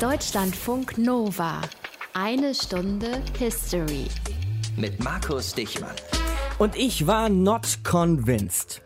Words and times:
Deutschlandfunk 0.00 0.96
Nova. 0.96 1.60
Eine 2.14 2.54
Stunde 2.54 3.22
History. 3.38 4.06
Mit 4.74 5.04
Markus 5.04 5.52
Dichmann. 5.52 5.94
Und 6.58 6.74
ich 6.74 7.06
war 7.06 7.28
not 7.28 7.80
convinced. 7.84 8.80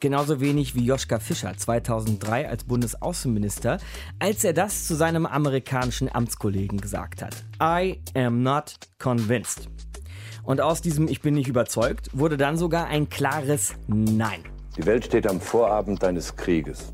Genauso 0.00 0.40
wenig 0.40 0.74
wie 0.74 0.84
Joschka 0.84 1.20
Fischer 1.20 1.56
2003 1.56 2.50
als 2.50 2.64
Bundesaußenminister, 2.64 3.78
als 4.18 4.44
er 4.44 4.52
das 4.52 4.86
zu 4.86 4.94
seinem 4.94 5.24
amerikanischen 5.24 6.14
Amtskollegen 6.14 6.78
gesagt 6.78 7.22
hat. 7.22 7.34
I 7.62 8.02
am 8.14 8.42
not 8.42 8.74
convinced. 8.98 9.70
Und 10.42 10.60
aus 10.60 10.82
diesem 10.82 11.08
Ich 11.08 11.22
bin 11.22 11.32
nicht 11.32 11.48
überzeugt 11.48 12.10
wurde 12.12 12.36
dann 12.36 12.58
sogar 12.58 12.88
ein 12.88 13.08
klares 13.08 13.72
Nein. 13.86 14.42
Die 14.76 14.84
Welt 14.84 15.06
steht 15.06 15.26
am 15.26 15.40
Vorabend 15.40 16.04
eines 16.04 16.36
Krieges. 16.36 16.92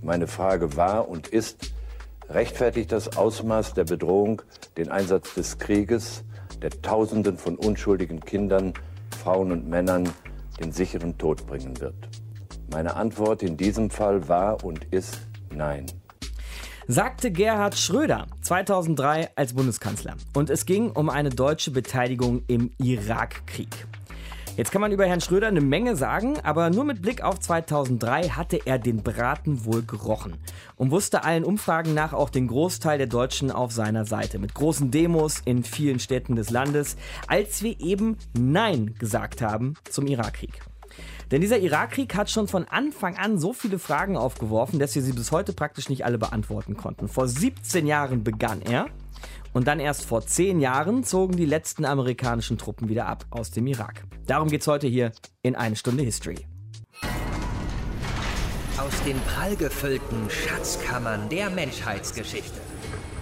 Meine 0.00 0.28
Frage 0.28 0.76
war 0.76 1.08
und 1.08 1.26
ist, 1.26 1.72
rechtfertigt 2.28 2.92
das 2.92 3.16
Ausmaß 3.16 3.74
der 3.74 3.84
Bedrohung 3.84 4.42
den 4.76 4.90
Einsatz 4.90 5.34
des 5.34 5.58
Krieges, 5.58 6.24
der 6.62 6.70
Tausenden 6.70 7.38
von 7.38 7.56
unschuldigen 7.56 8.20
Kindern, 8.20 8.74
Frauen 9.22 9.52
und 9.52 9.68
Männern 9.68 10.08
den 10.60 10.72
sicheren 10.72 11.16
Tod 11.18 11.46
bringen 11.46 11.80
wird? 11.80 12.08
Meine 12.70 12.96
Antwort 12.96 13.42
in 13.42 13.56
diesem 13.56 13.90
Fall 13.90 14.28
war 14.28 14.64
und 14.64 14.84
ist 14.92 15.20
Nein. 15.54 15.86
Sagte 16.88 17.32
Gerhard 17.32 17.76
Schröder 17.76 18.26
2003 18.42 19.30
als 19.34 19.54
Bundeskanzler. 19.54 20.16
Und 20.34 20.50
es 20.50 20.66
ging 20.66 20.90
um 20.90 21.10
eine 21.10 21.30
deutsche 21.30 21.72
Beteiligung 21.72 22.42
im 22.46 22.70
Irakkrieg. 22.78 23.86
Jetzt 24.56 24.72
kann 24.72 24.80
man 24.80 24.90
über 24.90 25.04
Herrn 25.04 25.20
Schröder 25.20 25.48
eine 25.48 25.60
Menge 25.60 25.96
sagen, 25.96 26.38
aber 26.42 26.70
nur 26.70 26.84
mit 26.84 27.02
Blick 27.02 27.22
auf 27.22 27.38
2003 27.38 28.30
hatte 28.30 28.58
er 28.64 28.78
den 28.78 29.02
Braten 29.02 29.66
wohl 29.66 29.82
gerochen 29.82 30.38
und 30.76 30.90
wusste 30.90 31.24
allen 31.24 31.44
Umfragen 31.44 31.92
nach 31.92 32.14
auch 32.14 32.30
den 32.30 32.46
Großteil 32.46 32.96
der 32.96 33.06
Deutschen 33.06 33.50
auf 33.50 33.72
seiner 33.72 34.06
Seite. 34.06 34.38
Mit 34.38 34.54
großen 34.54 34.90
Demos 34.90 35.42
in 35.44 35.62
vielen 35.62 36.00
Städten 36.00 36.36
des 36.36 36.48
Landes, 36.48 36.96
als 37.28 37.62
wir 37.62 37.78
eben 37.80 38.16
Nein 38.32 38.94
gesagt 38.98 39.42
haben 39.42 39.74
zum 39.90 40.06
Irakkrieg. 40.06 40.62
Denn 41.30 41.42
dieser 41.42 41.58
Irakkrieg 41.58 42.14
hat 42.14 42.30
schon 42.30 42.48
von 42.48 42.64
Anfang 42.64 43.18
an 43.18 43.38
so 43.38 43.52
viele 43.52 43.78
Fragen 43.78 44.16
aufgeworfen, 44.16 44.78
dass 44.78 44.94
wir 44.94 45.02
sie 45.02 45.12
bis 45.12 45.32
heute 45.32 45.52
praktisch 45.52 45.90
nicht 45.90 46.06
alle 46.06 46.16
beantworten 46.16 46.78
konnten. 46.78 47.08
Vor 47.08 47.28
17 47.28 47.86
Jahren 47.86 48.24
begann 48.24 48.62
er 48.62 48.86
und 49.56 49.66
dann 49.66 49.80
erst 49.80 50.04
vor 50.04 50.20
10 50.20 50.60
Jahren 50.60 51.02
zogen 51.02 51.34
die 51.34 51.46
letzten 51.46 51.86
amerikanischen 51.86 52.58
Truppen 52.58 52.90
wieder 52.90 53.06
ab 53.06 53.24
aus 53.30 53.50
dem 53.50 53.66
Irak. 53.66 54.04
Darum 54.26 54.50
geht's 54.50 54.66
heute 54.66 54.86
hier 54.86 55.12
in 55.40 55.56
eine 55.56 55.76
Stunde 55.76 56.02
History. 56.02 56.46
Aus 58.76 59.02
den 59.06 59.18
prallgefüllten 59.20 60.28
Schatzkammern 60.28 61.30
der 61.30 61.48
Menschheitsgeschichte. 61.48 62.60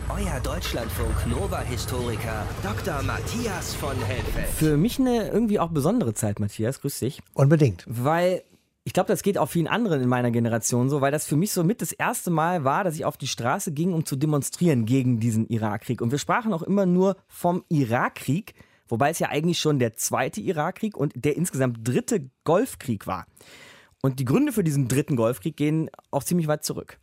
Euer 0.09 0.41
Deutschlandfunk 0.41 1.15
Nova-Historiker 1.29 2.45
Dr. 2.65 3.01
Matthias 3.05 3.73
von 3.77 3.97
Helfeld. 4.05 4.49
Für 4.49 4.77
mich 4.77 4.99
eine 4.99 5.29
irgendwie 5.29 5.61
auch 5.61 5.71
besondere 5.71 6.15
Zeit, 6.15 6.41
Matthias. 6.41 6.81
Grüß 6.81 6.99
dich. 6.99 7.23
Unbedingt. 7.35 7.85
Weil 7.87 8.43
ich 8.85 8.93
glaube, 8.93 9.09
das 9.09 9.23
geht 9.23 9.39
auch 9.39 9.49
vielen 9.49 9.67
anderen 9.67 10.03
in 10.03 10.09
meiner 10.09 10.31
Generation 10.31 10.91
so, 10.91 11.01
weil 11.01 11.11
das 11.11 11.27
für 11.27 11.37
mich 11.37 11.53
so 11.53 11.65
mit 11.65 11.81
das 11.81 11.93
erste 11.93 12.31
Mal 12.31 12.65
war, 12.65 12.85
dass 12.85 12.95
ich 12.95 13.07
auf 13.07 13.17
die 13.17 13.27
Straße 13.27 13.73
ging, 13.73 13.95
um 13.95 14.05
zu 14.05 14.15
demonstrieren 14.15 14.85
gegen 14.85 15.21
diesen 15.21 15.49
Irakkrieg. 15.49 16.03
Und 16.03 16.11
wir 16.11 16.19
sprachen 16.19 16.53
auch 16.53 16.63
immer 16.63 16.85
nur 16.85 17.17
vom 17.27 17.65
Irakkrieg, 17.71 18.55
wobei 18.87 19.09
es 19.09 19.19
ja 19.19 19.31
eigentlich 19.31 19.59
schon 19.59 19.79
der 19.79 19.97
zweite 19.97 20.43
Irakkrieg 20.43 20.99
und 20.99 21.13
der 21.17 21.35
insgesamt 21.37 21.79
dritte 21.89 22.29
Golfkrieg 22.45 23.07
war. 23.07 23.27
Und 24.03 24.21
die 24.21 24.27
Gründe 24.27 24.53
für 24.53 24.63
diesen 24.63 24.87
dritten 24.87 25.17
Golfkrieg 25.17 25.57
gehen 25.57 25.89
auch 26.11 26.23
ziemlich 26.23 26.47
weit 26.47 26.63
zurück. 26.63 26.99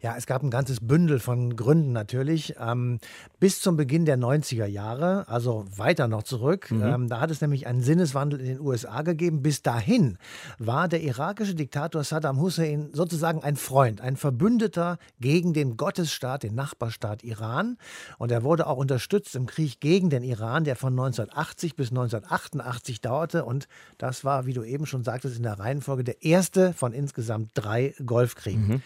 Ja, 0.00 0.16
es 0.16 0.26
gab 0.26 0.42
ein 0.42 0.50
ganzes 0.50 0.80
Bündel 0.80 1.18
von 1.18 1.56
Gründen 1.56 1.92
natürlich. 1.92 2.54
Ähm, 2.58 2.98
bis 3.40 3.60
zum 3.60 3.76
Beginn 3.76 4.04
der 4.04 4.18
90er 4.18 4.66
Jahre, 4.66 5.28
also 5.28 5.64
weiter 5.76 6.08
noch 6.08 6.22
zurück, 6.22 6.70
mhm. 6.70 6.82
ähm, 6.82 7.08
da 7.08 7.20
hat 7.20 7.30
es 7.30 7.40
nämlich 7.40 7.66
einen 7.66 7.82
Sinneswandel 7.82 8.40
in 8.40 8.46
den 8.46 8.60
USA 8.60 9.02
gegeben. 9.02 9.42
Bis 9.42 9.62
dahin 9.62 10.18
war 10.58 10.88
der 10.88 11.02
irakische 11.02 11.54
Diktator 11.54 12.04
Saddam 12.04 12.40
Hussein 12.40 12.90
sozusagen 12.92 13.42
ein 13.42 13.56
Freund, 13.56 14.00
ein 14.00 14.16
Verbündeter 14.16 14.98
gegen 15.20 15.52
den 15.52 15.76
Gottesstaat, 15.76 16.42
den 16.42 16.54
Nachbarstaat 16.54 17.24
Iran. 17.24 17.76
Und 18.18 18.30
er 18.30 18.42
wurde 18.42 18.66
auch 18.66 18.76
unterstützt 18.76 19.36
im 19.36 19.46
Krieg 19.46 19.80
gegen 19.80 20.10
den 20.10 20.22
Iran, 20.22 20.64
der 20.64 20.76
von 20.76 20.92
1980 20.92 21.76
bis 21.76 21.90
1988 21.90 23.00
dauerte. 23.00 23.44
Und 23.44 23.68
das 23.98 24.24
war, 24.24 24.46
wie 24.46 24.52
du 24.52 24.62
eben 24.62 24.86
schon 24.86 25.04
sagtest, 25.04 25.36
in 25.36 25.42
der 25.42 25.58
Reihenfolge 25.58 26.04
der 26.04 26.22
erste 26.22 26.72
von 26.72 26.92
insgesamt 26.92 27.50
drei 27.54 27.94
Golfkriegen. 28.04 28.68
Mhm. 28.68 28.82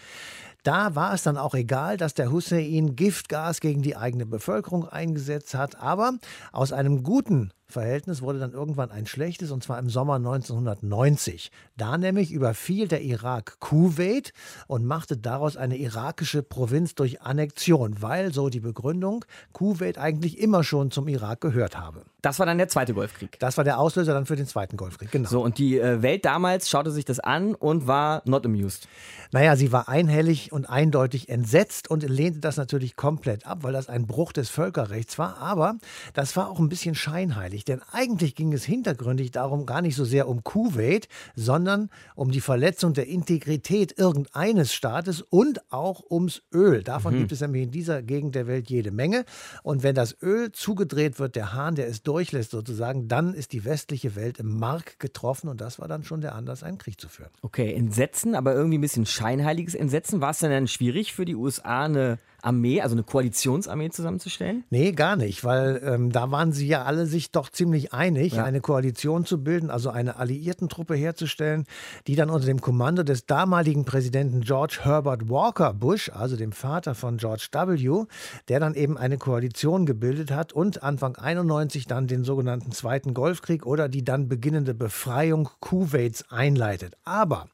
Da 0.69 0.93
war 0.93 1.15
es 1.15 1.23
dann 1.23 1.35
auch 1.35 1.55
egal, 1.55 1.97
dass 1.97 2.13
der 2.13 2.31
Hussein 2.31 2.95
Giftgas 2.95 3.59
gegen 3.59 3.81
die 3.81 3.97
eigene 3.97 4.27
Bevölkerung 4.27 4.87
eingesetzt 4.87 5.55
hat. 5.55 5.81
Aber 5.81 6.19
aus 6.51 6.73
einem 6.73 7.01
guten 7.01 7.49
Verhältnis 7.69 8.21
wurde 8.21 8.39
dann 8.39 8.51
irgendwann 8.51 8.91
ein 8.91 9.05
schlechtes, 9.05 9.51
und 9.51 9.63
zwar 9.63 9.77
im 9.77 9.89
Sommer 9.89 10.15
1990. 10.15 11.51
Da 11.77 11.97
nämlich 11.97 12.31
überfiel 12.31 12.87
der 12.87 13.01
Irak 13.01 13.59
Kuwait 13.59 14.33
und 14.67 14.85
machte 14.85 15.17
daraus 15.17 15.55
eine 15.55 15.77
irakische 15.77 16.41
Provinz 16.41 16.95
durch 16.95 17.21
Annexion, 17.21 18.01
weil, 18.01 18.33
so 18.33 18.49
die 18.49 18.59
Begründung, 18.59 19.23
Kuwait 19.53 19.99
eigentlich 19.99 20.39
immer 20.39 20.63
schon 20.63 20.89
zum 20.89 21.07
Irak 21.07 21.41
gehört 21.41 21.77
habe. 21.77 22.03
Das 22.21 22.39
war 22.39 22.45
dann 22.45 22.57
der 22.57 22.67
zweite 22.67 22.93
Golfkrieg. 22.93 23.39
Das 23.39 23.55
war 23.55 23.63
der 23.63 23.79
Auslöser 23.79 24.13
dann 24.13 24.25
für 24.25 24.35
den 24.35 24.47
zweiten 24.47 24.75
Golfkrieg, 24.75 25.09
genau. 25.09 25.29
So, 25.29 25.41
und 25.41 25.57
die 25.57 25.79
äh, 25.79 26.01
Welt 26.01 26.25
damals 26.25 26.69
schaute 26.69 26.91
sich 26.91 27.05
das 27.05 27.19
an 27.19 27.55
und 27.55 27.87
war 27.87 28.23
not 28.25 28.45
amused. 28.45 28.89
Naja, 29.31 29.55
sie 29.55 29.71
war 29.71 29.87
einhellig 29.87 30.51
und 30.51 30.65
eindeutig 30.65 31.29
entsetzt 31.29 31.89
und 31.89 32.03
lehnte 32.03 32.39
das 32.39 32.57
natürlich 32.57 32.95
komplett 32.97 33.45
ab, 33.45 33.59
weil 33.61 33.71
das 33.71 33.87
ein 33.87 34.05
Bruch 34.05 34.33
des 34.33 34.49
Völkerrechts 34.49 35.17
war. 35.17 35.37
Aber 35.37 35.75
das 36.13 36.35
war 36.35 36.49
auch 36.49 36.59
ein 36.59 36.67
bisschen 36.67 36.95
scheinheilig 36.95 37.58
eigentlich? 37.59 37.65
Denn 37.65 37.81
eigentlich 37.91 38.35
ging 38.35 38.53
es 38.53 38.63
hintergründig 38.63 39.31
darum 39.31 39.65
gar 39.65 39.81
nicht 39.81 39.95
so 39.95 40.05
sehr 40.05 40.27
um 40.27 40.43
Kuwait, 40.43 41.07
sondern 41.35 41.89
um 42.15 42.31
die 42.31 42.41
Verletzung 42.41 42.93
der 42.93 43.07
Integrität 43.07 43.97
irgendeines 43.97 44.73
Staates 44.73 45.21
und 45.21 45.61
auch 45.71 46.03
ums 46.09 46.41
Öl. 46.53 46.83
Davon 46.83 47.15
mhm. 47.15 47.19
gibt 47.19 47.31
es 47.31 47.41
nämlich 47.41 47.63
in 47.63 47.71
dieser 47.71 48.01
Gegend 48.01 48.35
der 48.35 48.47
Welt 48.47 48.69
jede 48.69 48.91
Menge. 48.91 49.25
Und 49.63 49.83
wenn 49.83 49.95
das 49.95 50.15
Öl 50.21 50.51
zugedreht 50.51 51.19
wird, 51.19 51.35
der 51.35 51.53
Hahn, 51.53 51.75
der 51.75 51.87
es 51.87 52.03
durchlässt 52.03 52.51
sozusagen, 52.51 53.07
dann 53.07 53.33
ist 53.33 53.53
die 53.53 53.65
westliche 53.65 54.15
Welt 54.15 54.39
im 54.39 54.57
Mark 54.59 54.99
getroffen 54.99 55.49
und 55.49 55.61
das 55.61 55.79
war 55.79 55.87
dann 55.87 56.03
schon 56.03 56.21
der 56.21 56.35
Anlass, 56.35 56.63
einen 56.63 56.77
Krieg 56.77 56.99
zu 56.99 57.09
führen. 57.09 57.29
Okay, 57.41 57.73
Entsetzen, 57.73 58.35
aber 58.35 58.53
irgendwie 58.53 58.77
ein 58.77 58.81
bisschen 58.81 59.05
scheinheiliges 59.05 59.75
Entsetzen. 59.75 60.21
War 60.21 60.31
es 60.31 60.39
denn 60.39 60.51
dann 60.51 60.67
schwierig 60.67 61.13
für 61.13 61.25
die 61.25 61.35
USA, 61.35 61.85
eine 61.85 62.19
Armee, 62.41 62.81
also 62.81 62.95
eine 62.95 63.03
Koalitionsarmee 63.03 63.89
zusammenzustellen? 63.89 64.63
Nee, 64.69 64.91
gar 64.91 65.15
nicht, 65.15 65.43
weil 65.43 65.81
ähm, 65.83 66.11
da 66.11 66.31
waren 66.31 66.51
sie 66.51 66.67
ja 66.67 66.83
alle 66.83 67.05
sich 67.05 67.31
doch 67.31 67.49
ziemlich 67.49 67.93
einig, 67.93 68.33
ja. 68.33 68.43
eine 68.43 68.61
Koalition 68.61 69.25
zu 69.25 69.43
bilden, 69.43 69.69
also 69.69 69.89
eine 69.89 70.17
Alliiertentruppe 70.17 70.95
herzustellen, 70.95 71.65
die 72.07 72.15
dann 72.15 72.29
unter 72.29 72.45
dem 72.45 72.61
Kommando 72.61 73.03
des 73.03 73.25
damaligen 73.25 73.85
Präsidenten 73.85 74.41
George 74.41 74.79
Herbert 74.83 75.29
Walker 75.29 75.73
Bush, 75.73 76.09
also 76.09 76.35
dem 76.35 76.51
Vater 76.51 76.95
von 76.95 77.17
George 77.17 77.47
W., 77.51 78.05
der 78.47 78.59
dann 78.59 78.75
eben 78.75 78.97
eine 78.97 79.17
Koalition 79.17 79.85
gebildet 79.85 80.31
hat 80.31 80.53
und 80.53 80.83
Anfang 80.83 81.15
91 81.15 81.87
dann 81.87 82.07
den 82.07 82.23
sogenannten 82.23 82.71
Zweiten 82.71 83.13
Golfkrieg 83.13 83.65
oder 83.65 83.89
die 83.89 84.03
dann 84.03 84.27
beginnende 84.27 84.73
Befreiung 84.73 85.49
Kuwaits 85.59 86.31
einleitet. 86.31 86.95
Aber 87.03 87.47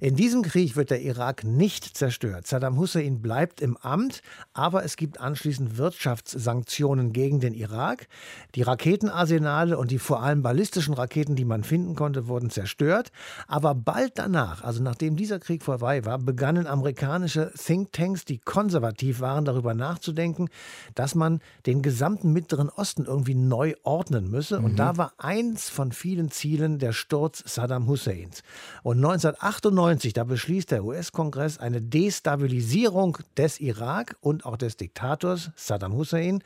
in 0.00 0.16
diesem 0.16 0.42
Krieg 0.42 0.76
wird 0.76 0.90
der 0.90 1.02
Irak 1.02 1.44
nicht 1.44 1.96
zerstört. 1.96 2.46
Saddam 2.46 2.78
Hussein 2.78 3.20
bleibt 3.20 3.60
im 3.60 3.76
Amt, 3.76 4.19
aber 4.52 4.84
es 4.84 4.96
gibt 4.96 5.20
anschließend 5.20 5.78
Wirtschaftssanktionen 5.78 7.12
gegen 7.12 7.40
den 7.40 7.54
Irak. 7.54 8.08
Die 8.54 8.62
Raketenarsenale 8.62 9.78
und 9.78 9.90
die 9.90 9.98
vor 9.98 10.22
allem 10.22 10.42
ballistischen 10.42 10.94
Raketen, 10.94 11.36
die 11.36 11.44
man 11.44 11.64
finden 11.64 11.94
konnte, 11.94 12.28
wurden 12.28 12.50
zerstört. 12.50 13.12
Aber 13.46 13.74
bald 13.74 14.12
danach, 14.16 14.64
also 14.64 14.82
nachdem 14.82 15.16
dieser 15.16 15.38
Krieg 15.38 15.62
vorbei 15.62 16.04
war, 16.04 16.18
begannen 16.18 16.66
amerikanische 16.66 17.52
Thinktanks, 17.56 18.24
die 18.24 18.38
konservativ 18.38 19.20
waren, 19.20 19.44
darüber 19.44 19.74
nachzudenken, 19.74 20.48
dass 20.94 21.14
man 21.14 21.40
den 21.66 21.82
gesamten 21.82 22.32
Mittleren 22.32 22.68
Osten 22.68 23.04
irgendwie 23.04 23.34
neu 23.34 23.74
ordnen 23.82 24.30
müsse. 24.30 24.58
Und 24.58 24.72
mhm. 24.72 24.76
da 24.76 24.96
war 24.96 25.12
eins 25.18 25.68
von 25.68 25.92
vielen 25.92 26.30
Zielen 26.30 26.78
der 26.78 26.92
Sturz 26.92 27.42
Saddam 27.46 27.86
Husseins. 27.86 28.42
Und 28.82 28.96
1998 28.98 30.00
1990, 30.00 30.12
da 30.14 30.24
beschließt 30.24 30.70
der 30.70 30.84
US-Kongress 30.84 31.58
eine 31.58 31.80
Destabilisierung 31.80 33.18
des 33.36 33.60
Irak 33.60 34.09
und 34.20 34.44
auch 34.44 34.56
des 34.56 34.76
Diktators 34.76 35.50
Saddam 35.56 35.94
Hussein 35.94 36.42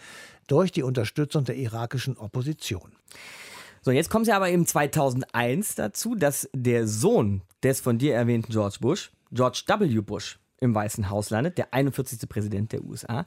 durch 0.46 0.72
die 0.72 0.82
Unterstützung 0.82 1.44
der 1.44 1.56
irakischen 1.56 2.16
Opposition. 2.16 2.92
So, 3.82 3.90
jetzt 3.90 4.08
kommt 4.08 4.22
es 4.22 4.28
ja 4.28 4.36
aber 4.36 4.48
eben 4.48 4.66
2001 4.66 5.74
dazu, 5.74 6.14
dass 6.14 6.48
der 6.54 6.86
Sohn 6.88 7.42
des 7.62 7.80
von 7.80 7.98
dir 7.98 8.14
erwähnten 8.14 8.50
George 8.50 8.78
Bush, 8.80 9.10
George 9.30 9.62
W. 9.66 10.00
Bush, 10.00 10.38
im 10.64 10.74
Weißen 10.74 11.10
Haus 11.10 11.30
landet, 11.30 11.58
der 11.58 11.72
41. 11.72 12.28
Präsident 12.28 12.72
der 12.72 12.84
USA. 12.84 13.24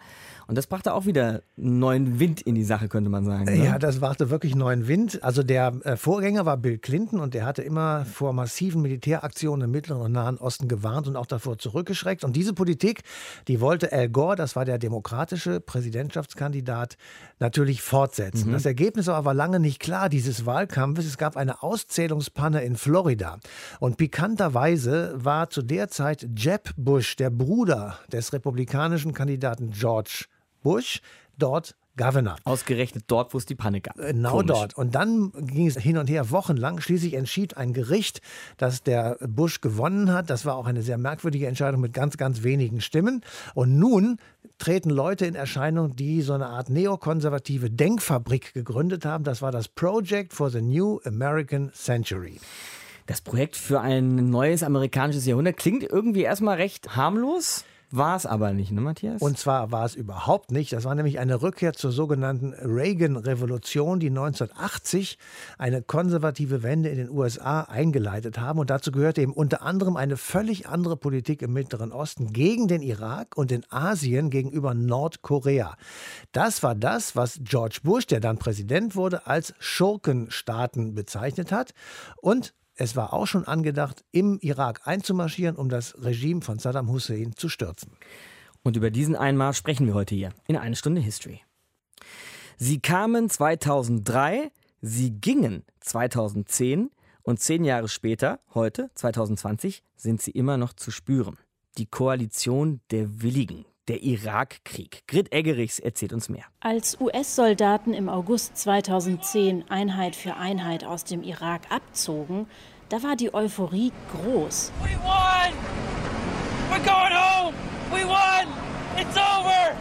Und 0.47 0.57
das 0.57 0.67
brachte 0.67 0.93
auch 0.93 1.05
wieder 1.05 1.41
neuen 1.55 2.19
Wind 2.19 2.41
in 2.41 2.55
die 2.55 2.63
Sache, 2.63 2.89
könnte 2.89 3.09
man 3.09 3.25
sagen. 3.25 3.45
Ne? 3.45 3.65
Ja, 3.65 3.79
das 3.79 3.99
brachte 3.99 4.29
wirklich 4.29 4.55
neuen 4.55 4.87
Wind. 4.87 5.23
Also 5.23 5.43
der 5.43 5.73
äh, 5.83 5.97
Vorgänger 5.97 6.45
war 6.45 6.57
Bill 6.57 6.77
Clinton 6.77 7.19
und 7.19 7.33
der 7.33 7.45
hatte 7.45 7.61
immer 7.61 8.05
vor 8.05 8.33
massiven 8.33 8.81
Militäraktionen 8.81 9.65
im 9.65 9.71
Mittleren 9.71 10.01
und 10.01 10.11
Nahen 10.11 10.37
Osten 10.37 10.67
gewarnt 10.67 11.07
und 11.07 11.15
auch 11.15 11.25
davor 11.25 11.57
zurückgeschreckt. 11.57 12.23
Und 12.23 12.35
diese 12.35 12.53
Politik, 12.53 13.01
die 13.47 13.61
wollte 13.61 13.91
Al 13.91 14.09
Gore, 14.09 14.35
das 14.35 14.55
war 14.55 14.65
der 14.65 14.77
demokratische 14.77 15.59
Präsidentschaftskandidat, 15.59 16.97
natürlich 17.39 17.81
fortsetzen. 17.81 18.49
Mhm. 18.49 18.53
Das 18.53 18.65
Ergebnis 18.65 19.09
aber 19.09 19.25
war 19.25 19.33
lange 19.33 19.59
nicht 19.59 19.79
klar 19.79 20.09
dieses 20.09 20.45
Wahlkampfes. 20.45 21.05
Es 21.05 21.17
gab 21.17 21.37
eine 21.37 21.63
Auszählungspanne 21.63 22.61
in 22.61 22.75
Florida. 22.75 23.39
Und 23.79 23.97
pikanterweise 23.97 25.13
war 25.15 25.49
zu 25.49 25.61
der 25.61 25.89
Zeit 25.89 26.27
Jeb 26.35 26.71
Bush, 26.77 27.15
der 27.15 27.29
Bruder 27.29 27.99
des 28.11 28.33
republikanischen 28.33 29.13
Kandidaten 29.13 29.71
George 29.71 30.25
Bush, 30.63 31.01
dort 31.37 31.75
Governor. 31.97 32.38
Ausgerechnet 32.44 33.05
dort, 33.07 33.33
wo 33.33 33.38
es 33.38 33.45
die 33.45 33.55
Panne 33.55 33.81
gab. 33.81 33.95
Genau 33.95 34.31
Komisch. 34.31 34.47
dort. 34.47 34.77
Und 34.77 34.95
dann 34.95 35.31
ging 35.33 35.67
es 35.67 35.77
hin 35.77 35.97
und 35.97 36.09
her 36.09 36.31
wochenlang. 36.31 36.79
Schließlich 36.79 37.15
entschied 37.15 37.57
ein 37.57 37.73
Gericht, 37.73 38.21
dass 38.57 38.83
der 38.83 39.17
Bush 39.27 39.61
gewonnen 39.61 40.13
hat. 40.13 40.29
Das 40.29 40.45
war 40.45 40.55
auch 40.55 40.67
eine 40.67 40.81
sehr 40.81 40.97
merkwürdige 40.97 41.47
Entscheidung 41.47 41.81
mit 41.81 41.94
ganz, 41.94 42.17
ganz 42.17 42.44
wenigen 42.44 42.79
Stimmen. 42.81 43.21
Und 43.53 43.77
nun 43.77 44.19
treten 44.57 44.89
Leute 44.89 45.25
in 45.25 45.35
Erscheinung, 45.35 45.95
die 45.95 46.21
so 46.21 46.33
eine 46.33 46.47
Art 46.47 46.69
neokonservative 46.69 47.69
Denkfabrik 47.69 48.53
gegründet 48.53 49.05
haben. 49.05 49.23
Das 49.23 49.41
war 49.41 49.51
das 49.51 49.67
Project 49.67 50.33
for 50.33 50.49
the 50.49 50.61
New 50.61 50.99
American 51.03 51.71
Century. 51.73 52.39
Das 53.05 53.21
Projekt 53.21 53.55
für 53.55 53.79
ein 53.79 54.29
neues 54.29 54.63
amerikanisches 54.63 55.25
Jahrhundert 55.25 55.57
klingt 55.57 55.83
irgendwie 55.83 56.23
erstmal 56.23 56.57
recht 56.57 56.95
harmlos. 56.95 57.63
War 57.89 58.17
es 58.17 58.25
aber 58.25 58.51
nicht, 58.51 58.71
ne, 58.73 58.81
Matthias? 58.81 59.21
Und 59.21 59.37
zwar 59.37 59.71
war 59.71 59.85
es 59.85 59.95
überhaupt 59.95 60.51
nicht. 60.51 60.73
Das 60.73 60.83
war 60.83 60.93
nämlich 60.93 61.19
eine 61.19 61.41
Rückkehr 61.41 61.71
zur 61.71 61.93
sogenannten 61.93 62.53
Reagan-Revolution, 62.53 64.01
die 64.01 64.09
1980 64.09 65.17
eine 65.57 65.81
konservative 65.81 66.63
Wende 66.63 66.89
in 66.89 66.97
den 66.97 67.09
USA 67.09 67.61
eingeleitet 67.61 68.39
haben. 68.39 68.59
Und 68.59 68.69
dazu 68.69 68.91
gehörte 68.91 69.21
eben 69.21 69.31
unter 69.31 69.61
anderem 69.61 69.95
eine 69.95 70.17
völlig 70.17 70.67
andere 70.67 70.97
Politik 70.97 71.41
im 71.41 71.53
Mittleren 71.53 71.93
Osten 71.93 72.33
gegen 72.33 72.67
den 72.67 72.81
Irak 72.81 73.37
und 73.37 73.53
in 73.53 73.63
Asien 73.69 74.31
gegenüber 74.31 74.73
Nordkorea. 74.73 75.77
Das 76.33 76.63
war 76.63 76.75
das, 76.75 77.15
was 77.15 77.39
George 77.41 77.79
Bush, 77.83 78.05
der 78.05 78.19
dann 78.19 78.37
Präsident 78.37 78.97
wurde, 78.97 79.27
als 79.27 79.53
Schurkenstaaten 79.59 80.93
bezeichnet 80.93 81.53
hat. 81.53 81.73
Und 82.17 82.53
es 82.77 82.95
war 82.95 83.12
auch 83.12 83.25
schon 83.25 83.45
angedacht, 83.45 84.06
im 84.12 84.39
Irak 84.39 84.81
einzumarschieren, 84.85 85.56
um 85.56 85.68
das 85.68 85.95
Regime 86.01 86.41
von 86.41 86.59
Saddam 86.59 86.89
Hussein 86.89 87.33
zu 87.35 87.50
stürzen. 87.50 87.91
Und 88.63 88.77
über 88.77 88.91
diesen 88.91 89.15
Einmarsch 89.15 89.57
sprechen 89.57 89.88
wir 89.88 89.94
heute 89.95 90.15
hier 90.15 90.31
in 90.47 90.56
eine 90.56 90.75
Stunde 90.75 91.01
History. 91.01 91.41
Sie 92.57 92.79
kamen 92.79 93.29
2003, 93.29 94.51
sie 94.81 95.12
gingen 95.12 95.63
2010 95.79 96.91
und 97.24 97.39
zehn 97.39 97.65
Jahre 97.65 97.88
später, 97.88 98.39
heute 98.53 98.89
2020, 98.94 99.83
sind 99.95 100.21
sie 100.21 100.31
immer 100.31 100.57
noch 100.57 100.73
zu 100.73 100.91
spüren. 100.91 101.38
Die 101.77 101.88
Koalition 101.88 102.81
der 102.91 103.21
Willigen, 103.21 103.65
der 103.87 104.03
Irakkrieg. 104.03 105.03
Grit 105.07 105.33
Eggerichs 105.33 105.79
erzählt 105.79 106.13
uns 106.13 106.29
mehr. 106.29 106.43
Als 106.59 106.99
US-Soldaten 106.99 107.93
im 107.93 108.09
August 108.09 108.57
2010 108.57 109.69
Einheit 109.69 110.15
für 110.15 110.35
Einheit 110.35 110.83
aus 110.83 111.03
dem 111.03 111.23
Irak 111.23 111.61
abzogen, 111.69 112.47
da 112.89 113.03
war 113.03 113.15
die 113.15 113.33
Euphorie 113.33 113.91
groß. 114.13 114.71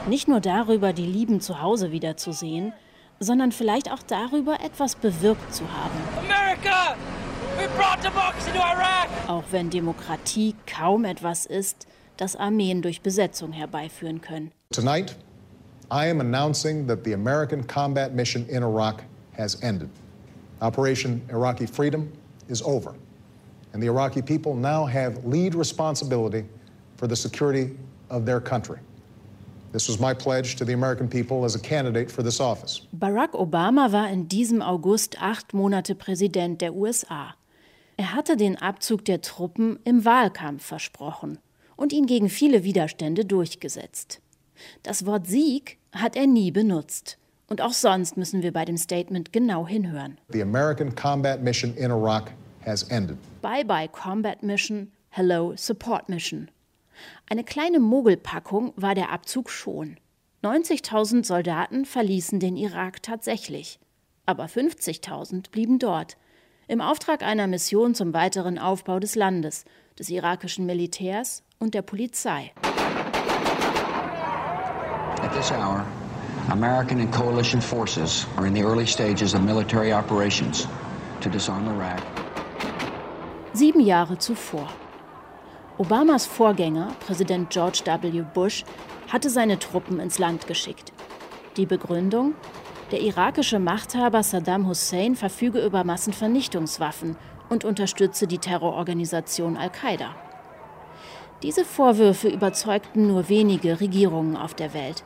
Nicht 0.09 0.29
nur 0.29 0.41
darüber, 0.41 0.93
die 0.93 1.07
Lieben 1.07 1.41
zu 1.41 1.61
Hause 1.61 1.93
wiederzusehen, 1.93 2.73
sondern 3.19 3.53
vielleicht 3.53 3.91
auch 3.91 4.03
darüber, 4.03 4.61
etwas 4.61 4.95
bewirkt 4.95 5.55
zu 5.55 5.65
haben. 5.73 5.99
America! 6.19 6.97
Auch 9.29 9.45
wenn 9.51 9.71
Demokratie 9.71 10.55
kaum 10.67 11.05
etwas 11.05 11.47
ist, 11.47 11.87
das 12.17 12.37
Armeen 12.37 12.83
durch 12.83 13.03
Besetzung 13.03 13.53
herbeiführen 13.53 14.21
können. 14.21 14.53
Tonight, 14.73 15.17
I 15.91 16.07
am 16.07 16.21
announcing 16.21 16.87
that 16.89 17.05
the 17.05 17.13
American 17.13 17.65
combat 17.67 18.13
mission 18.13 18.47
in 18.49 18.63
Iraq 18.63 19.03
has 19.37 19.63
ended. 19.63 19.89
Operation 20.61 21.23
Iraqi 21.31 21.67
Freedom 21.67 22.11
is 22.49 22.63
over, 22.63 22.95
and 23.73 23.83
the 23.83 23.87
Iraqi 23.87 24.23
people 24.23 24.55
now 24.55 24.85
have 24.87 25.25
lead 25.25 25.55
responsibility 25.55 26.45
for 26.97 27.07
the 27.07 27.17
security 27.17 27.77
of 28.11 28.25
their 28.25 28.41
country. 28.41 28.79
This 29.73 29.89
was 29.89 30.01
my 30.01 30.15
pledge 30.15 30.57
to 30.57 30.65
the 30.65 30.73
American 30.73 31.09
people 31.09 31.45
as 31.45 31.55
a 31.55 31.61
candidate 31.61 32.11
for 32.11 32.23
this 32.23 32.41
office. 32.41 32.81
Barack 32.93 33.33
Obama 33.35 33.93
war 33.93 34.09
in 34.09 34.27
diesem 34.27 34.63
August 34.63 35.21
acht 35.21 35.53
Monate 35.53 35.95
Präsident 35.95 36.63
der 36.63 36.75
USA. 36.75 37.35
Er 37.99 38.15
hatte 38.15 38.37
den 38.37 38.57
Abzug 38.57 39.05
der 39.05 39.21
Truppen 39.21 39.79
im 39.85 40.05
Wahlkampf 40.05 40.65
versprochen 40.65 41.39
und 41.77 41.93
ihn 41.93 42.07
gegen 42.07 42.29
viele 42.29 42.65
Widerstände 42.65 43.25
durchgesetzt. 43.25 44.21
Das 44.83 45.07
Wort 45.07 45.27
Sieg 45.27 45.79
hat 45.93 46.17
er 46.17 46.27
nie 46.27 46.51
benutzt. 46.51 47.19
Und 47.49 47.61
auch 47.61 47.73
sonst 47.73 48.17
müssen 48.17 48.43
wir 48.43 48.53
bei 48.53 48.65
dem 48.65 48.77
Statement 48.77 49.33
genau 49.33 49.67
hinhören. 49.67 50.19
The 50.31 50.43
American 50.43 50.95
combat 50.95 51.43
mission 51.43 51.75
in 51.77 51.91
Iraq 51.91 52.33
has 52.65 52.83
ended. 52.85 53.19
Bye 53.41 53.65
bye 53.65 53.89
Combat 53.89 54.43
Mission, 54.43 54.91
hello 55.11 55.55
Support 55.57 56.09
Mission. 56.09 56.51
Eine 57.29 57.45
kleine 57.45 57.79
Mogelpackung 57.79 58.73
war 58.77 58.95
der 58.95 59.13
Abzug 59.13 59.51
schon. 59.51 59.99
90.000 60.43 61.25
Soldaten 61.25 61.85
verließen 61.85 62.41
den 62.41 62.57
Irak 62.57 63.03
tatsächlich. 63.03 63.79
Aber 64.27 64.47
50.000 64.47 65.51
blieben 65.51 65.79
dort. 65.79 66.17
Im 66.67 66.81
Auftrag 66.81 67.23
einer 67.23 67.47
Mission 67.47 67.95
zum 67.95 68.13
weiteren 68.13 68.59
Aufbau 68.59 68.99
des 68.99 69.15
Landes, 69.15 69.65
des 69.99 70.09
irakischen 70.09 70.67
Militärs 70.67 71.45
und 71.59 71.75
der 71.75 71.83
Polizei. 71.83 72.53
At 75.23 75.33
this 75.33 75.51
hour, 75.51 75.85
American 76.51 77.01
and 77.01 77.13
coalition 77.13 77.61
forces 77.61 78.27
are 78.37 78.47
in 78.47 78.55
the 78.55 78.63
early 78.63 78.87
stages 78.87 79.35
of 79.35 79.43
military 79.43 79.93
operations 79.93 80.67
to 81.21 81.29
disarm 81.29 81.67
Iraq. 81.69 82.03
Sieben 83.53 83.81
Jahre 83.81 84.19
zuvor. 84.19 84.69
Obamas 85.79 86.27
Vorgänger, 86.27 86.89
Präsident 87.01 87.51
George 87.51 87.83
W. 87.85 88.23
Bush, 88.35 88.65
hatte 89.09 89.31
seine 89.31 89.59
Truppen 89.59 90.01
ins 90.01 90.19
Land 90.19 90.47
geschickt. 90.47 90.93
Die 91.57 91.67
Begründung? 91.67 92.35
Der 92.93 93.01
irakische 93.01 93.59
Machthaber 93.59 94.23
Saddam 94.23 94.69
Hussein 94.69 95.17
verfüge 95.17 95.65
über 95.65 95.85
Massenvernichtungswaffen 95.85 97.17
und 97.49 97.65
unterstütze 97.65 98.27
die 98.27 98.39
Terrororganisation 98.39 99.57
Al-Qaida. 99.57 100.15
Diese 101.47 101.65
Vorwürfe 101.65 102.27
überzeugten 102.27 103.07
nur 103.07 103.29
wenige 103.29 103.81
Regierungen 103.81 104.37
auf 104.37 104.55
der 104.55 104.75
Welt. 104.75 105.05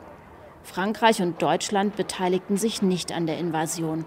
Frankreich 0.63 1.21
und 1.21 1.43
Deutschland 1.43 1.97
beteiligten 1.97 2.57
sich 2.57 2.81
nicht 2.81 3.13
an 3.13 3.27
der 3.27 3.37
Invasion. 3.37 4.07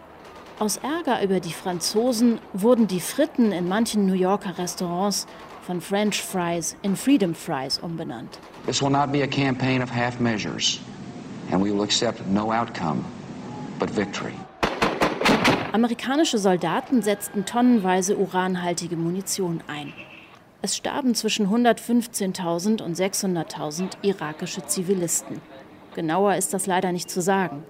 Aus 0.57 0.77
Ärger 0.77 1.23
über 1.23 1.39
die 1.39 1.53
Franzosen 1.53 2.39
wurden 2.51 2.87
die 2.87 3.01
Fritten 3.01 3.51
in 3.51 3.67
manchen 3.67 4.07
New 4.07 4.15
Yorker 4.15 4.57
Restaurants 4.57 5.27
von 5.61 5.79
French 5.79 6.23
Fries 6.23 6.75
in 6.81 6.95
Freedom 6.95 7.35
Fries 7.35 7.77
umbenannt. 7.77 8.39
This 8.65 8.81
will 8.81 8.89
not 8.89 9.11
be 9.11 9.21
a 9.21 9.27
campaign 9.27 9.83
of 9.83 9.93
half 9.93 10.19
measures, 10.19 10.79
and 11.51 11.63
we 11.63 11.71
will 11.71 11.83
accept 11.83 12.25
no 12.27 12.51
outcome 12.51 13.05
but 13.77 13.91
victory. 13.95 14.33
Amerikanische 15.71 16.39
Soldaten 16.39 17.03
setzten 17.03 17.45
tonnenweise 17.45 18.17
uranhaltige 18.17 18.95
Munition 18.95 19.61
ein. 19.67 19.93
Es 20.65 20.77
starben 20.77 21.13
zwischen 21.13 21.49
115.000 21.49 22.81
und 22.81 22.97
600.000 22.97 23.97
irakische 24.01 24.65
Zivilisten. 24.65 25.41
Genauer 25.93 26.35
ist 26.35 26.53
das 26.53 26.67
leider 26.67 26.93
nicht 26.93 27.09
zu 27.09 27.21
sagen. 27.21 27.65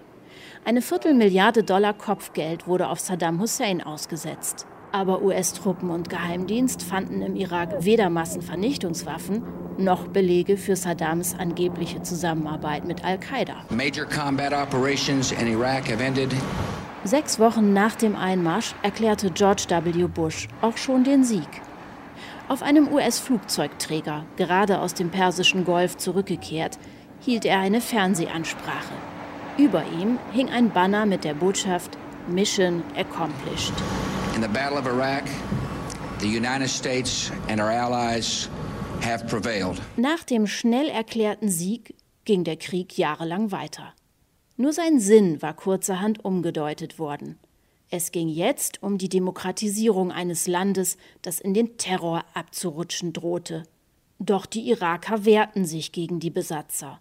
Eine 0.64 0.84
Viertelmilliarde 0.84 1.64
Dollar 1.64 1.96
Kopfgeld 1.96 2.68
wurde 2.68 2.88
auf 2.88 3.00
Saddam 3.00 3.42
Hussein 3.42 3.82
ausgesetzt. 3.82 4.68
Aber 4.92 5.24
US-Truppen 5.24 5.90
und 5.90 6.12
Geheimdienst 6.12 6.84
fanden 6.84 7.24
im 7.24 7.36
Irak 7.36 7.84
weder 7.84 8.12
Massenvernichtungswaffen 8.12 9.42
noch 9.80 10.10
Belege 10.10 10.56
für 10.56 10.76
Saddams 10.76 11.34
angebliche 11.34 12.04
Zusammenarbeit 12.04 12.86
mit 12.86 13.04
Al-Qaida. 13.04 13.56
Major 13.72 14.06
combat 14.06 14.54
operations 14.54 15.32
in 15.32 15.48
Iraq 15.48 15.90
have 15.90 16.04
ended. 16.04 16.30
Sechs 17.06 17.40
Wochen 17.40 17.74
nach 17.74 17.96
dem 17.96 18.16
Einmarsch 18.16 18.76
erklärte 18.84 19.32
George 19.32 19.64
W. 19.68 20.04
Bush 20.04 20.48
auch 20.62 20.78
schon 20.78 21.04
den 21.04 21.24
Sieg. 21.24 21.50
Auf 22.50 22.62
einem 22.62 22.92
US-Flugzeugträger, 22.92 24.26
gerade 24.36 24.80
aus 24.80 24.94
dem 24.94 25.10
Persischen 25.10 25.64
Golf 25.64 25.96
zurückgekehrt, 25.96 26.78
hielt 27.22 27.46
er 27.46 27.60
eine 27.60 27.80
Fernsehansprache. 27.80 28.94
Über 29.58 29.84
ihm 29.86 30.20
hing 30.34 30.50
ein 30.50 30.70
Banner 30.70 31.06
mit 31.06 31.24
der 31.24 31.36
Botschaft 31.36 31.98
Mission 32.28 32.84
accomplished. 32.98 33.74
In 34.36 34.42
the 34.42 34.50
Battle 34.50 34.78
of 34.78 34.86
Iraq, 34.86 35.24
the 36.20 36.28
United 36.28 36.70
States 36.70 37.32
and 37.48 37.62
our 37.62 37.70
allies 37.70 38.50
have 39.02 39.26
prevailed. 39.28 39.82
Nach 39.96 40.24
dem 40.24 40.46
schnell 40.46 40.90
erklärten 40.90 41.50
Sieg 41.50 41.96
ging 42.26 42.44
der 42.44 42.58
Krieg 42.58 42.98
jahrelang 42.98 43.52
weiter. 43.52 43.94
Nur 44.58 44.74
sein 44.74 45.00
Sinn 45.00 45.42
war 45.42 45.54
kurzerhand 45.54 46.26
umgedeutet 46.26 47.00
worden. 47.00 47.40
Es 47.96 48.12
ging 48.12 48.28
jetzt 48.28 48.82
um 48.82 48.98
die 48.98 49.08
Demokratisierung 49.08 50.12
eines 50.12 50.48
Landes, 50.48 50.98
das 51.22 51.40
in 51.40 51.54
den 51.54 51.78
Terror 51.78 52.26
abzurutschen 52.34 53.14
drohte. 53.14 53.66
Doch 54.18 54.48
die 54.48 54.68
Iraker 54.68 55.26
wehrten 55.26 55.64
sich 55.66 55.92
gegen 55.92 56.20
die 56.20 56.32
Besatzer. 56.32 57.00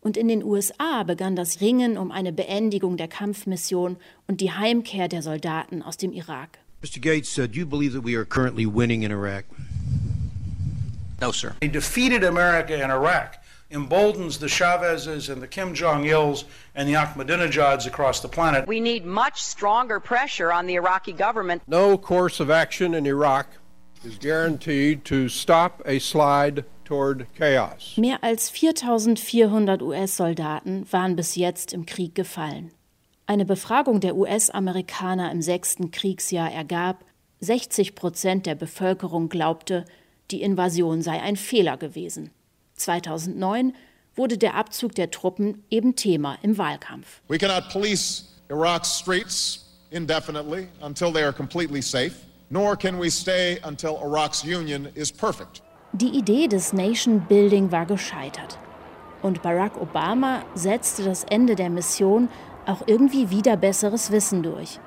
Und 0.00 0.16
in 0.16 0.28
den 0.28 0.42
USA 0.42 1.02
begann 1.02 1.36
das 1.36 1.60
Ringen 1.60 1.98
um 1.98 2.10
eine 2.10 2.32
Beendigung 2.32 2.96
der 2.96 3.08
Kampfmission 3.08 3.98
und 4.26 4.40
die 4.40 4.52
Heimkehr 4.52 5.08
der 5.08 5.20
Soldaten 5.20 5.82
aus 5.82 5.98
dem 5.98 6.14
Irak. 6.14 6.58
Mr. 6.80 7.00
Gates, 7.02 7.36
uh, 7.36 7.46
do 7.46 7.58
you 7.58 7.66
believe 7.66 7.92
that 7.92 8.06
we 8.06 8.16
are 8.16 8.24
currently 8.24 8.64
winning 8.64 9.02
in 9.02 9.10
Iraq? 9.10 9.44
No, 11.20 11.32
sir. 11.32 11.54
A 11.62 11.66
defeated 11.66 12.24
America 12.24 12.72
in 12.72 12.88
Iraq 12.88 13.43
emboldens 13.74 14.38
the 14.38 14.46
Chavezes 14.46 15.28
and 15.28 15.42
the 15.42 15.48
Kim 15.48 15.74
Jong 15.74 16.04
ils 16.06 16.44
and 16.74 16.88
the 16.88 16.94
Ahmadinejads 16.94 17.86
across 17.86 18.20
the 18.20 18.28
planet. 18.28 18.66
We 18.66 18.80
need 18.80 19.04
much 19.04 19.42
stronger 19.42 20.00
pressure 20.00 20.52
on 20.52 20.66
the 20.66 20.74
Iraqi 20.74 21.12
government. 21.12 21.62
No 21.66 21.98
course 21.98 22.40
of 22.40 22.50
action 22.50 22.94
in 22.94 23.06
Iraq 23.06 23.46
is 24.04 24.16
guaranteed 24.18 25.04
to 25.06 25.28
stop 25.28 25.82
a 25.84 25.98
slide 25.98 26.64
toward 26.84 27.26
chaos. 27.34 27.96
Mehr 27.96 28.22
als 28.22 28.50
4400 28.50 29.82
US-Soldaten 29.82 30.86
waren 30.90 31.16
bis 31.16 31.34
jetzt 31.34 31.72
im 31.72 31.86
Krieg 31.86 32.14
gefallen. 32.14 32.70
Eine 33.26 33.46
Befragung 33.46 34.00
der 34.00 34.16
US-Amerikaner 34.16 35.32
im 35.32 35.40
sechsten 35.40 35.90
Kriegsjahr 35.90 36.52
ergab, 36.52 37.04
60 37.40 37.94
Prozent 37.94 38.46
der 38.46 38.54
Bevölkerung 38.54 39.28
glaubte, 39.30 39.86
die 40.30 40.42
Invasion 40.42 41.02
sei 41.02 41.20
ein 41.22 41.36
Fehler 41.36 41.76
gewesen. 41.76 42.30
2009 42.84 43.74
wurde 44.14 44.38
der 44.38 44.54
Abzug 44.54 44.94
der 44.94 45.10
Truppen 45.10 45.64
eben 45.70 45.96
Thema 45.96 46.38
im 46.42 46.56
Wahlkampf. 46.56 47.20
We 47.28 47.38
cannot 47.38 47.70
police 47.72 48.24
Iraq's 48.48 48.98
streets 49.00 49.64
indefinitely 49.90 50.68
until 50.80 51.12
they 51.12 51.22
are 51.22 51.32
completely 51.32 51.82
safe, 51.82 52.14
nor 52.50 52.76
can 52.76 53.00
we 53.00 53.10
stay 53.10 53.58
until 53.66 53.96
Iraq's 54.02 54.44
union 54.44 54.88
is 54.94 55.10
perfect. 55.10 55.62
Die 55.92 56.18
Idee 56.18 56.48
des 56.48 56.72
Nation 56.72 57.20
Building 57.20 57.70
war 57.70 57.86
gescheitert. 57.86 58.58
Und 59.22 59.42
Barack 59.42 59.80
Obama 59.80 60.42
setzte 60.54 61.04
das 61.04 61.24
Ende 61.24 61.54
der 61.54 61.70
Mission 61.70 62.28
auch 62.66 62.82
irgendwie 62.86 63.30
wieder 63.30 63.56
besseres 63.56 64.10
Wissen 64.10 64.42
durch. 64.42 64.78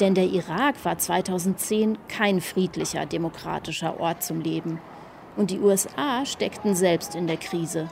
Denn 0.00 0.14
der 0.14 0.24
Irak 0.24 0.74
war 0.84 0.98
2010 0.98 1.96
kein 2.08 2.40
friedlicher, 2.40 3.06
demokratischer 3.06 4.00
Ort 4.00 4.22
zum 4.22 4.40
Leben. 4.40 4.80
Und 5.36 5.50
die 5.50 5.60
USA 5.60 6.24
steckten 6.24 6.74
selbst 6.74 7.14
in 7.14 7.26
der 7.26 7.36
Krise. 7.36 7.88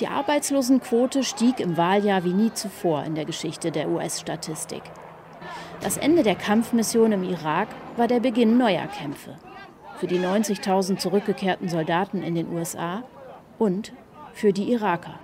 Die 0.00 0.06
Arbeitslosenquote 0.06 1.24
stieg 1.24 1.58
im 1.60 1.76
Wahljahr 1.76 2.24
wie 2.24 2.32
nie 2.32 2.52
zuvor 2.52 3.04
in 3.04 3.14
der 3.14 3.24
Geschichte 3.24 3.70
der 3.70 3.88
US-Statistik. 3.88 4.82
Das 5.80 5.96
Ende 5.96 6.22
der 6.22 6.36
Kampfmission 6.36 7.12
im 7.12 7.24
Irak 7.24 7.68
war 7.96 8.06
der 8.06 8.20
Beginn 8.20 8.58
neuer 8.58 8.86
Kämpfe 8.86 9.36
für 9.98 10.06
die 10.06 10.18
90.000 10.18 10.98
zurückgekehrten 10.98 11.68
Soldaten 11.68 12.22
in 12.22 12.34
den 12.34 12.48
USA 12.48 13.04
und 13.58 13.92
für 14.32 14.52
die 14.52 14.72
Iraker. 14.72 15.18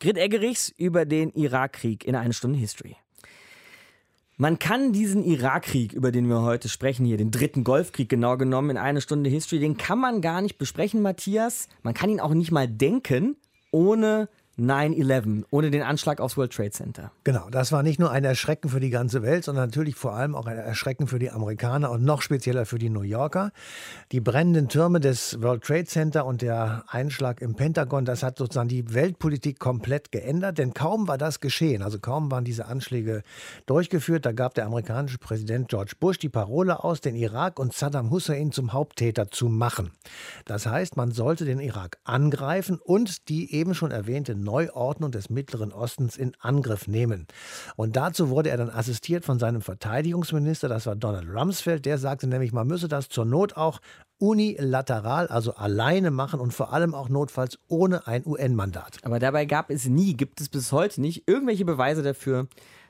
Grit 0.00 0.16
Eggerichs 0.16 0.72
über 0.76 1.04
den 1.04 1.30
Irakkrieg 1.32 2.04
in 2.04 2.14
eine 2.14 2.32
Stunde 2.32 2.58
History. 2.58 2.96
Man 4.40 4.60
kann 4.60 4.92
diesen 4.92 5.24
Irakkrieg, 5.24 5.92
über 5.92 6.12
den 6.12 6.28
wir 6.28 6.42
heute 6.42 6.68
sprechen, 6.68 7.04
hier 7.04 7.16
den 7.16 7.32
dritten 7.32 7.64
Golfkrieg 7.64 8.08
genau 8.08 8.36
genommen 8.36 8.70
in 8.70 8.76
eine 8.76 9.00
Stunde 9.00 9.28
History, 9.28 9.58
den 9.58 9.76
kann 9.76 9.98
man 9.98 10.20
gar 10.20 10.42
nicht 10.42 10.58
besprechen, 10.58 11.02
Matthias. 11.02 11.68
Man 11.82 11.92
kann 11.92 12.08
ihn 12.08 12.20
auch 12.20 12.32
nicht 12.34 12.52
mal 12.52 12.68
denken, 12.68 13.34
ohne 13.72 14.28
9-11, 14.58 15.44
ohne 15.50 15.70
den 15.70 15.82
Anschlag 15.82 16.20
aufs 16.20 16.36
World 16.36 16.52
Trade 16.52 16.70
Center. 16.70 17.12
Genau, 17.24 17.48
das 17.50 17.70
war 17.70 17.82
nicht 17.82 18.00
nur 18.00 18.10
ein 18.10 18.24
Erschrecken 18.24 18.68
für 18.68 18.80
die 18.80 18.90
ganze 18.90 19.22
Welt, 19.22 19.44
sondern 19.44 19.66
natürlich 19.66 19.94
vor 19.94 20.14
allem 20.14 20.34
auch 20.34 20.46
ein 20.46 20.58
Erschrecken 20.58 21.06
für 21.06 21.18
die 21.18 21.30
Amerikaner 21.30 21.90
und 21.90 22.04
noch 22.04 22.22
spezieller 22.22 22.66
für 22.66 22.78
die 22.78 22.90
New 22.90 23.02
Yorker. 23.02 23.52
Die 24.10 24.20
brennenden 24.20 24.68
Türme 24.68 24.98
des 24.98 25.40
World 25.40 25.62
Trade 25.62 25.84
Center 25.84 26.26
und 26.26 26.42
der 26.42 26.84
Einschlag 26.88 27.40
im 27.40 27.54
Pentagon, 27.54 28.04
das 28.04 28.22
hat 28.22 28.38
sozusagen 28.38 28.68
die 28.68 28.92
Weltpolitik 28.94 29.58
komplett 29.60 30.10
geändert, 30.10 30.58
denn 30.58 30.74
kaum 30.74 31.06
war 31.06 31.18
das 31.18 31.40
geschehen, 31.40 31.82
also 31.82 31.98
kaum 32.00 32.30
waren 32.30 32.44
diese 32.44 32.66
Anschläge 32.66 33.22
durchgeführt, 33.66 34.26
da 34.26 34.32
gab 34.32 34.54
der 34.54 34.66
amerikanische 34.66 35.18
Präsident 35.18 35.68
George 35.68 35.92
Bush 36.00 36.18
die 36.18 36.28
Parole 36.28 36.82
aus, 36.82 37.00
den 37.00 37.14
Irak 37.14 37.60
und 37.60 37.74
Saddam 37.74 38.10
Hussein 38.10 38.50
zum 38.50 38.72
Haupttäter 38.72 39.30
zu 39.30 39.48
machen. 39.48 39.92
Das 40.46 40.66
heißt, 40.66 40.96
man 40.96 41.12
sollte 41.12 41.44
den 41.44 41.60
Irak 41.60 41.98
angreifen 42.04 42.80
und 42.82 43.28
die 43.28 43.54
eben 43.54 43.74
schon 43.74 43.90
erwähnte 43.90 44.34
Neuordnung 44.48 45.10
des 45.10 45.28
Mittleren 45.28 45.72
Ostens 45.72 46.16
in 46.16 46.32
Angriff 46.40 46.88
nehmen. 46.88 47.26
Und 47.76 47.96
dazu 47.96 48.30
wurde 48.30 48.48
er 48.48 48.56
dann 48.56 48.70
assistiert 48.70 49.26
von 49.26 49.38
seinem 49.38 49.60
Verteidigungsminister, 49.60 50.68
das 50.68 50.86
war 50.86 50.96
Donald 50.96 51.28
Rumsfeld, 51.28 51.84
der 51.84 51.98
sagte 51.98 52.26
nämlich, 52.26 52.54
man 52.54 52.66
müsse 52.66 52.88
das 52.88 53.10
zur 53.10 53.26
Not 53.26 53.58
auch 53.58 53.80
unilateral, 54.18 55.28
also 55.28 55.54
alleine 55.54 56.10
machen 56.10 56.40
und 56.40 56.54
vor 56.54 56.72
allem 56.72 56.94
auch 56.94 57.10
notfalls 57.10 57.58
ohne 57.68 58.06
ein 58.06 58.26
UN-Mandat. 58.26 58.98
Aber 59.02 59.18
dabei 59.18 59.44
gab 59.44 59.70
es 59.70 59.86
nie, 59.86 60.14
gibt 60.14 60.40
es 60.40 60.48
bis 60.48 60.72
heute 60.72 61.00
nicht, 61.02 61.28
irgendwelche 61.28 61.66
Beweise 61.66 62.02
dafür, 62.02 62.48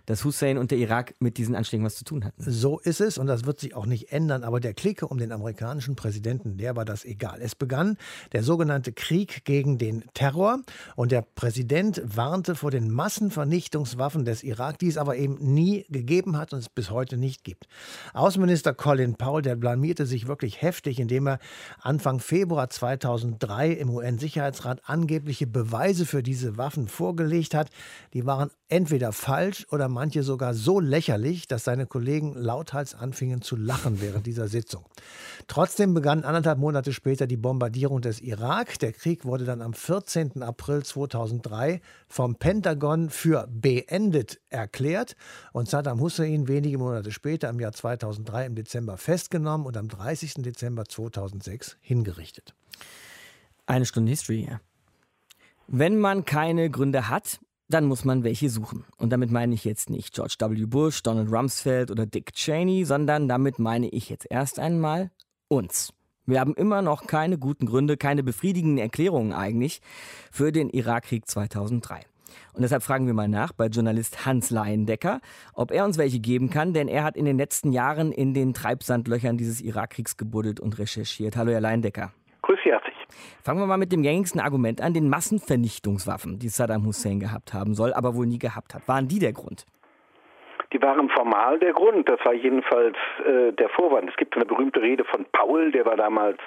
dass 0.09 0.25
Hussein 0.25 0.57
und 0.57 0.71
der 0.71 0.79
Irak 0.79 1.15
mit 1.19 1.37
diesen 1.37 1.55
Anschlägen 1.55 1.85
was 1.85 1.97
zu 1.97 2.05
tun 2.05 2.25
hatten. 2.25 2.43
So 2.43 2.79
ist 2.79 3.03
es 3.03 3.19
und 3.19 3.27
das 3.27 3.45
wird 3.45 3.61
sich 3.61 3.75
auch 3.75 3.85
nicht 3.85 4.11
ändern. 4.11 4.43
Aber 4.43 4.59
der 4.59 4.73
Clique 4.73 5.07
um 5.07 5.19
den 5.19 5.33
amerikanischen 5.33 5.97
Präsidenten, 5.97 6.57
der 6.57 6.77
war 6.77 6.87
das 6.87 7.05
egal. 7.05 7.41
Es 7.43 7.55
begann 7.55 7.99
der 8.33 8.43
sogenannte 8.43 8.93
Krieg 8.93 9.45
gegen 9.45 9.77
den 9.77 10.05
Terror 10.15 10.61
und 10.97 11.13
der 11.13 11.21
Präsident 11.21 12.01
warnte 12.05 12.55
vor 12.55 12.71
den 12.71 12.91
Massenvernichtungswaffen 12.91 14.25
des 14.25 14.43
Irak, 14.43 14.79
die 14.79 14.89
es 14.89 14.97
aber 14.97 15.17
eben 15.17 15.37
nie 15.41 15.85
gegeben 15.91 16.39
hat 16.39 16.55
und 16.55 16.61
es 16.61 16.71
bis 16.71 16.91
heute 16.91 17.19
nicht 17.19 17.45
gibt. 17.45 17.69
Außenminister 18.15 18.73
Colin 18.73 19.17
Powell, 19.17 19.43
der 19.43 19.57
blamierte 19.57 20.07
sich 20.07 20.27
wirklich 20.27 20.63
heftig, 20.63 21.01
indem 21.01 21.29
er 21.29 21.39
Anfang 21.83 22.19
Februar 22.19 22.71
2003 22.71 23.73
im 23.73 23.91
UN-Sicherheitsrat 23.91 24.89
angebliche 24.89 25.47
Beweise 25.47 26.07
für 26.07 26.23
diese 26.23 26.57
Waffen 26.57 26.89
vorgelegt 26.89 27.53
hat. 27.53 27.69
Die 28.15 28.25
waren 28.25 28.51
entweder 28.69 29.13
falsch 29.13 29.67
oder 29.71 29.89
manche 29.99 30.23
sogar 30.23 30.55
so 30.55 30.79
lächerlich, 30.79 31.49
dass 31.49 31.65
seine 31.65 31.85
Kollegen 31.85 32.35
lauthals 32.35 32.95
anfingen 32.95 33.43
zu 33.43 33.57
lachen 33.57 34.01
während 34.01 34.29
dieser 34.29 34.47
Sitzung. 34.47 34.85
Trotzdem 35.49 35.93
begann 35.93 36.23
anderthalb 36.23 36.61
Monate 36.61 36.93
später 36.93 37.27
die 37.27 37.37
Bombardierung 37.37 38.01
des 38.01 38.21
Irak. 38.21 38.79
Der 38.79 38.93
Krieg 38.93 39.25
wurde 39.25 39.45
dann 39.45 39.61
am 39.61 39.75
14. 39.75 40.41
April 40.41 40.85
2003 40.85 41.81
vom 42.07 42.37
Pentagon 42.37 43.11
für 43.11 43.49
beendet 43.51 44.41
erklärt 44.51 45.17
und 45.53 45.69
Saddam 45.69 45.99
Hussein 45.99 46.47
wenige 46.47 46.79
Monate 46.79 47.11
später 47.11 47.49
im 47.49 47.59
Jahr 47.59 47.73
2003 47.73 48.47
im 48.47 48.55
Dezember 48.55 48.99
festgenommen 48.99 49.67
und 49.67 49.77
am 49.77 49.89
30. 49.89 50.35
Dezember 50.45 50.85
2006 50.85 51.77
hingerichtet. 51.81 52.55
Eine 53.67 53.85
Stunde 53.85 54.11
History. 54.11 54.49
Wenn 55.67 55.99
man 55.99 56.25
keine 56.25 56.71
Gründe 56.71 57.09
hat, 57.09 57.41
dann 57.69 57.85
muss 57.85 58.05
man 58.05 58.25
welche 58.25 58.49
suchen. 58.49 58.85
Und 58.97 59.13
damit 59.13 59.31
meine 59.31 59.55
ich 59.55 59.65
jetzt 59.65 59.91
nicht 59.91 60.15
George 60.15 60.37
W. 60.39 60.67
Bush, 60.67 61.03
Donald 61.03 61.31
Rumsfeld 61.31 61.91
oder 61.91 62.07
Dick 62.07 62.33
Cheney, 62.33 62.85
sondern 62.85 63.29
damit 63.29 63.59
meine 63.59 63.89
ich 63.89 64.09
jetzt 64.09 64.27
erst 64.31 64.59
einmal 64.59 65.11
uns. 65.49 65.93
Wir 66.27 66.41
haben 66.41 66.55
immer 66.55 66.83
noch 66.83 67.07
keine 67.07 67.39
guten 67.39 67.67
Gründe, 67.67 67.97
keine 67.97 68.23
befriedigenden 68.23 68.79
Erklärungen 68.79 69.33
eigentlich 69.33 69.81
für 70.31 70.53
den 70.53 70.69
Irakkrieg 70.69 71.27
2003. 71.27 72.01
Und 72.53 72.63
deshalb 72.63 72.83
fragen 72.83 73.07
wir 73.07 73.15
mal 73.15 73.29
nach 73.29 73.53
bei 73.53 73.67
Journalist 73.67 74.27
Hans 74.27 74.51
Leiendecker, 74.51 75.21
ob 75.55 75.71
er 75.71 75.85
uns 75.85 75.97
welche 75.97 76.21
geben 76.21 76.51
kann, 76.51 76.75
denn 76.75 76.89
er 76.89 77.05
hat 77.05 77.17
in 77.17 77.25
den 77.25 77.39
letzten 77.39 77.73
Jahren 77.73 78.13
in 78.13 78.35
den 78.35 78.53
Treibsandlöchern 78.53 79.39
dieses 79.39 79.61
Irakkriegs 79.61 80.17
gebuddelt 80.17 80.61
und 80.61 80.79
recherchiert. 80.79 81.37
Hallo, 81.37 81.53
Herr 81.53 81.61
Leiendecker. 81.61 82.13
Grüß 82.43 82.59
Sie 82.63 82.71
herzlich. 82.71 82.98
Fangen 83.43 83.61
wir 83.61 83.67
mal 83.67 83.79
mit 83.79 83.93
dem 83.93 84.03
gängigsten 84.03 84.41
Argument 84.41 84.81
an, 84.81 84.95
den 84.95 85.09
Massenvernichtungswaffen, 85.09 86.39
die 86.39 86.49
Saddam 86.49 86.87
Hussein 86.87 87.21
gehabt 87.21 87.55
haben 87.55 87.75
soll, 87.75 87.93
aber 87.93 88.15
wohl 88.15 88.27
nie 88.27 88.39
gehabt 88.39 88.75
hat. 88.75 88.87
Waren 88.89 89.09
die 89.09 89.19
der 89.19 89.33
Grund? 89.33 89.67
Die 90.73 90.83
waren 90.83 91.09
formal 91.09 91.59
der 91.59 91.73
Grund. 91.73 92.09
Das 92.09 92.21
war 92.25 92.35
jedenfalls 92.35 92.97
äh, 93.27 93.53
der 93.53 93.71
Vorwand. 93.71 94.11
Es 94.11 94.17
gibt 94.17 94.37
eine 94.37 94.45
berühmte 94.45 94.83
Rede 94.83 95.05
von 95.05 95.25
Paul, 95.33 95.73
der 95.73 95.87
war 95.87 95.97
damals 95.97 96.39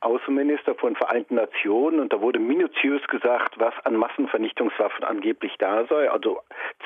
Außenminister 0.00 0.76
von 0.76 0.94
Vereinten 0.94 1.34
Nationen 1.34 1.98
und 1.98 2.12
da 2.12 2.20
wurde 2.20 2.38
minutiös 2.38 3.02
gesagt, 3.08 3.58
was 3.58 3.74
an 3.84 3.96
Massenvernichtungswaffen 3.96 5.02
angeblich 5.02 5.52
da 5.58 5.86
sei, 5.86 6.08
also 6.08 6.38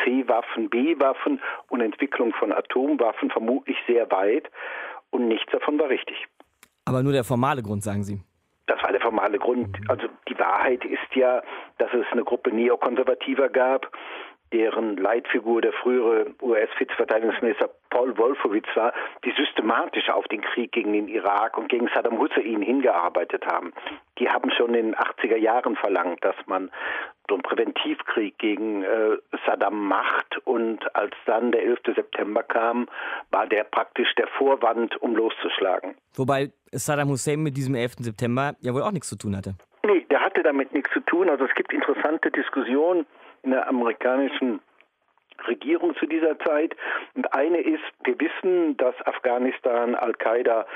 C-Waffen, 0.02 0.70
B-Waffen 0.70 1.40
und 1.68 1.82
Entwicklung 1.82 2.32
von 2.32 2.52
Atomwaffen 2.52 3.30
vermutlich 3.30 3.76
sehr 3.86 4.10
weit 4.10 4.50
und 5.10 5.28
nichts 5.28 5.52
davon 5.52 5.78
war 5.78 5.90
richtig. 5.90 6.16
Aber 6.86 7.02
nur 7.02 7.12
der 7.12 7.24
formale 7.24 7.62
Grund, 7.62 7.82
sagen 7.82 8.02
Sie. 8.02 8.22
Das 8.66 8.82
war 8.82 8.92
der 8.92 9.00
formale 9.00 9.38
Grund. 9.38 9.76
Also 9.88 10.08
die 10.28 10.38
Wahrheit 10.38 10.84
ist 10.84 11.14
ja, 11.14 11.42
dass 11.78 11.92
es 11.92 12.06
eine 12.12 12.24
Gruppe 12.24 12.50
Neokonservativer 12.50 13.48
gab, 13.48 13.90
deren 14.52 14.96
Leitfigur 14.96 15.60
der 15.60 15.72
frühere 15.72 16.26
US-Vizverteidigungsminister 16.40 17.70
Paul 17.90 18.16
Wolfowitz 18.16 18.66
war, 18.74 18.92
die 19.24 19.32
systematisch 19.32 20.08
auf 20.08 20.26
den 20.28 20.40
Krieg 20.40 20.72
gegen 20.72 20.92
den 20.92 21.08
Irak 21.08 21.58
und 21.58 21.68
gegen 21.68 21.88
Saddam 21.94 22.18
Hussein 22.18 22.62
hingearbeitet 22.62 23.44
haben. 23.46 23.72
Die 24.18 24.28
haben 24.28 24.50
schon 24.50 24.74
in 24.74 24.92
den 24.92 24.94
80er 24.94 25.36
Jahren 25.36 25.76
verlangt, 25.76 26.24
dass 26.24 26.36
man 26.46 26.70
so 27.28 27.34
einen 27.34 27.42
Präventivkrieg 27.42 28.38
gegen 28.38 28.82
äh, 28.82 29.16
Saddam 29.46 29.86
macht. 29.86 30.38
Und 30.44 30.94
als 30.94 31.14
dann 31.26 31.52
der 31.52 31.62
11. 31.62 31.80
September 31.94 32.42
kam, 32.42 32.88
war 33.30 33.46
der 33.46 33.64
praktisch 33.64 34.14
der 34.16 34.26
Vorwand, 34.26 35.00
um 35.00 35.16
loszuschlagen. 35.16 35.94
Wobei 36.14 36.50
Saddam 36.72 37.08
Hussein 37.08 37.42
mit 37.42 37.56
diesem 37.56 37.74
11. 37.74 37.96
September 38.00 38.54
ja 38.60 38.74
wohl 38.74 38.82
auch 38.82 38.92
nichts 38.92 39.08
zu 39.08 39.16
tun 39.16 39.36
hatte. 39.36 39.54
Nee, 39.84 40.06
der 40.10 40.20
hatte 40.20 40.42
damit 40.42 40.72
nichts 40.72 40.90
zu 40.92 41.00
tun. 41.00 41.28
Also 41.28 41.44
es 41.44 41.54
gibt 41.54 41.72
interessante 41.72 42.30
Diskussionen 42.30 43.06
in 43.42 43.50
der 43.50 43.68
amerikanischen 43.68 44.60
Regierung 45.46 45.94
zu 45.96 46.06
dieser 46.06 46.38
Zeit. 46.40 46.74
Und 47.14 47.32
eine 47.34 47.58
ist, 47.58 47.82
wir 48.04 48.18
wissen, 48.20 48.76
dass 48.76 48.94
Afghanistan 49.06 49.94
Al-Qaida 49.94 50.66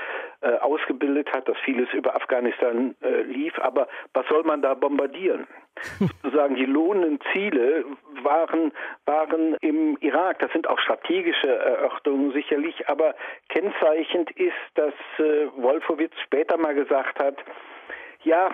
äh, 0.41 0.55
ausgebildet 0.59 1.31
hat, 1.33 1.49
dass 1.49 1.57
vieles 1.65 1.93
über 1.93 2.15
Afghanistan 2.15 2.95
äh, 3.03 3.23
lief, 3.23 3.59
aber 3.61 3.89
was 4.13 4.27
soll 4.29 4.43
man 4.45 4.63
da 4.63 4.75
bombardieren? 4.75 5.47
Sozusagen 6.23 6.57
die 6.57 6.65
lohnenden 6.65 7.21
Ziele 7.33 7.85
waren, 8.23 8.73
waren 9.05 9.57
im 9.61 9.97
Irak. 10.01 10.39
Das 10.39 10.51
sind 10.53 10.69
auch 10.69 10.79
strategische 10.79 11.49
Erörterungen 11.49 12.33
sicherlich, 12.33 12.89
aber 12.89 13.15
kennzeichnend 13.49 14.31
ist, 14.33 14.55
dass 14.75 14.95
äh, 15.19 15.49
Wolfowitz 15.57 16.15
später 16.25 16.57
mal 16.57 16.75
gesagt 16.75 17.19
hat, 17.23 17.37
ja, 18.23 18.51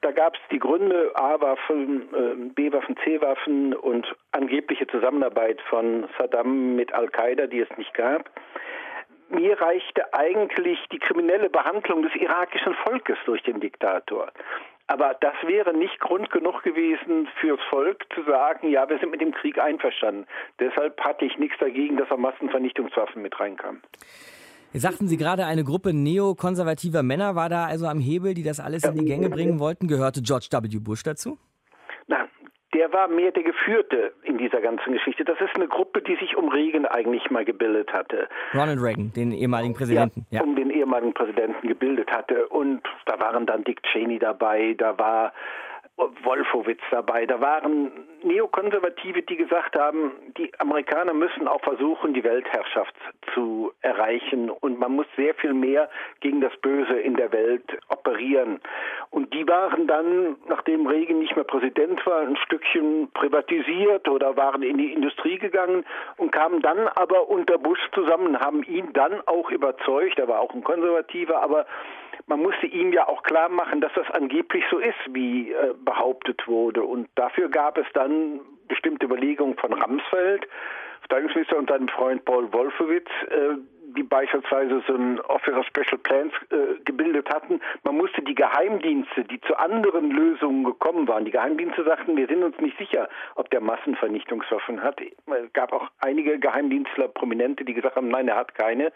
da 0.00 0.10
gab 0.12 0.34
es 0.34 0.40
die 0.50 0.58
Gründe, 0.58 1.10
A-Waffen, 1.14 2.08
äh, 2.14 2.50
B-Waffen, 2.54 2.96
C-Waffen 3.04 3.74
und 3.74 4.06
angebliche 4.32 4.86
Zusammenarbeit 4.86 5.60
von 5.62 6.08
Saddam 6.18 6.76
mit 6.76 6.92
Al-Qaida, 6.92 7.46
die 7.46 7.60
es 7.60 7.76
nicht 7.76 7.94
gab. 7.94 8.30
Mir 9.28 9.60
reichte 9.60 10.14
eigentlich 10.14 10.78
die 10.92 10.98
kriminelle 10.98 11.50
Behandlung 11.50 12.02
des 12.02 12.14
irakischen 12.14 12.74
Volkes 12.74 13.18
durch 13.24 13.42
den 13.42 13.60
Diktator. 13.60 14.30
Aber 14.88 15.14
das 15.20 15.34
wäre 15.42 15.74
nicht 15.74 15.98
Grund 15.98 16.30
genug 16.30 16.62
gewesen 16.62 17.28
fürs 17.40 17.60
Volk 17.70 18.06
zu 18.14 18.22
sagen, 18.22 18.70
ja, 18.70 18.88
wir 18.88 18.98
sind 18.98 19.10
mit 19.10 19.20
dem 19.20 19.32
Krieg 19.32 19.58
einverstanden. 19.58 20.26
Deshalb 20.60 21.00
hatte 21.00 21.24
ich 21.24 21.38
nichts 21.38 21.58
dagegen, 21.58 21.96
dass 21.96 22.10
auch 22.12 22.18
Massenvernichtungswaffen 22.18 23.20
mit 23.20 23.38
reinkamen. 23.40 23.82
Jetzt 24.72 24.82
sagten 24.82 25.08
Sie 25.08 25.16
gerade, 25.16 25.46
eine 25.46 25.64
Gruppe 25.64 25.92
neokonservativer 25.92 27.02
Männer 27.02 27.34
war 27.34 27.48
da 27.48 27.64
also 27.64 27.86
am 27.86 27.98
Hebel, 27.98 28.34
die 28.34 28.42
das 28.42 28.60
alles 28.60 28.84
in 28.84 28.94
die 28.94 29.04
Gänge 29.04 29.30
bringen 29.30 29.58
wollten. 29.58 29.88
Gehörte 29.88 30.22
George 30.22 30.48
W. 30.50 30.78
Bush 30.80 31.02
dazu? 31.02 31.38
Nein, 32.08 32.28
der 32.74 32.92
war 32.92 33.08
mehr 33.08 33.32
der 33.32 33.42
Geführte 33.42 34.12
in 34.22 34.38
dieser 34.38 34.60
ganzen 34.60 34.92
Geschichte. 34.92 35.24
Das 35.24 35.40
ist 35.40 35.54
eine 35.56 35.66
Gruppe, 35.66 36.02
die 36.02 36.16
sich 36.16 36.36
um 36.36 36.48
Reagan 36.48 36.84
eigentlich 36.84 37.30
mal 37.30 37.44
gebildet 37.44 37.92
hatte. 37.92 38.28
Ronald 38.54 38.80
Reagan, 38.80 39.12
den 39.14 39.32
ehemaligen 39.32 39.74
Präsidenten. 39.74 40.26
Ja, 40.30 40.40
ja. 40.40 40.44
um 40.44 40.56
den 40.56 40.70
ehemaligen 40.70 41.14
Präsidenten 41.14 41.66
gebildet 41.66 42.10
hatte. 42.10 42.46
Und 42.48 42.82
da 43.06 43.18
waren 43.18 43.46
dann 43.46 43.64
Dick 43.64 43.82
Cheney 43.82 44.18
dabei, 44.18 44.74
da 44.76 44.98
war 44.98 45.32
Wolfowitz 45.96 46.82
dabei. 46.90 47.24
Da 47.24 47.40
waren 47.40 47.90
Neokonservative, 48.26 49.22
die 49.22 49.36
gesagt 49.36 49.78
haben, 49.78 50.12
die 50.36 50.52
Amerikaner 50.58 51.14
müssen 51.14 51.48
auch 51.48 51.60
versuchen, 51.62 52.12
die 52.12 52.24
Weltherrschaft 52.24 52.94
zu 53.32 53.72
erreichen 53.80 54.50
und 54.50 54.78
man 54.78 54.92
muss 54.92 55.06
sehr 55.16 55.34
viel 55.34 55.54
mehr 55.54 55.88
gegen 56.20 56.40
das 56.40 56.54
Böse 56.58 56.98
in 56.98 57.14
der 57.14 57.32
Welt 57.32 57.78
operieren. 57.88 58.60
Und 59.10 59.32
die 59.32 59.46
waren 59.48 59.86
dann, 59.86 60.36
nachdem 60.48 60.86
Reagan 60.86 61.20
nicht 61.20 61.36
mehr 61.36 61.44
Präsident 61.44 62.04
war, 62.04 62.20
ein 62.20 62.36
Stückchen 62.36 63.10
privatisiert 63.14 64.08
oder 64.08 64.36
waren 64.36 64.62
in 64.62 64.78
die 64.78 64.92
Industrie 64.92 65.38
gegangen 65.38 65.84
und 66.16 66.32
kamen 66.32 66.60
dann 66.60 66.88
aber 66.88 67.28
unter 67.28 67.58
Bush 67.58 67.80
zusammen, 67.94 68.40
haben 68.40 68.62
ihn 68.64 68.92
dann 68.92 69.22
auch 69.26 69.50
überzeugt, 69.50 70.18
er 70.18 70.28
war 70.28 70.40
auch 70.40 70.52
ein 70.52 70.64
Konservativer, 70.64 71.42
aber 71.42 71.66
man 72.26 72.42
musste 72.42 72.66
ihm 72.66 72.92
ja 72.92 73.08
auch 73.08 73.22
klar 73.22 73.48
machen, 73.48 73.80
dass 73.80 73.92
das 73.94 74.10
angeblich 74.10 74.64
so 74.70 74.78
ist, 74.78 74.98
wie 75.10 75.52
äh, 75.52 75.74
behauptet 75.84 76.46
wurde. 76.48 76.82
Und 76.82 77.08
dafür 77.14 77.48
gab 77.48 77.78
es 77.78 77.86
dann 77.94 78.15
bestimmte 78.68 79.06
Überlegungen 79.06 79.56
von 79.56 79.72
Ramsfeld, 79.72 80.46
Verteidigungsminister 81.00 81.56
und 81.56 81.68
seinem 81.68 81.88
Freund 81.88 82.24
Paul 82.24 82.52
Wolfowitz, 82.52 83.08
äh, 83.28 83.56
die 83.96 84.02
beispielsweise 84.02 84.82
so 84.86 84.94
ein 84.94 85.20
Office 85.22 85.54
of 85.54 85.66
Special 85.66 85.98
Plans 85.98 86.32
äh, 86.50 86.80
gebildet 86.84 87.28
hatten. 87.30 87.60
Man 87.84 87.96
musste 87.96 88.22
die 88.22 88.34
Geheimdienste, 88.34 89.24
die 89.24 89.40
zu 89.40 89.56
anderen 89.56 90.10
Lösungen 90.10 90.64
gekommen 90.64 91.08
waren, 91.08 91.24
die 91.24 91.30
Geheimdienste 91.30 91.84
sagten, 91.84 92.16
wir 92.16 92.26
sind 92.26 92.42
uns 92.42 92.58
nicht 92.58 92.78
sicher, 92.78 93.08
ob 93.34 93.50
der 93.50 93.60
Massenvernichtungswaffen 93.60 94.82
hat. 94.82 95.00
Es 95.00 95.52
gab 95.52 95.72
auch 95.72 95.88
einige 96.00 96.38
Geheimdienstler, 96.38 97.08
Prominente, 97.08 97.64
die 97.64 97.74
gesagt 97.74 97.96
haben, 97.96 98.08
nein, 98.08 98.28
er 98.28 98.36
hat 98.36 98.54
keine. 98.54 98.92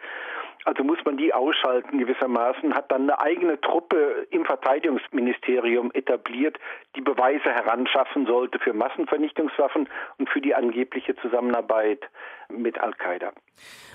Also 0.65 0.85
muss 0.85 0.99
man 1.05 1.17
die 1.17 1.33
ausschalten 1.33 1.99
gewissermaßen, 1.99 2.75
hat 2.75 2.93
dann 2.93 3.03
eine 3.03 3.19
eigene 3.19 3.61
Truppe 3.61 4.27
im 4.31 4.45
Verteidigungsministerium 4.45 5.91
etabliert, 5.95 6.59
die 6.97 7.01
Beweise 7.01 7.51
heranschaffen 7.51 8.27
sollte 8.27 8.59
für 8.59 8.75
Massenvernichtungswaffen 8.75 9.89
und 10.19 10.29
für 10.29 10.43
die 10.43 10.55
angebliche 10.55 11.17
Zusammenarbeit 11.17 12.03
mit 12.51 12.79
Al-Qaida. 12.79 13.33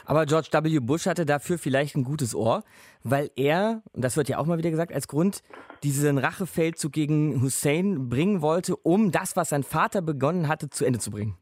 Aber 0.05 0.25
George 0.25 0.49
W. 0.51 0.79
Bush 0.79 1.05
hatte 1.05 1.25
dafür 1.25 1.57
vielleicht 1.57 1.95
ein 1.95 2.03
gutes 2.03 2.35
Ohr, 2.35 2.63
weil 3.03 3.31
er, 3.35 3.81
und 3.93 4.03
das 4.03 4.17
wird 4.17 4.29
ja 4.29 4.37
auch 4.37 4.45
mal 4.45 4.57
wieder 4.57 4.71
gesagt, 4.71 4.93
als 4.93 5.07
Grund 5.07 5.41
diesen 5.83 6.17
Rachefeldzug 6.17 6.91
gegen 6.91 7.41
Hussein 7.41 8.09
bringen 8.09 8.41
wollte, 8.41 8.75
um 8.75 9.11
das, 9.11 9.35
was 9.35 9.49
sein 9.49 9.63
Vater 9.63 10.01
begonnen 10.01 10.47
hatte, 10.47 10.69
zu 10.69 10.85
Ende 10.85 10.99
zu 10.99 11.11
bringen. 11.11 11.37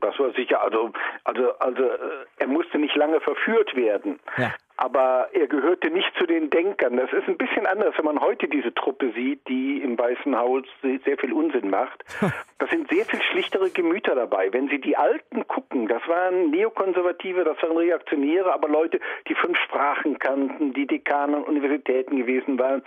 Das 0.00 0.18
war 0.18 0.32
sicher. 0.32 0.62
Also, 0.62 0.92
also, 1.24 1.52
also 1.58 1.82
äh, 1.82 2.26
er 2.38 2.46
musste 2.46 2.78
nicht 2.78 2.96
lange 2.96 3.20
verführt 3.20 3.76
werden. 3.76 4.18
Ja 4.36 4.52
aber 4.80 5.28
er 5.34 5.46
gehörte 5.46 5.90
nicht 5.90 6.10
zu 6.16 6.24
den 6.24 6.48
Denkern. 6.48 6.96
Das 6.96 7.12
ist 7.12 7.28
ein 7.28 7.36
bisschen 7.36 7.66
anders, 7.66 7.92
wenn 7.98 8.06
man 8.06 8.18
heute 8.18 8.48
diese 8.48 8.72
Truppe 8.72 9.12
sieht, 9.14 9.46
die 9.46 9.82
im 9.82 9.98
Weißen 9.98 10.34
Haus 10.34 10.64
sehr 10.80 11.18
viel 11.18 11.32
Unsinn 11.32 11.70
macht. 11.70 12.02
Da 12.58 12.66
sind 12.66 12.90
sehr 12.90 13.06
viel 13.06 13.22
schlichtere 13.22 13.70
Gemüter 13.70 14.14
dabei. 14.14 14.52
Wenn 14.52 14.68
Sie 14.68 14.82
die 14.82 14.94
Alten 14.94 15.48
gucken, 15.48 15.88
das 15.88 16.06
waren 16.06 16.50
Neokonservative, 16.50 17.42
das 17.42 17.56
waren 17.62 17.74
Reaktionäre, 17.74 18.52
aber 18.52 18.68
Leute, 18.68 19.00
die 19.28 19.34
fünf 19.34 19.56
Sprachen 19.60 20.18
kannten, 20.18 20.74
die 20.74 20.86
Dekane 20.86 21.38
an 21.38 21.44
Universitäten 21.44 22.18
gewesen 22.18 22.58
waren, 22.58 22.82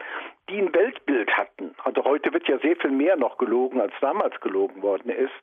die 0.49 0.59
ein 0.59 0.73
Weltbild 0.73 1.31
hatten. 1.37 1.73
Also 1.83 2.03
heute 2.03 2.33
wird 2.33 2.47
ja 2.47 2.59
sehr 2.59 2.75
viel 2.75 2.91
mehr 2.91 3.15
noch 3.15 3.37
gelogen, 3.37 3.79
als 3.79 3.93
damals 4.01 4.39
gelogen 4.41 4.81
worden 4.81 5.09
ist. 5.09 5.33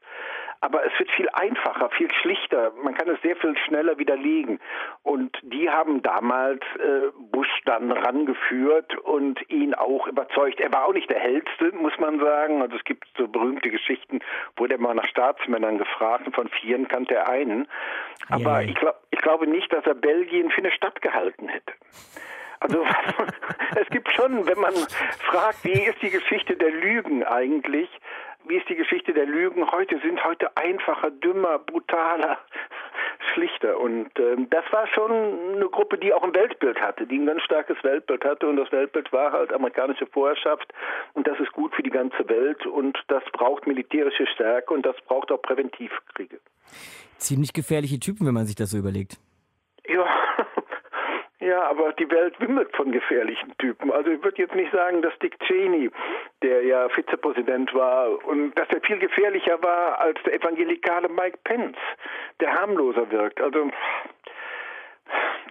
Aber 0.63 0.85
es 0.85 0.93
wird 0.99 1.11
viel 1.13 1.29
einfacher, 1.33 1.89
viel 1.91 2.13
schlichter. 2.21 2.73
Man 2.83 2.95
kann 2.95 3.09
es 3.09 3.21
sehr 3.23 3.35
viel 3.37 3.57
schneller 3.57 3.97
widerlegen. 3.97 4.61
Und 5.03 5.35
die 5.43 5.71
haben 5.71 6.03
damals 6.03 6.61
äh, 6.77 7.09
Bush 7.33 7.49
dann 7.65 7.91
rangeführt 7.91 8.95
und 8.99 9.41
ihn 9.49 9.75
auch 9.75 10.07
überzeugt. 10.07 10.61
Er 10.61 10.71
war 10.71 10.85
auch 10.85 10.93
nicht 10.93 11.09
der 11.09 11.19
hellste, 11.19 11.73
muss 11.73 11.99
man 11.99 12.21
sagen. 12.21 12.61
Also 12.61 12.77
es 12.77 12.85
gibt 12.85 13.07
so 13.17 13.27
berühmte 13.27 13.71
Geschichten, 13.71 14.21
wurde 14.57 14.75
er 14.75 14.81
mal 14.81 14.95
nach 14.95 15.09
Staatsmännern 15.09 15.79
gefragt 15.79 16.27
und 16.27 16.35
von 16.35 16.49
vieren 16.49 16.89
kannte 16.89 17.15
er 17.15 17.29
einen. 17.31 17.67
Aber 18.29 18.61
ja. 18.61 18.69
ich, 18.69 18.75
glaub, 18.75 18.97
ich 19.11 19.21
glaube 19.21 19.47
nicht, 19.47 19.73
dass 19.73 19.87
er 19.87 19.95
Belgien 19.95 20.51
für 20.51 20.59
eine 20.59 20.73
Stadt 20.73 21.01
gehalten 21.01 21.49
hätte. 21.49 21.73
Also 22.61 22.85
es 23.81 23.89
gibt 23.89 24.13
schon, 24.13 24.47
wenn 24.47 24.59
man 24.59 24.75
fragt, 25.19 25.65
wie 25.65 25.73
ist 25.73 26.01
die 26.03 26.11
Geschichte 26.11 26.57
der 26.57 26.71
Lügen 26.71 27.25
eigentlich, 27.25 27.89
wie 28.47 28.57
ist 28.57 28.69
die 28.69 28.77
Geschichte 28.77 29.13
der 29.13 29.27
Lügen 29.27 29.71
heute, 29.71 29.99
sind 30.01 30.23
heute 30.25 30.57
einfacher, 30.57 31.11
dümmer, 31.11 31.59
brutaler, 31.59 32.39
schlichter. 33.35 33.79
Und 33.79 34.19
äh, 34.19 34.37
das 34.51 34.65
war 34.71 34.87
schon 34.89 35.11
eine 35.55 35.69
Gruppe, 35.69 35.99
die 35.99 36.13
auch 36.13 36.23
ein 36.23 36.35
Weltbild 36.35 36.81
hatte, 36.81 37.07
die 37.07 37.19
ein 37.19 37.27
ganz 37.27 37.43
starkes 37.43 37.83
Weltbild 37.83 38.25
hatte. 38.25 38.47
Und 38.47 38.57
das 38.57 38.71
Weltbild 38.73 39.13
war 39.13 39.33
halt 39.33 39.53
amerikanische 39.53 40.07
Vorherrschaft. 40.07 40.73
Und 41.15 41.27
das 41.27 41.39
ist 41.39 41.53
gut 41.53 41.75
für 41.75 41.83
die 41.83 41.91
ganze 41.91 42.29
Welt. 42.29 42.67
Und 42.67 42.99
das 43.09 43.23
braucht 43.33 43.67
militärische 43.67 44.27
Stärke 44.27 44.75
und 44.75 44.85
das 44.85 44.97
braucht 45.07 45.31
auch 45.31 45.41
Präventivkriege. 45.41 46.41
Ziemlich 47.19 47.53
gefährliche 47.53 48.01
Typen, 48.01 48.27
wenn 48.27 48.35
man 48.35 48.47
sich 48.47 48.57
das 48.57 48.71
so 48.71 48.79
überlegt. 48.79 49.19
Ja, 49.87 50.07
ja, 51.51 51.69
aber 51.69 51.93
die 51.95 52.09
Welt 52.11 52.39
wimmelt 52.41 52.75
von 52.77 52.93
gefährlichen 52.93 53.53
Typen. 53.59 53.91
Also 53.91 54.11
ich 54.11 54.23
würde 54.23 54.39
jetzt 54.39 54.55
nicht 54.55 54.73
sagen, 54.73 55.03
dass 55.03 55.19
Dick 55.19 55.37
Cheney, 55.41 55.91
der 56.43 56.63
ja 56.63 56.89
Vizepräsident 56.91 57.75
war, 57.75 58.25
und 58.25 58.55
dass 58.55 58.69
er 58.71 58.81
viel 58.83 58.99
gefährlicher 58.99 59.61
war 59.61 60.01
als 60.01 60.23
der 60.23 60.35
evangelikale 60.35 61.09
Mike 61.09 61.39
Pence, 61.43 61.77
der 62.39 62.55
harmloser 62.55 63.11
wirkt. 63.11 63.41
Also 63.41 63.69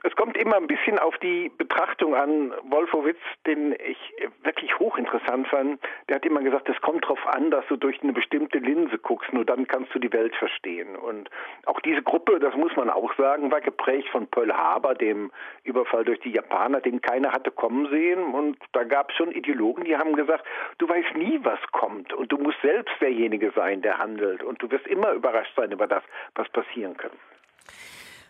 Es 0.04 0.16
kommt 0.16 0.38
immer 0.38 0.56
ein 0.56 0.68
bisschen 0.68 0.98
auf 0.98 1.18
die 1.18 1.50
Betrachtung 1.50 2.16
an. 2.16 2.54
Wolfowitz, 2.70 3.20
den 3.46 3.74
ich 3.74 3.98
wirklich 4.44 4.80
hochinteressant 4.80 5.48
fand, 5.48 5.82
der 6.08 6.16
hat 6.16 6.26
immer 6.26 6.42
gesagt, 6.42 6.70
es 6.70 6.80
kommt 6.82 7.04
darauf 7.04 7.26
an, 7.28 7.52
dass 7.52 7.66
du 7.68 7.76
durch 7.76 8.02
eine 8.02 8.14
bestimmte 8.14 8.60
Linse 8.60 8.98
guckst, 8.98 9.34
nur 9.34 9.44
dann 9.44 9.68
kannst 9.68 9.94
du 9.94 10.00
die 10.00 10.14
Welt 10.14 10.34
verstehen. 10.36 10.96
Und 10.96 11.30
auch 11.66 11.82
diese 11.82 12.02
Gruppe, 12.02 12.40
das 12.40 12.56
muss 12.56 12.74
man 12.78 12.90
auch 12.90 13.14
sagen, 13.18 13.52
war 13.52 13.60
geprägt 13.60 14.08
von 14.10 14.28
Pearl 14.28 14.56
Harbor, 14.56 14.96
dem 14.96 15.32
Überfall 15.64 16.06
durch 16.06 16.20
die 16.22 16.32
Japaner, 16.32 16.80
den 16.80 17.02
keiner 17.02 17.34
hatte 17.34 17.52
kommen 17.52 17.90
sehen. 17.90 18.34
Und 18.34 18.58
da 18.72 18.86
gab 18.86 19.10
es 19.10 19.18
schon 19.18 19.32
Ideologen, 19.32 19.84
die 19.84 19.98
haben 19.98 20.16
gesagt, 20.16 20.46
du 20.78 20.88
weißt 20.88 21.16
nie, 21.16 21.40
was 21.44 21.60
kommt 21.74 22.14
und 22.14 22.32
du 22.32 22.38
musst 22.38 22.62
selbst 22.62 22.94
derjenige 23.02 23.52
sein, 23.52 23.82
der 23.82 23.98
handelt. 23.98 24.44
Und 24.44 24.62
du 24.62 24.72
wirst 24.72 24.88
immer 24.88 25.12
überrascht 25.12 25.54
sein 25.58 25.72
über 25.72 25.88
das, 25.88 26.04
was 26.36 26.48
passieren 26.50 26.96
kann. 26.96 27.12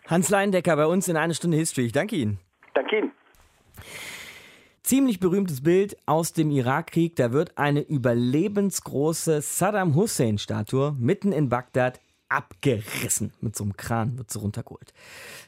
Hans 0.06 0.28
Leindecker 0.28 0.76
bei 0.76 0.86
uns 0.86 1.08
in 1.08 1.16
eine 1.16 1.34
Stunde 1.34 1.56
History. 1.56 1.86
Ich 1.86 1.92
danke 1.92 2.16
Ihnen. 2.16 2.38
Danke 2.74 2.98
Ihnen. 2.98 3.12
Ziemlich 4.82 5.20
berühmtes 5.20 5.62
Bild 5.62 5.96
aus 6.06 6.32
dem 6.32 6.50
Irakkrieg. 6.50 7.14
Da 7.16 7.32
wird 7.32 7.56
eine 7.56 7.80
überlebensgroße 7.80 9.40
Saddam 9.40 9.94
Hussein-Statue 9.94 10.96
mitten 10.98 11.32
in 11.32 11.48
Bagdad 11.48 12.00
abgerissen. 12.30 13.32
Mit 13.40 13.56
so 13.56 13.64
einem 13.64 13.76
Kran 13.76 14.16
wird 14.16 14.30
sie 14.30 14.38
runtergeholt. 14.38 14.94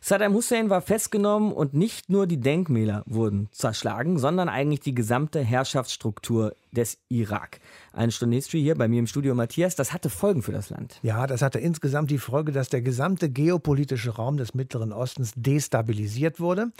Saddam 0.00 0.34
Hussein 0.34 0.68
war 0.68 0.82
festgenommen 0.82 1.52
und 1.52 1.74
nicht 1.74 2.10
nur 2.10 2.26
die 2.26 2.40
Denkmäler 2.40 3.04
wurden 3.06 3.48
zerschlagen, 3.52 4.18
sondern 4.18 4.48
eigentlich 4.48 4.80
die 4.80 4.94
gesamte 4.94 5.40
Herrschaftsstruktur 5.40 6.54
des 6.72 6.98
Irak. 7.08 7.60
Eine 7.92 8.10
Stunde 8.10 8.36
History 8.36 8.62
hier 8.62 8.74
bei 8.74 8.88
mir 8.88 8.98
im 8.98 9.06
Studio 9.06 9.34
Matthias. 9.34 9.76
Das 9.76 9.92
hatte 9.92 10.08
Folgen 10.08 10.42
für 10.42 10.52
das 10.52 10.70
Land. 10.70 10.98
Ja, 11.02 11.26
das 11.26 11.42
hatte 11.42 11.58
insgesamt 11.58 12.10
die 12.10 12.18
Folge, 12.18 12.50
dass 12.50 12.70
der 12.70 12.80
gesamte 12.80 13.28
geopolitische 13.28 14.10
Raum 14.10 14.38
des 14.38 14.54
Mittleren 14.54 14.92
Ostens 14.92 15.32
destabilisiert 15.36 16.40
wurde. 16.40 16.72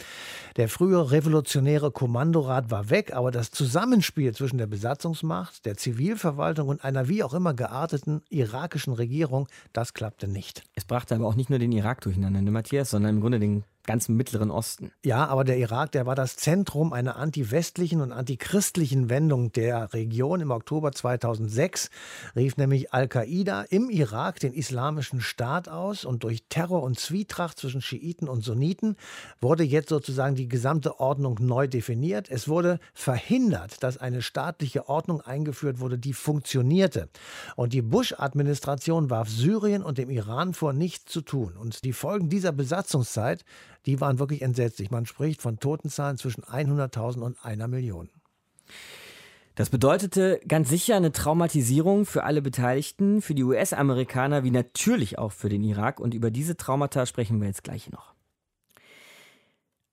Der 0.57 0.67
frühere 0.67 1.11
revolutionäre 1.11 1.91
Kommandorat 1.91 2.71
war 2.71 2.89
weg, 2.89 3.13
aber 3.13 3.29
das 3.29 3.51
Zusammenspiel 3.51 4.33
zwischen 4.33 4.57
der 4.57 4.65
Besatzungsmacht, 4.65 5.65
der 5.65 5.77
Zivilverwaltung 5.77 6.69
und 6.69 6.83
einer 6.83 7.07
wie 7.07 7.23
auch 7.23 7.35
immer 7.35 7.53
gearteten 7.53 8.23
irakischen 8.29 8.93
Regierung, 8.93 9.47
das 9.71 9.92
klappte 9.93 10.27
nicht. 10.27 10.63
Es 10.73 10.85
brachte 10.85 11.15
aber 11.15 11.27
auch 11.27 11.35
nicht 11.35 11.49
nur 11.49 11.59
den 11.59 11.71
Irak 11.71 12.01
durcheinander, 12.01 12.41
Matthias, 12.51 12.91
sondern 12.91 13.15
im 13.15 13.21
Grunde 13.21 13.39
den 13.39 13.63
ganzen 13.85 14.15
Mittleren 14.15 14.51
Osten. 14.51 14.91
Ja, 15.03 15.25
aber 15.25 15.43
der 15.43 15.57
Irak, 15.57 15.91
der 15.91 16.05
war 16.05 16.15
das 16.15 16.35
Zentrum 16.37 16.93
einer 16.93 17.17
anti-westlichen 17.17 18.01
und 18.01 18.11
antichristlichen 18.11 19.09
Wendung 19.09 19.51
der 19.51 19.93
Region. 19.93 20.41
Im 20.41 20.51
Oktober 20.51 20.91
2006 20.91 21.89
rief 22.35 22.57
nämlich 22.57 22.93
Al-Qaida 22.93 23.63
im 23.63 23.89
Irak 23.89 24.39
den 24.39 24.53
islamischen 24.53 25.21
Staat 25.21 25.67
aus 25.67 26.05
und 26.05 26.23
durch 26.23 26.45
Terror 26.49 26.83
und 26.83 26.99
Zwietracht 26.99 27.59
zwischen 27.59 27.81
Schiiten 27.81 28.29
und 28.29 28.43
Sunniten 28.43 28.95
wurde 29.41 29.63
jetzt 29.63 29.89
sozusagen 29.89 30.35
die 30.35 30.47
gesamte 30.47 30.99
Ordnung 30.99 31.37
neu 31.41 31.67
definiert. 31.67 32.29
Es 32.29 32.47
wurde 32.47 32.79
verhindert, 32.93 33.83
dass 33.83 33.97
eine 33.97 34.21
staatliche 34.21 34.87
Ordnung 34.87 35.21
eingeführt 35.21 35.79
wurde, 35.79 35.97
die 35.97 36.13
funktionierte. 36.13 37.09
Und 37.55 37.73
die 37.73 37.81
Bush-Administration 37.81 39.09
warf 39.09 39.29
Syrien 39.29 39.83
und 39.83 39.97
dem 39.97 40.09
Iran 40.09 40.53
vor, 40.53 40.73
nichts 40.73 41.11
zu 41.11 41.21
tun. 41.21 41.57
Und 41.57 41.83
die 41.83 41.93
Folgen 41.93 42.29
dieser 42.29 42.51
Besatzungszeit 42.51 43.43
die 43.85 43.99
waren 44.01 44.19
wirklich 44.19 44.41
entsetzlich. 44.41 44.91
Man 44.91 45.05
spricht 45.05 45.41
von 45.41 45.59
Totenzahlen 45.59 46.17
zwischen 46.17 46.43
100.000 46.43 47.19
und 47.19 47.43
einer 47.43 47.67
Million. 47.67 48.09
Das 49.55 49.69
bedeutete 49.69 50.39
ganz 50.47 50.69
sicher 50.69 50.95
eine 50.95 51.11
Traumatisierung 51.11 52.05
für 52.05 52.23
alle 52.23 52.41
Beteiligten, 52.41 53.21
für 53.21 53.35
die 53.35 53.43
US-Amerikaner 53.43 54.43
wie 54.43 54.49
natürlich 54.49 55.19
auch 55.19 55.31
für 55.31 55.49
den 55.49 55.63
Irak. 55.63 55.99
Und 55.99 56.15
über 56.15 56.31
diese 56.31 56.57
Traumata 56.57 57.05
sprechen 57.05 57.39
wir 57.39 57.47
jetzt 57.47 57.63
gleich 57.63 57.91
noch. 57.91 58.15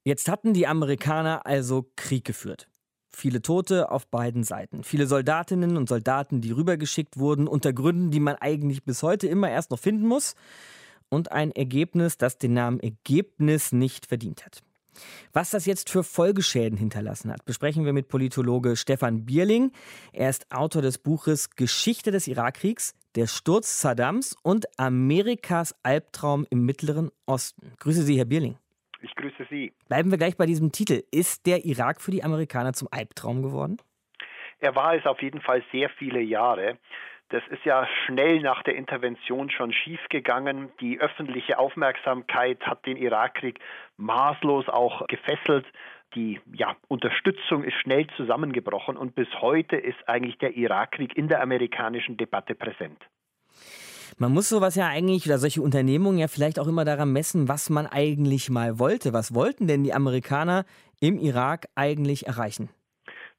Jetzt 0.03 0.29
hatten 0.29 0.55
die 0.55 0.67
Amerikaner 0.67 1.45
also 1.45 1.91
Krieg 1.97 2.25
geführt. 2.25 2.69
Viele 3.11 3.43
Tote 3.43 3.91
auf 3.91 4.07
beiden 4.07 4.45
Seiten. 4.45 4.83
Viele 4.83 5.07
Soldatinnen 5.07 5.77
und 5.77 5.91
Soldaten, 5.91 6.41
die 6.41 6.53
rübergeschickt 6.53 7.19
wurden, 7.19 7.47
unter 7.47 7.73
Gründen, 7.73 8.11
die 8.11 8.21
man 8.21 8.37
eigentlich 8.37 8.85
bis 8.85 9.03
heute 9.03 9.27
immer 9.27 9.51
erst 9.51 9.73
noch 9.73 9.79
finden 9.79 10.07
muss 10.07 10.37
und 11.11 11.33
ein 11.33 11.53
Ergebnis, 11.53 12.17
das 12.17 12.39
den 12.39 12.55
Namen 12.55 12.81
Ergebnis 12.81 13.73
nicht 13.73 14.07
verdient 14.07 14.47
hat. 14.47 14.63
Was 15.33 15.51
das 15.51 15.67
jetzt 15.67 15.91
für 15.91 16.03
Folgeschäden 16.03 16.79
hinterlassen 16.79 17.33
hat, 17.33 17.45
besprechen 17.45 17.85
wir 17.85 17.93
mit 17.93 18.09
Politologe 18.09 18.77
Stefan 18.77 19.25
Bierling. 19.25 19.73
Er 20.13 20.31
ist 20.31 20.51
Autor 20.53 20.83
des 20.83 20.99
Buches 20.99 21.51
Geschichte 21.51 22.11
des 22.11 22.27
Irakkriegs, 22.27 22.95
der 23.15 23.27
Sturz 23.27 23.81
Saddams 23.81 24.37
und 24.43 24.67
Amerikas 24.79 25.75
Albtraum 25.83 26.47
im 26.51 26.65
Mittleren 26.65 27.11
Osten. 27.27 27.73
Grüße 27.79 28.03
Sie, 28.03 28.17
Herr 28.19 28.25
Bierling. 28.25 28.57
Ich 29.03 29.15
grüße 29.15 29.47
Sie. 29.49 29.73
Bleiben 29.89 30.11
wir 30.11 30.19
gleich 30.19 30.37
bei 30.37 30.47
diesem 30.47 30.73
Titel. 30.73 31.03
Ist 31.11 31.47
der 31.47 31.65
Irak 31.65 32.01
für 32.01 32.11
die 32.11 32.23
Amerikaner 32.23 32.73
zum 32.73 32.89
Albtraum 32.91 33.43
geworden? 33.43 33.79
Er 34.59 34.75
war 34.75 34.95
es 34.95 35.07
auf 35.07 35.23
jeden 35.23 35.41
Fall 35.41 35.65
sehr 35.73 35.89
viele 35.99 36.21
Jahre. 36.21 36.79
Das 37.31 37.43
ist 37.49 37.65
ja 37.65 37.87
schnell 38.07 38.41
nach 38.41 38.63
der 38.65 38.75
Intervention 38.75 39.51
schon 39.51 39.73
schiefgegangen. 39.73 40.73
Die 40.81 41.01
öffentliche 41.01 41.59
Aufmerksamkeit 41.59 42.61
hat 42.63 42.85
den 42.87 42.97
Irakkrieg 42.97 43.61
maßlos 43.97 44.69
auch 44.69 45.07
gefesselt. 45.07 45.65
Die 46.17 46.41
ja, 46.53 46.75
Unterstützung 46.89 47.63
ist 47.63 47.75
schnell 47.75 48.09
zusammengebrochen 48.17 48.97
und 48.97 49.15
bis 49.15 49.29
heute 49.41 49.77
ist 49.77 50.09
eigentlich 50.09 50.39
der 50.39 50.57
Irakkrieg 50.57 51.17
in 51.17 51.29
der 51.29 51.41
amerikanischen 51.41 52.17
Debatte 52.17 52.57
präsent. 52.57 52.99
Man 54.19 54.33
muss 54.33 54.49
sowas 54.49 54.75
ja 54.75 54.89
eigentlich 54.89 55.25
oder 55.27 55.39
solche 55.39 55.63
Unternehmungen 55.63 56.19
ja 56.19 56.27
vielleicht 56.27 56.59
auch 56.59 56.67
immer 56.67 56.85
daran 56.85 57.13
messen, 57.13 57.49
was 57.49 57.71
man 57.71 57.87
eigentlich 57.87 58.51
mal 58.51 58.81
wollte. 58.81 59.13
Was 59.13 59.35
wollten 59.35 59.69
denn 59.69 59.85
die 59.85 59.95
Amerikaner 59.95 60.65
im 61.01 61.17
Irak 61.17 61.69
eigentlich 61.77 62.27
erreichen? 62.27 62.71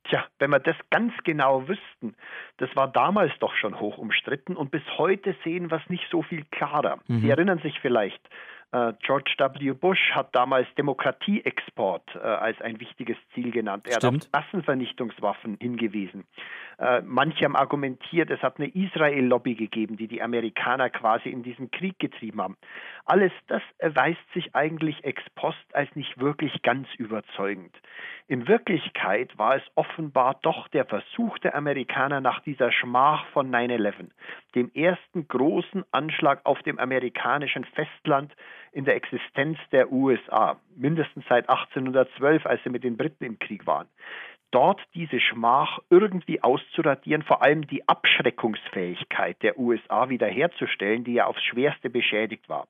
Tja, 0.05 0.25
wenn 0.39 0.49
wir 0.49 0.59
das 0.59 0.75
ganz 0.89 1.13
genau 1.23 1.67
wüssten, 1.67 2.15
das 2.57 2.75
war 2.75 2.87
damals 2.87 3.31
doch 3.39 3.53
schon 3.55 3.79
hoch 3.79 3.97
umstritten 3.97 4.55
und 4.55 4.71
bis 4.71 4.83
heute 4.97 5.35
sehen 5.43 5.69
wir 5.69 5.77
es 5.77 5.89
nicht 5.89 6.05
so 6.09 6.23
viel 6.23 6.43
klarer. 6.51 6.99
Mhm. 7.07 7.19
Sie 7.19 7.29
erinnern 7.29 7.59
sich 7.59 7.79
vielleicht, 7.79 8.21
äh, 8.71 8.93
George 9.01 9.35
W. 9.37 9.73
Bush 9.73 10.11
hat 10.11 10.33
damals 10.33 10.67
Demokratieexport 10.75 12.15
äh, 12.15 12.19
als 12.19 12.59
ein 12.61 12.79
wichtiges 12.79 13.17
Ziel 13.33 13.51
genannt. 13.51 13.85
Er 13.85 13.97
Stimmt. 13.97 14.27
hat 14.33 14.33
auf 14.33 14.45
Massenvernichtungswaffen 14.45 15.57
hingewiesen. 15.59 16.25
Äh, 16.81 17.03
manche 17.05 17.45
haben 17.45 17.55
argumentiert, 17.55 18.31
es 18.31 18.41
hat 18.41 18.57
eine 18.57 18.67
Israel-Lobby 18.69 19.53
gegeben, 19.53 19.97
die 19.97 20.07
die 20.07 20.23
Amerikaner 20.23 20.89
quasi 20.89 21.29
in 21.29 21.43
diesen 21.43 21.69
Krieg 21.69 21.99
getrieben 21.99 22.41
haben. 22.41 22.57
Alles 23.05 23.31
das 23.45 23.61
erweist 23.77 24.21
sich 24.33 24.55
eigentlich 24.55 25.03
ex 25.03 25.21
post 25.35 25.63
als 25.73 25.95
nicht 25.95 26.19
wirklich 26.19 26.63
ganz 26.63 26.87
überzeugend. 26.97 27.75
In 28.27 28.47
Wirklichkeit 28.47 29.37
war 29.37 29.57
es 29.57 29.63
offenbar 29.75 30.39
doch 30.41 30.67
der 30.69 30.85
Versuch 30.85 31.37
der 31.39 31.53
Amerikaner 31.53 32.19
nach 32.19 32.39
dieser 32.39 32.71
Schmach 32.71 33.27
von 33.27 33.51
9-11, 33.51 34.09
dem 34.55 34.71
ersten 34.73 35.27
großen 35.27 35.83
Anschlag 35.91 36.41
auf 36.45 36.63
dem 36.63 36.79
amerikanischen 36.79 37.63
Festland 37.63 38.33
in 38.71 38.85
der 38.85 38.95
Existenz 38.95 39.59
der 39.71 39.91
USA, 39.91 40.59
mindestens 40.75 41.25
seit 41.27 41.47
1812, 41.47 42.45
als 42.45 42.63
sie 42.63 42.69
mit 42.69 42.83
den 42.83 42.97
Briten 42.97 43.25
im 43.25 43.37
Krieg 43.37 43.67
waren 43.67 43.87
dort 44.51 44.81
diese 44.93 45.19
Schmach 45.19 45.79
irgendwie 45.89 46.43
auszuradieren, 46.43 47.23
vor 47.23 47.41
allem 47.41 47.67
die 47.67 47.87
Abschreckungsfähigkeit 47.87 49.41
der 49.41 49.57
USA 49.57 50.09
wiederherzustellen, 50.09 51.03
die 51.03 51.13
ja 51.13 51.25
aufs 51.25 51.43
schwerste 51.43 51.89
beschädigt 51.89 52.47
war. 52.49 52.67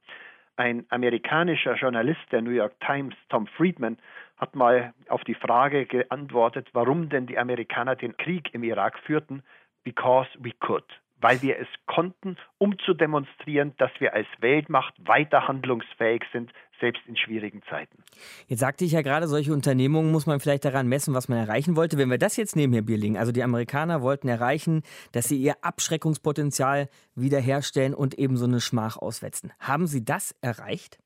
Ein 0.56 0.86
amerikanischer 0.89 1.76
Journalist 1.76 2.22
der 2.32 2.41
New 2.41 2.52
York 2.52 2.80
Times, 2.80 3.15
Tom 3.30 3.48
Friedman, 3.48 3.98
hat 4.38 4.56
mal 4.56 4.94
auf 5.10 5.24
die 5.24 5.36
Frage 5.36 5.86
geantwortet, 5.86 6.70
warum 6.74 7.10
denn 7.10 7.28
die 7.28 7.38
Amerikaner 7.38 7.96
den 7.96 8.15
Krieg 8.17 8.54
im 8.54 8.63
Irak 8.63 9.00
führten, 9.00 9.44
because 9.84 10.30
we 10.39 10.52
could 10.60 10.86
weil 11.22 11.42
wir 11.42 11.60
es 11.60 11.68
konnten, 11.86 12.38
um 12.58 12.78
zu 12.80 12.94
demonstrieren, 12.94 13.74
dass 13.78 13.92
wir 14.00 14.14
als 14.14 14.28
Weltmacht 14.40 14.94
weiter 15.00 15.48
handlungsfähig 15.48 16.24
sind, 16.34 16.52
selbst 16.80 17.02
in 17.08 17.16
schwierigen 17.16 17.62
Zeiten. 17.70 18.04
Jetzt 18.48 18.60
sagte 18.60 18.84
ich 18.84 18.92
ja 18.92 19.02
gerade, 19.02 19.28
solche 19.28 19.54
Unternehmungen 19.54 20.12
muss 20.12 20.26
man 20.26 20.40
vielleicht 20.40 20.66
daran 20.66 20.88
messen, 20.88 21.14
was 21.14 21.30
man 21.30 21.38
erreichen 21.38 21.76
wollte. 21.76 21.98
Wenn 21.98 22.10
wir 22.10 22.18
das 22.18 22.36
jetzt 22.38 22.56
nehmen, 22.56 22.74
Herr 22.74 22.82
Bierling, 22.82 23.18
also 23.18 23.32
die 23.32 23.44
Amerikaner 23.44 24.02
wollten 24.02 24.28
erreichen, 24.28 24.82
dass 25.14 25.30
sie 25.30 25.38
ihr 25.38 25.56
Abschreckungspotenzial 25.62 26.90
wiederherstellen 27.16 27.94
und 27.94 28.16
eben 28.16 28.36
so 28.36 28.46
eine 28.46 28.60
Schmach 28.60 28.98
auswetzen. 28.98 29.54
Haben 29.60 29.88
sie 29.88 30.04
das 30.04 30.36
erreicht? 30.42 30.98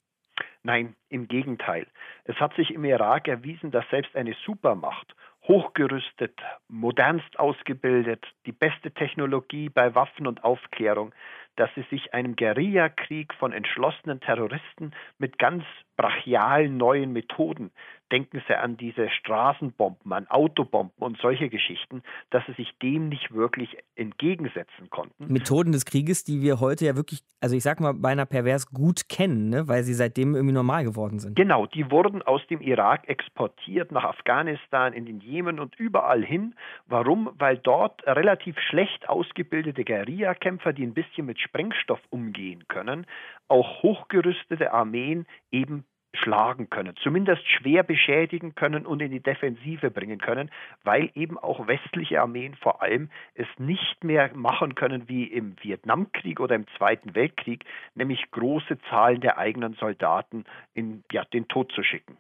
Nein, 0.63 0.95
im 1.09 1.27
Gegenteil. 1.27 1.85
Es 2.23 2.37
hat 2.37 2.55
sich 2.55 2.71
im 2.71 2.85
Irak 2.85 3.27
erwiesen, 3.27 3.69
dass 3.69 3.85
selbst 3.91 4.15
eine 4.15 4.35
Supermacht 4.45 5.15
hochgerüstet, 5.47 6.39
modernst 6.67 7.39
ausgebildet, 7.39 8.25
die 8.45 8.51
beste 8.51 8.91
Technologie 8.91 9.69
bei 9.69 9.93
Waffen 9.95 10.27
und 10.27 10.43
Aufklärung, 10.43 11.13
dass 11.55 11.69
sie 11.75 11.85
sich 11.89 12.13
einem 12.13 12.35
Guerillakrieg 12.35 13.33
von 13.35 13.53
entschlossenen 13.53 14.19
Terroristen 14.19 14.91
mit 15.17 15.37
ganz 15.37 15.63
brachialen 15.97 16.77
neuen 16.77 17.13
Methoden 17.13 17.71
denken 18.15 18.41
Sie 18.47 18.57
an 18.57 18.77
diese 18.77 19.09
Straßenbomben, 19.09 20.13
an 20.13 20.25
Autobomben 20.27 21.03
und 21.03 21.17
solche 21.17 21.49
Geschichten, 21.49 22.01
dass 22.29 22.45
sie 22.45 22.53
sich 22.53 22.71
dem 22.81 23.09
nicht 23.09 23.33
wirklich 23.33 23.77
entgegensetzen 23.95 24.89
konnten. 24.89 25.25
Methoden 25.27 25.73
des 25.73 25.83
Krieges, 25.83 26.23
die 26.23 26.41
wir 26.41 26.61
heute 26.61 26.85
ja 26.85 26.95
wirklich, 26.95 27.25
also 27.41 27.57
ich 27.57 27.63
sag 27.63 27.81
mal 27.81 27.93
beinahe 27.93 28.25
pervers 28.25 28.71
gut 28.71 29.09
kennen, 29.09 29.49
ne? 29.49 29.67
weil 29.67 29.83
sie 29.83 29.93
seitdem 29.93 30.33
irgendwie 30.33 30.53
normal 30.53 30.85
geworden 30.85 31.19
sind. 31.19 31.35
Genau, 31.35 31.65
die 31.65 31.91
wurden 31.91 32.21
aus 32.21 32.39
dem 32.47 32.61
Irak 32.61 33.09
exportiert 33.09 33.91
nach 33.91 34.05
Afghanistan, 34.05 34.93
in 34.93 35.05
den 35.05 35.19
Jemen 35.19 35.59
und 35.59 35.75
überall 35.75 36.23
hin. 36.23 36.55
Warum? 36.85 37.31
Weil 37.37 37.57
dort 37.57 38.01
relativ 38.07 38.57
schlecht 38.69 39.09
ausgebildete 39.09 39.83
Guerillakämpfer, 39.83 40.71
die 40.71 40.83
ein 40.83 40.93
bisschen 40.93 41.25
mit 41.25 41.41
Sprengstoff 41.41 41.99
umgehen 42.11 42.63
können, 42.69 43.07
auch 43.49 43.83
hochgerüstete 43.83 44.71
Armeen 44.71 45.25
eben 45.51 45.83
schlagen 46.15 46.69
können, 46.69 46.95
zumindest 47.01 47.47
schwer 47.47 47.83
beschädigen 47.83 48.55
können 48.55 48.85
und 48.85 49.01
in 49.01 49.11
die 49.11 49.19
Defensive 49.19 49.91
bringen 49.91 50.19
können, 50.19 50.49
weil 50.83 51.11
eben 51.15 51.37
auch 51.37 51.67
westliche 51.67 52.21
Armeen 52.21 52.55
vor 52.55 52.81
allem 52.81 53.09
es 53.33 53.47
nicht 53.57 54.03
mehr 54.03 54.31
machen 54.35 54.75
können 54.75 55.07
wie 55.07 55.25
im 55.25 55.55
Vietnamkrieg 55.61 56.39
oder 56.39 56.55
im 56.55 56.65
Zweiten 56.77 57.15
Weltkrieg, 57.15 57.65
nämlich 57.95 58.31
große 58.31 58.77
Zahlen 58.89 59.21
der 59.21 59.37
eigenen 59.37 59.73
Soldaten 59.73 60.45
in 60.73 61.03
ja, 61.11 61.23
den 61.25 61.47
Tod 61.47 61.71
zu 61.71 61.83
schicken. 61.83 62.17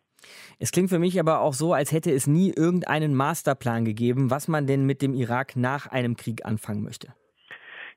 Es 0.59 0.71
klingt 0.71 0.89
für 0.89 0.99
mich 0.99 1.19
aber 1.19 1.41
auch 1.41 1.53
so, 1.53 1.73
als 1.73 1.91
hätte 1.91 2.11
es 2.11 2.27
nie 2.27 2.51
irgendeinen 2.55 3.13
Masterplan 3.15 3.85
gegeben, 3.85 4.31
was 4.31 4.47
man 4.47 4.65
denn 4.65 4.85
mit 4.85 5.01
dem 5.01 5.13
Irak 5.13 5.55
nach 5.55 5.87
einem 5.87 6.15
Krieg 6.15 6.45
anfangen 6.45 6.83
möchte. 6.83 7.13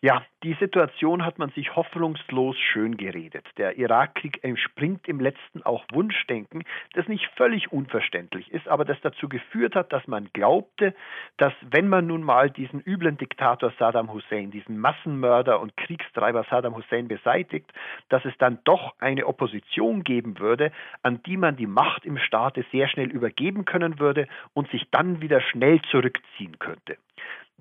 Ja, 0.01 0.23
die 0.45 0.55
Situation 0.61 1.25
hat 1.25 1.41
man 1.41 1.51
sich 1.51 1.75
hoffnungslos 1.75 2.57
schön 2.57 2.97
geredet. 2.97 3.45
Der 3.57 3.79
Irakkrieg 3.79 4.45
entspringt 4.45 5.09
im 5.09 5.19
letzten 5.19 5.65
auch 5.65 5.85
Wunschdenken, 5.93 6.63
das 6.95 7.09
nicht 7.09 7.29
völlig 7.35 7.73
unverständlich 7.73 8.49
ist, 8.53 8.69
aber 8.69 8.85
das 8.85 9.01
dazu 9.01 9.29
geführt 9.29 9.75
hat, 9.75 9.93
dass 9.93 10.07
man 10.07 10.29
glaubte, 10.33 10.95
dass 11.37 11.53
wenn 11.69 11.89
man 11.89 12.07
nun 12.07 12.23
mal 12.23 12.49
diesen 12.49 12.81
üblen 12.81 13.17
Diktator 13.17 13.73
Saddam 13.77 14.13
Hussein, 14.13 14.53
diesen 14.53 14.79
Massenmörder 14.79 15.59
und 15.59 15.77
Kriegstreiber 15.77 16.47
Saddam 16.49 16.77
Hussein 16.77 17.09
beseitigt, 17.09 17.73
dass 18.09 18.25
es 18.25 18.39
dann 18.39 18.61
doch 18.63 18.95
eine 19.01 19.27
Opposition 19.27 20.05
geben 20.05 20.39
würde, 20.39 20.71
an 21.03 21.25
die 21.25 21.37
man 21.37 21.57
die 21.57 21.67
Macht 21.67 22.07
im 22.07 22.19
Staate 22.19 22.65
sehr 22.71 22.87
schnell 22.87 23.11
übergeben 23.11 23.65
können 23.65 23.99
würde 23.99 24.29
und 24.55 24.71
sich 24.71 24.89
dann 24.93 25.21
wieder 25.21 25.41
schnell 25.41 25.83
zurückziehen 25.91 26.61
könnte. 26.61 26.99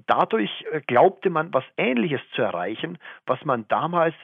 Dadurch 0.06 0.66
äh, 0.72 0.82
glaubte 0.82 1.30
man, 1.30 1.54
was 1.54 1.64
Ähnliches 1.76 2.22
zu 2.36 2.42
erreichen, 2.42 2.98
was 3.26 3.44
man 3.44 3.68
damals 3.68 4.16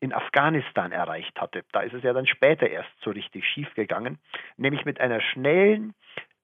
in 0.00 0.12
Afghanistan 0.12 0.92
erreicht 0.92 1.40
hatte. 1.40 1.64
Da 1.72 1.80
ist 1.80 1.94
es 1.94 2.02
ja 2.02 2.12
dann 2.12 2.26
später 2.26 2.68
erst 2.68 2.90
so 3.00 3.10
richtig 3.10 3.44
schief 3.44 3.72
gegangen, 3.74 4.18
nämlich 4.56 4.84
mit 4.84 5.00
einer 5.00 5.20
schnellen 5.20 5.94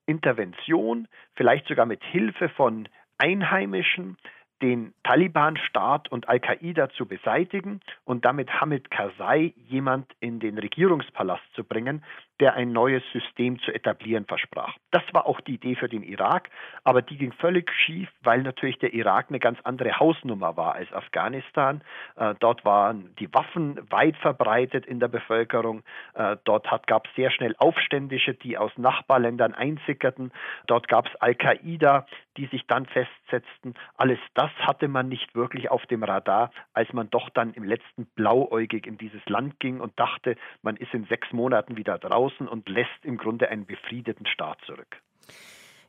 Intervention, 0.07 1.07
vielleicht 1.35 1.69
sogar 1.69 1.87
mit 1.87 2.03
Hilfe 2.03 2.49
von 2.49 2.89
Einheimischen, 3.19 4.17
den 4.63 4.95
Taliban-Staat 5.03 6.11
und 6.11 6.29
Al-Qaida 6.29 6.89
zu 6.91 7.07
beseitigen 7.07 7.81
und 8.05 8.25
damit 8.25 8.61
Hamid 8.61 8.91
Karzai 8.91 9.53
jemand 9.57 10.11
in 10.21 10.39
den 10.39 10.57
Regierungspalast 10.57 11.43
zu 11.55 11.65
bringen, 11.65 12.05
der 12.41 12.55
ein 12.55 12.73
neues 12.73 13.03
System 13.13 13.61
zu 13.61 13.73
etablieren 13.73 14.25
versprach. 14.27 14.75
Das 14.91 15.03
war 15.13 15.27
auch 15.27 15.41
die 15.41 15.55
Idee 15.55 15.77
für 15.77 15.89
den 15.89 16.03
Irak, 16.03 16.51
aber 16.83 17.01
die 17.03 17.17
ging 17.17 17.33
völlig 17.33 17.71
schief, 17.73 18.09
weil 18.23 18.43
natürlich 18.43 18.79
der 18.79 18.93
Irak 18.95 19.27
eine 19.29 19.39
ganz 19.39 19.59
andere 19.63 19.99
Hausnummer 19.99 20.57
war 20.57 20.75
als 20.75 20.93
Afghanistan. 20.93 21.83
Äh, 22.17 22.35
dort 22.41 22.65
waren 22.65 23.15
die 23.19 23.33
Waffen 23.33 23.79
weit 23.91 24.17
verbreitet 24.17 24.87
in 24.87 24.99
der 24.99 25.09
Bevölkerung. 25.09 25.83
Äh, 26.15 26.37
dort 26.45 26.67
gab 26.87 27.07
es 27.07 27.15
sehr 27.15 27.31
schnell 27.31 27.55
Aufständische, 27.59 28.35
die 28.35 28.59
aus 28.59 28.73
Nachbarländern 28.77 29.55
einsickerten. 29.55 30.33
Dort 30.67 30.89
gab 30.89 31.07
es 31.07 31.15
Al-Qaida, 31.21 32.07
die 32.37 32.47
sich 32.47 32.67
dann 32.67 32.87
festsetzten. 32.87 33.75
Alles 33.97 34.19
das 34.35 34.51
hatte 34.59 34.89
man 34.89 35.09
nicht 35.09 35.35
wirklich 35.35 35.71
auf 35.71 35.85
dem 35.87 36.03
Radar, 36.03 36.51
als 36.73 36.93
man 36.93 37.11
doch 37.11 37.29
dann 37.31 37.53
im 37.55 37.65
letzten 37.65 38.07
blauäugig 38.15 38.87
in 38.87 38.99
dieses 38.99 39.25
Land 39.27 39.61
ging 39.61 39.81
und 39.81 39.99
dachte, 40.01 40.37
man 40.63 40.77
ist 40.77 40.93
in 40.95 41.05
sechs 41.05 41.31
Monaten 41.33 41.77
wieder 41.77 41.99
draußen 41.99 42.32
draußen 42.33 42.49
und 42.49 42.69
lässt 42.69 43.05
im 43.05 43.17
Grunde 43.17 43.49
einen 43.49 43.67
befriedeten 43.67 44.27
Staat 44.27 44.59
zurück. 44.67 44.97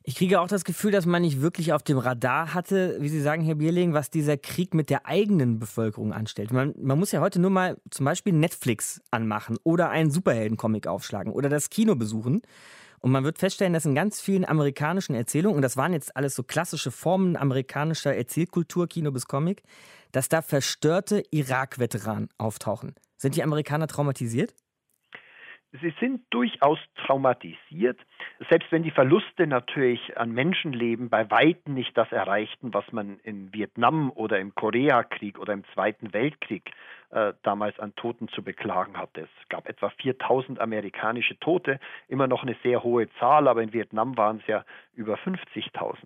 Ich 0.06 0.16
kriege 0.16 0.40
auch 0.40 0.48
das 0.48 0.64
Gefühl, 0.64 0.92
dass 0.92 1.06
man 1.06 1.22
nicht 1.22 1.40
wirklich 1.40 1.72
auf 1.72 1.82
dem 1.82 1.96
Radar 1.96 2.52
hatte, 2.52 2.98
wie 3.00 3.08
Sie 3.08 3.22
sagen, 3.22 3.42
Herr 3.42 3.54
Bierling, 3.54 3.94
was 3.94 4.10
dieser 4.10 4.36
Krieg 4.36 4.74
mit 4.74 4.90
der 4.90 5.06
eigenen 5.06 5.58
Bevölkerung 5.58 6.12
anstellt. 6.12 6.52
Man, 6.52 6.74
man 6.78 6.98
muss 6.98 7.12
ja 7.12 7.22
heute 7.22 7.40
nur 7.40 7.50
mal 7.50 7.78
zum 7.90 8.04
Beispiel 8.04 8.34
Netflix 8.34 9.00
anmachen 9.10 9.56
oder 9.64 9.88
einen 9.88 10.10
Superheldencomic 10.10 10.86
aufschlagen 10.86 11.32
oder 11.32 11.48
das 11.48 11.70
Kino 11.70 11.96
besuchen. 11.96 12.42
Und 12.98 13.12
man 13.12 13.24
wird 13.24 13.38
feststellen, 13.38 13.72
dass 13.72 13.86
in 13.86 13.94
ganz 13.94 14.20
vielen 14.20 14.46
amerikanischen 14.46 15.14
Erzählungen, 15.14 15.56
und 15.56 15.62
das 15.62 15.76
waren 15.78 15.92
jetzt 15.94 16.16
alles 16.16 16.34
so 16.34 16.42
klassische 16.42 16.90
Formen 16.90 17.36
amerikanischer 17.36 18.14
Erzählkultur, 18.14 18.88
Kino 18.88 19.10
bis 19.10 19.26
Comic, 19.26 19.62
dass 20.12 20.28
da 20.28 20.42
verstörte 20.42 21.22
Irak-Veteranen 21.30 22.28
auftauchen. 22.36 22.94
Sind 23.16 23.36
die 23.36 23.42
Amerikaner 23.42 23.86
traumatisiert? 23.86 24.54
Sie 25.80 25.92
sind 25.98 26.22
durchaus 26.30 26.78
traumatisiert, 26.94 27.98
selbst 28.48 28.70
wenn 28.70 28.84
die 28.84 28.92
Verluste 28.92 29.46
natürlich 29.48 30.16
an 30.16 30.30
Menschenleben 30.30 31.08
bei 31.08 31.28
weitem 31.32 31.74
nicht 31.74 31.96
das 31.98 32.12
erreichten, 32.12 32.72
was 32.72 32.92
man 32.92 33.18
in 33.24 33.52
Vietnam 33.52 34.12
oder 34.14 34.38
im 34.38 34.54
Koreakrieg 34.54 35.36
oder 35.36 35.52
im 35.52 35.64
Zweiten 35.74 36.12
Weltkrieg 36.12 36.70
äh, 37.10 37.32
damals 37.42 37.78
an 37.80 37.94
Toten 37.96 38.28
zu 38.28 38.42
beklagen 38.42 38.96
hatte. 38.96 39.22
Es 39.22 39.48
gab 39.48 39.68
etwa 39.68 39.90
4000 39.90 40.60
amerikanische 40.60 41.38
Tote, 41.40 41.80
immer 42.06 42.28
noch 42.28 42.44
eine 42.44 42.56
sehr 42.62 42.84
hohe 42.84 43.08
Zahl, 43.18 43.48
aber 43.48 43.62
in 43.62 43.72
Vietnam 43.72 44.16
waren 44.16 44.38
es 44.38 44.46
ja 44.46 44.64
über 44.94 45.16
50.000. 45.16 45.96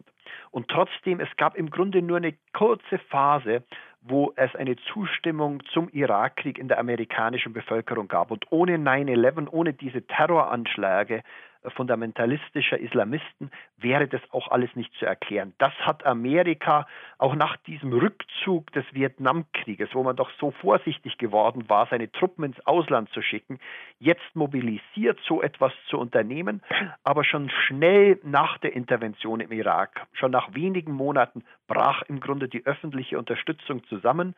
Und 0.51 0.69
trotzdem, 0.69 1.21
es 1.21 1.29
gab 1.37 1.57
im 1.57 1.71
Grunde 1.71 2.01
nur 2.01 2.17
eine 2.19 2.35
kurze 2.53 2.99
Phase, 3.11 3.65
wo 4.01 4.33
es 4.37 4.55
eine 4.55 4.77
Zustimmung 4.93 5.63
zum 5.73 5.89
Irakkrieg 5.91 6.59
in 6.59 6.69
der 6.69 6.79
amerikanischen 6.79 7.53
Bevölkerung 7.53 8.09
gab. 8.09 8.31
Und 8.31 8.47
ohne 8.51 8.77
9-11, 8.77 9.49
ohne 9.51 9.73
diese 9.73 10.07
Terroranschläge 10.07 11.23
fundamentalistischer 11.67 12.79
Islamisten 12.79 13.51
wäre 13.77 14.09
das 14.09 14.21
auch 14.31 14.49
alles 14.49 14.75
nicht 14.75 14.93
zu 14.95 15.07
erklären. 15.07 15.55
Das 15.59 15.73
hat 15.81 16.05
Amerika 16.07 16.87
auch 17.19 17.35
nach 17.35 17.57
diesem 17.59 17.93
Rückzug 17.93 18.73
des 18.73 18.85
Vietnamkrieges, 18.93 19.91
wo 19.93 20.03
man 20.03 20.17
doch 20.17 20.31
so 20.39 20.51
vorsichtig 20.51 21.19
geworden 21.19 21.69
war, 21.69 21.87
seine 21.91 22.11
Truppen 22.11 22.45
ins 22.45 22.67
Ausland 22.67 23.11
zu 23.11 23.23
schicken, 23.23 23.59
jetzt 23.99 24.35
mobilisiert, 24.35 25.19
so 25.27 25.43
etwas 25.43 25.73
zu 25.89 25.99
unternehmen. 25.99 26.63
Aber 27.05 27.25
schon 27.25 27.51
schnell 27.51 28.19
nach 28.23 28.59
der 28.59 28.75
Intervention 28.75 29.41
im 29.41 29.53
Irak, 29.53 30.07
schon 30.13 30.31
nach 30.31 30.55
wenigen 30.55 30.93
Monaten, 30.93 31.45
brach 31.67 32.03
im 32.03 32.21
Grunde 32.21 32.49
die 32.49 32.65
öffentliche 32.67 33.19
Unterstützung 33.19 33.85
zusammen. 33.85 34.35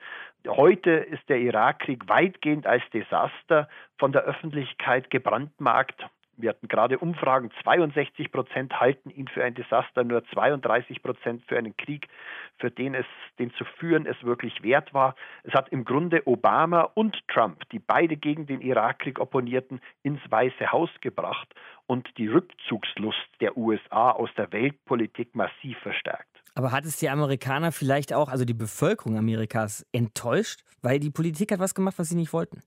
Heute 0.47 0.91
ist 0.91 1.29
der 1.29 1.39
Irakkrieg 1.39 2.09
weitgehend 2.09 2.67
als 2.67 2.83
Desaster 2.91 3.69
von 3.99 4.13
der 4.13 4.23
Öffentlichkeit 4.23 5.11
gebrandmarkt 5.11 6.07
wir 6.43 6.51
hatten 6.51 6.69
gerade 6.69 6.99
Umfragen, 6.99 7.51
62 7.63 8.33
Prozent 8.33 8.79
halten 8.79 9.11
ihn 9.11 9.29
für 9.29 9.43
ein 9.43 9.55
Desaster, 9.55 10.05
nur 10.05 10.25
32 10.25 11.03
Prozent 11.03 11.43
für 11.47 11.57
einen 11.57 11.77
Krieg, 11.77 12.09
für 12.59 12.71
den 12.71 12.95
es, 12.95 13.07
den 13.39 13.53
zu 13.55 13.65
führen 13.65 14.07
es 14.07 14.23
wirklich 14.23 14.63
wert 14.63 14.93
war. 14.95 15.15
Es 15.45 15.55
hat 15.55 15.69
im 15.71 15.85
Grunde 15.85 16.27
Obama 16.27 16.83
und 16.95 17.17
Trump, 17.29 17.69
die 17.71 17.79
beide 17.79 18.17
gegen 18.17 18.47
den 18.47 18.61
Irakkrieg 18.61 19.19
opponierten, 19.19 19.81
ins 20.03 20.21
Weiße 20.29 20.73
Haus 20.73 20.91
gebracht 21.01 21.55
und 21.87 22.09
die 22.19 22.29
Rückzugslust 22.29 23.19
der 23.41 23.57
USA 23.57 24.13
aus 24.13 24.31
der 24.37 24.53
Weltpolitik 24.53 25.35
massiv 25.35 25.79
verstärkt. 25.79 26.27
Aber 26.55 26.73
hat 26.73 26.85
es 26.85 26.99
die 26.99 27.09
Amerikaner 27.09 27.73
vielleicht 27.73 28.13
auch, 28.13 28.29
also 28.29 28.45
die 28.45 28.55
Bevölkerung 28.55 29.17
Amerikas, 29.17 29.87
enttäuscht, 29.93 30.63
weil 30.83 30.99
die 30.99 31.11
Politik 31.11 31.53
hat 31.53 31.59
was 31.59 31.75
gemacht, 31.75 31.99
was 31.99 32.09
sie 32.09 32.17
nicht 32.17 32.33
wollten? 32.33 32.63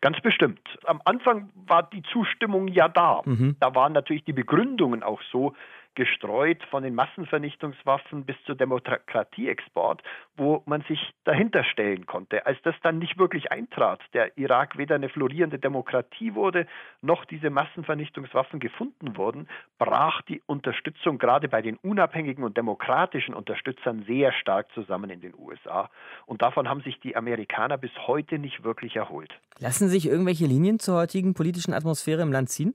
Ganz 0.00 0.20
bestimmt. 0.20 0.60
Am 0.84 1.00
Anfang 1.04 1.50
war 1.66 1.88
die 1.90 2.02
Zustimmung 2.12 2.68
ja 2.68 2.88
da. 2.88 3.22
Mhm. 3.24 3.56
Da 3.60 3.74
waren 3.74 3.92
natürlich 3.92 4.24
die 4.24 4.32
Begründungen 4.32 5.02
auch 5.02 5.20
so, 5.32 5.54
gestreut 5.96 6.62
von 6.70 6.84
den 6.84 6.94
Massenvernichtungswaffen 6.94 8.24
bis 8.24 8.36
zur 8.44 8.54
Demokratieexport, 8.54 10.02
wo 10.36 10.62
man 10.66 10.82
sich 10.82 11.00
dahinter 11.24 11.64
stellen 11.64 12.06
konnte. 12.06 12.46
Als 12.46 12.58
das 12.62 12.76
dann 12.82 12.98
nicht 12.98 13.18
wirklich 13.18 13.50
eintrat, 13.50 14.00
der 14.14 14.38
Irak 14.38 14.78
weder 14.78 14.94
eine 14.94 15.08
florierende 15.08 15.58
Demokratie 15.58 16.34
wurde, 16.34 16.66
noch 17.02 17.24
diese 17.24 17.50
Massenvernichtungswaffen 17.50 18.60
gefunden 18.60 19.16
wurden, 19.16 19.48
brach 19.78 20.22
die 20.22 20.42
Unterstützung 20.46 21.18
gerade 21.18 21.48
bei 21.48 21.62
den 21.62 21.76
unabhängigen 21.78 22.44
und 22.44 22.56
demokratischen 22.56 23.34
Unterstützern 23.34 24.04
sehr 24.06 24.32
stark 24.32 24.70
zusammen 24.72 25.10
in 25.10 25.20
den 25.20 25.34
USA. 25.36 25.90
Und 26.26 26.42
davon 26.42 26.68
haben 26.68 26.82
sich 26.82 27.00
die 27.00 27.16
Amerikaner 27.16 27.78
bis 27.78 27.90
heute 28.06 28.38
nicht 28.38 28.62
wirklich 28.62 28.96
erholt. 28.96 29.32
Lassen 29.58 29.88
sich 29.88 30.06
irgendwelche 30.06 30.46
Linien 30.46 30.78
zur 30.78 30.96
heutigen 30.96 31.34
politischen 31.34 31.72
Atmosphäre 31.72 32.22
im 32.22 32.30
Land 32.30 32.50
ziehen? 32.50 32.74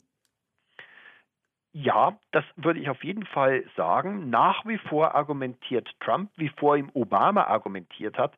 Ja, 1.73 2.17
das 2.31 2.43
würde 2.57 2.81
ich 2.81 2.89
auf 2.89 3.03
jeden 3.03 3.25
Fall 3.25 3.63
sagen. 3.77 4.29
Nach 4.29 4.65
wie 4.65 4.77
vor 4.77 5.15
argumentiert 5.15 5.89
Trump, 6.01 6.29
wie 6.35 6.49
vor 6.49 6.75
ihm 6.75 6.89
Obama 6.93 7.45
argumentiert 7.45 8.17
hat, 8.17 8.33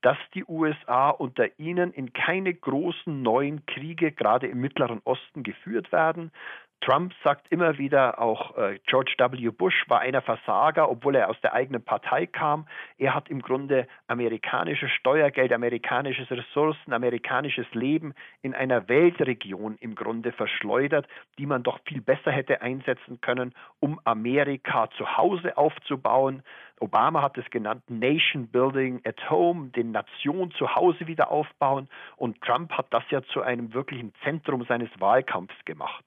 dass 0.00 0.16
die 0.32 0.44
USA 0.46 1.10
unter 1.10 1.58
ihnen 1.58 1.92
in 1.92 2.14
keine 2.14 2.54
großen 2.54 3.20
neuen 3.22 3.66
Kriege, 3.66 4.10
gerade 4.12 4.46
im 4.46 4.60
Mittleren 4.60 5.02
Osten, 5.04 5.42
geführt 5.42 5.92
werden. 5.92 6.32
Trump 6.80 7.12
sagt 7.24 7.50
immer 7.50 7.76
wieder, 7.76 8.20
auch 8.20 8.56
äh, 8.56 8.78
George 8.86 9.14
W. 9.18 9.50
Bush 9.50 9.84
war 9.88 10.00
einer 10.00 10.22
Versager, 10.22 10.88
obwohl 10.88 11.16
er 11.16 11.28
aus 11.28 11.40
der 11.40 11.52
eigenen 11.52 11.82
Partei 11.84 12.26
kam. 12.26 12.68
Er 12.98 13.14
hat 13.14 13.28
im 13.28 13.42
Grunde 13.42 13.88
amerikanisches 14.06 14.90
Steuergeld, 14.92 15.52
amerikanisches 15.52 16.30
Ressourcen, 16.30 16.92
amerikanisches 16.92 17.66
Leben 17.72 18.14
in 18.42 18.54
einer 18.54 18.88
Weltregion 18.88 19.76
im 19.80 19.96
Grunde 19.96 20.30
verschleudert, 20.32 21.08
die 21.38 21.46
man 21.46 21.64
doch 21.64 21.80
viel 21.84 22.00
besser 22.00 22.30
hätte 22.30 22.62
einsetzen 22.62 23.20
können, 23.20 23.54
um 23.80 24.00
Amerika 24.04 24.88
zu 24.96 25.16
Hause 25.16 25.56
aufzubauen. 25.56 26.44
Obama 26.78 27.22
hat 27.22 27.36
es 27.38 27.50
genannt 27.50 27.82
Nation 27.88 28.46
Building 28.46 29.00
at 29.04 29.28
Home, 29.30 29.70
den 29.70 29.90
Nation 29.90 30.52
zu 30.52 30.76
Hause 30.76 31.08
wieder 31.08 31.30
aufbauen. 31.32 31.88
Und 32.16 32.40
Trump 32.42 32.70
hat 32.72 32.86
das 32.90 33.02
ja 33.10 33.20
zu 33.22 33.42
einem 33.42 33.74
wirklichen 33.74 34.14
Zentrum 34.22 34.64
seines 34.64 34.90
Wahlkampfs 35.00 35.64
gemacht. 35.64 36.04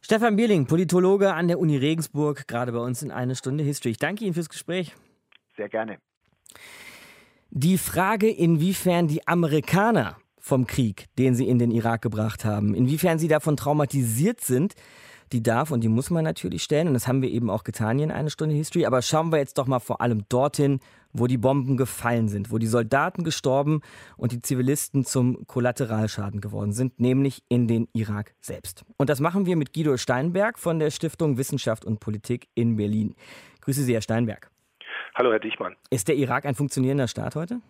Stefan 0.00 0.36
Bierling, 0.36 0.66
Politologe 0.66 1.32
an 1.32 1.48
der 1.48 1.58
Uni 1.58 1.76
Regensburg, 1.76 2.48
gerade 2.48 2.72
bei 2.72 2.80
uns 2.80 3.02
in 3.02 3.10
eine 3.10 3.36
Stunde 3.36 3.64
History. 3.64 3.92
Ich 3.92 3.98
danke 3.98 4.24
Ihnen 4.24 4.34
fürs 4.34 4.48
Gespräch. 4.48 4.94
Sehr 5.56 5.68
gerne. 5.68 5.98
Die 7.50 7.78
Frage, 7.78 8.30
inwiefern 8.30 9.08
die 9.08 9.26
Amerikaner 9.28 10.16
vom 10.38 10.66
Krieg, 10.66 11.06
den 11.18 11.34
sie 11.34 11.46
in 11.46 11.58
den 11.58 11.70
Irak 11.70 12.02
gebracht 12.02 12.44
haben, 12.44 12.74
inwiefern 12.74 13.18
sie 13.18 13.28
davon 13.28 13.56
traumatisiert 13.56 14.40
sind, 14.40 14.74
die 15.32 15.42
darf 15.42 15.70
und 15.70 15.82
die 15.82 15.88
muss 15.88 16.10
man 16.10 16.24
natürlich 16.24 16.62
stellen. 16.62 16.88
Und 16.88 16.94
das 16.94 17.08
haben 17.08 17.22
wir 17.22 17.30
eben 17.30 17.50
auch 17.50 17.64
getan 17.64 17.98
hier 17.98 18.04
in 18.04 18.12
eine 18.12 18.30
Stunde 18.30 18.54
History. 18.54 18.86
Aber 18.86 19.02
schauen 19.02 19.32
wir 19.32 19.38
jetzt 19.38 19.58
doch 19.58 19.66
mal 19.66 19.80
vor 19.80 20.00
allem 20.00 20.24
dorthin, 20.28 20.80
wo 21.12 21.26
die 21.26 21.38
Bomben 21.38 21.76
gefallen 21.76 22.28
sind, 22.28 22.50
wo 22.50 22.58
die 22.58 22.66
Soldaten 22.66 23.24
gestorben 23.24 23.82
und 24.16 24.32
die 24.32 24.40
Zivilisten 24.40 25.04
zum 25.04 25.46
Kollateralschaden 25.46 26.40
geworden 26.40 26.72
sind, 26.72 27.00
nämlich 27.00 27.42
in 27.48 27.68
den 27.68 27.88
Irak 27.92 28.34
selbst. 28.40 28.84
Und 28.96 29.10
das 29.10 29.20
machen 29.20 29.46
wir 29.46 29.56
mit 29.56 29.72
Guido 29.72 29.96
Steinberg 29.96 30.58
von 30.58 30.78
der 30.78 30.90
Stiftung 30.90 31.38
Wissenschaft 31.38 31.84
und 31.84 32.00
Politik 32.00 32.48
in 32.54 32.76
Berlin. 32.76 33.14
Grüße 33.60 33.82
Sie, 33.82 33.94
Herr 33.94 34.02
Steinberg. 34.02 34.50
Hallo, 35.14 35.30
Herr 35.30 35.40
Dichmann. 35.40 35.76
Ist 35.90 36.08
der 36.08 36.16
Irak 36.16 36.46
ein 36.46 36.54
funktionierender 36.54 37.08
Staat 37.08 37.36
heute? 37.36 37.60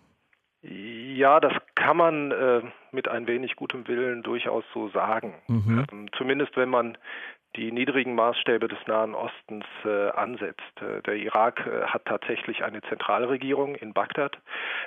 Ja, 0.63 1.41
das 1.41 1.53
kann 1.75 1.97
man 1.97 2.31
äh, 2.31 2.63
mit 2.93 3.09
ein 3.09 3.27
wenig 3.27 3.57
gutem 3.57 3.89
Willen 3.89 4.23
durchaus 4.23 4.65
so 4.73 4.89
sagen. 4.91 5.35
Mhm. 5.49 5.87
Ähm, 5.91 6.07
zumindest 6.17 6.57
wenn 6.57 6.71
man 6.71 6.97
die 7.57 7.71
niedrigen 7.71 8.15
Maßstäbe 8.15 8.67
des 8.67 8.79
Nahen 8.87 9.15
Ostens 9.15 9.65
äh, 9.85 10.09
ansetzt. 10.11 10.61
Äh, 10.81 11.03
der 11.03 11.17
Irak 11.17 11.67
äh, 11.67 11.87
hat 11.87 12.07
tatsächlich 12.07 12.65
eine 12.65 12.81
Zentralregierung 12.83 13.75
in 13.75 13.93
Bagdad. 13.93 14.39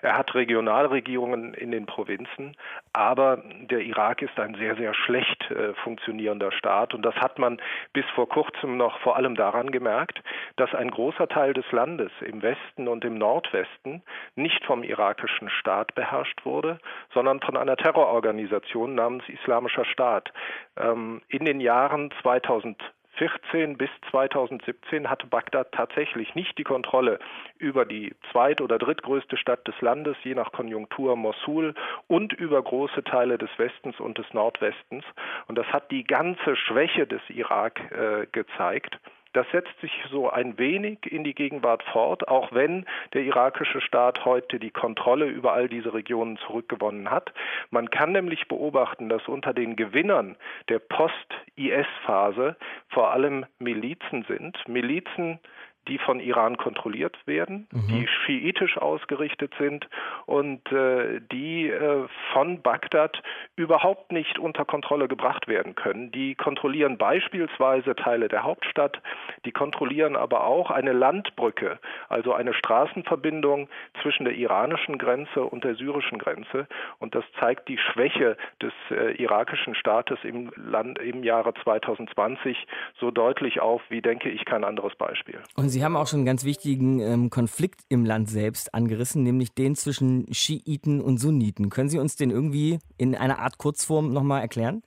Er 0.02 0.18
hat 0.18 0.34
Regionalregierungen 0.34 1.54
in 1.54 1.72
den 1.72 1.86
Provinzen, 1.86 2.58
aber 2.94 3.44
der 3.70 3.82
Irak 3.82 4.22
ist 4.24 4.40
ein 4.40 4.56
sehr, 4.56 4.76
sehr 4.76 4.94
schlecht 4.96 5.50
äh, 5.52 5.74
funktionierender 5.76 6.52
Staat 6.52 6.94
und 6.96 7.04
das 7.04 7.16
hat 7.16 7.38
man 7.38 7.62
bis 7.94 8.06
vor 8.16 8.28
kurzem 8.28 8.78
noch 8.78 9.00
vor 9.00 9.16
allem 9.16 9.36
daran 9.36 9.70
gemerkt, 9.70 10.24
dass 10.56 10.74
ein 10.74 10.90
großer 10.90 11.28
Teil 11.28 11.54
des 11.54 11.72
Landes 11.72 12.12
im 12.22 12.42
Westen 12.42 12.88
und 12.88 13.06
im 13.06 13.18
Nordwesten 13.18 14.02
nicht 14.36 14.66
vom 14.66 14.82
irakischen 14.82 15.50
Staat 15.50 15.94
beherrscht 15.94 16.46
wurde, 16.46 16.80
sondern 17.14 17.42
von 17.42 17.58
einer 17.58 17.78
Terrororganisation 17.78 18.96
namens 18.96 19.24
Islamischer 19.30 19.86
Staat. 19.86 20.32
Ähm, 20.78 21.22
in 21.30 21.46
den 21.46 21.60
Jahren 21.60 22.12
2000 22.22 22.55
2014 22.62 23.78
bis 23.78 23.90
2017 24.12 25.10
hatte 25.10 25.28
Bagdad 25.28 25.72
tatsächlich 25.72 26.36
nicht 26.36 26.58
die 26.58 26.64
Kontrolle 26.64 27.20
über 27.58 27.86
die 27.86 28.14
zweit- 28.32 28.62
oder 28.62 28.78
drittgrößte 28.78 29.38
Stadt 29.38 29.68
des 29.68 29.80
Landes, 29.82 30.18
je 30.24 30.36
nach 30.36 30.52
Konjunktur 30.52 31.16
Mosul, 31.16 31.74
und 32.08 32.34
über 32.34 32.62
große 32.62 33.04
Teile 33.04 33.38
des 33.38 33.50
Westens 33.58 34.00
und 34.00 34.18
des 34.18 34.26
Nordwestens. 34.34 35.04
Und 35.48 35.58
das 35.58 35.68
hat 35.68 35.92
die 35.92 36.04
ganze 36.04 36.56
Schwäche 36.56 37.08
des 37.08 37.22
Irak 37.30 37.80
äh, 37.92 38.28
gezeigt. 38.32 39.00
Das 39.36 39.46
setzt 39.52 39.78
sich 39.82 39.92
so 40.10 40.30
ein 40.30 40.58
wenig 40.58 41.12
in 41.12 41.26
die 41.26 41.36
Gegenwart 41.36 41.84
fort, 41.92 42.30
auch 42.30 42.54
wenn 42.54 42.86
der 43.14 43.24
irakische 43.24 43.82
Staat 43.82 44.24
heute 44.24 44.60
die 44.60 44.72
Kontrolle 44.72 45.26
über 45.26 45.52
all 45.52 45.68
diese 45.68 45.94
Regionen 45.94 46.38
zurückgewonnen 46.38 47.12
hat. 47.12 47.34
Man 47.70 47.90
kann 47.90 48.14
nämlich 48.14 48.48
beobachten, 48.48 49.10
dass 49.10 49.28
unter 49.28 49.54
den 49.54 49.76
Gewinnern 49.76 50.38
der 50.70 50.80
Post-IS-Phase 50.80 52.56
vor 52.88 53.12
allem 53.12 53.46
Milizen 53.60 54.24
sind. 54.30 54.58
Milizen, 54.70 55.42
die 55.88 55.98
von 55.98 56.20
Iran 56.20 56.58
kontrolliert 56.58 57.18
werden, 57.26 57.68
mhm. 57.72 57.88
die 57.88 58.08
schiitisch 58.08 58.78
ausgerichtet 58.78 59.54
sind 59.60 59.88
und 60.26 60.72
äh, 60.72 61.22
die 61.32 61.70
äh, 61.70 62.08
von 62.34 62.62
Bagdad 62.62 63.22
überhaupt 63.56 64.12
nicht 64.12 64.40
unter 64.40 64.66
Kontrolle 64.66 65.08
gebracht 65.08 65.48
werden 65.48 65.76
können. 65.76 66.12
Die 66.12 66.36
kontrollieren 66.36 66.98
beispielsweise 66.98 67.96
Teile 67.96 68.28
der 68.28 68.44
Hauptstadt, 68.44 69.02
die 69.46 69.52
kontrollieren 69.52 70.16
aber 70.16 70.46
auch 70.46 70.72
eine 70.72 70.94
Landbrücke, 70.94 71.80
also 72.10 72.34
eine 72.34 72.54
Straßenverbindung 72.54 73.68
zwischen 74.02 74.26
der 74.26 74.36
iranischen 74.36 74.98
Grenze 74.98 75.44
und 75.44 75.64
der 75.64 75.76
syrischen 75.76 76.18
Grenze. 76.18 76.68
Und 77.00 77.16
das 77.16 77.24
zeigt 77.40 77.68
die 77.68 77.78
Schwäche 77.78 78.38
des 78.62 78.74
äh, 78.92 79.14
irakischen 79.22 79.76
Staates 79.76 80.20
im, 80.24 80.52
Land, 80.56 81.00
im 81.00 81.24
Jahre 81.24 81.54
2020 81.54 82.68
so 83.00 83.12
deutlich 83.12 83.60
auf 83.62 83.82
wie, 83.90 84.02
denke 84.02 84.30
ich, 84.30 84.46
kein 84.46 84.64
anderes 84.64 84.96
Beispiel. 84.96 85.40
Und 85.56 85.70
Sie 85.76 85.84
haben 85.84 85.98
auch 85.98 86.08
schon 86.08 86.20
einen 86.20 86.26
ganz 86.26 86.46
wichtigen 86.46 87.02
ähm, 87.02 87.30
Konflikt 87.30 87.82
im 87.90 88.06
Land 88.06 88.30
selbst 88.30 88.74
angerissen, 88.74 89.24
nämlich 89.24 89.54
den 89.54 89.76
zwischen 89.76 90.34
Schiiten 90.34 91.02
und 91.02 91.18
Sunniten. 91.18 91.70
Können 91.70 91.90
Sie 91.90 92.00
uns 92.00 92.16
den 92.16 92.32
irgendwie 92.32 92.80
in 92.98 93.14
einer 93.14 93.40
Art 93.40 93.58
Kurzform 93.58 94.14
nochmal 94.14 94.40
erklären? 94.40 94.84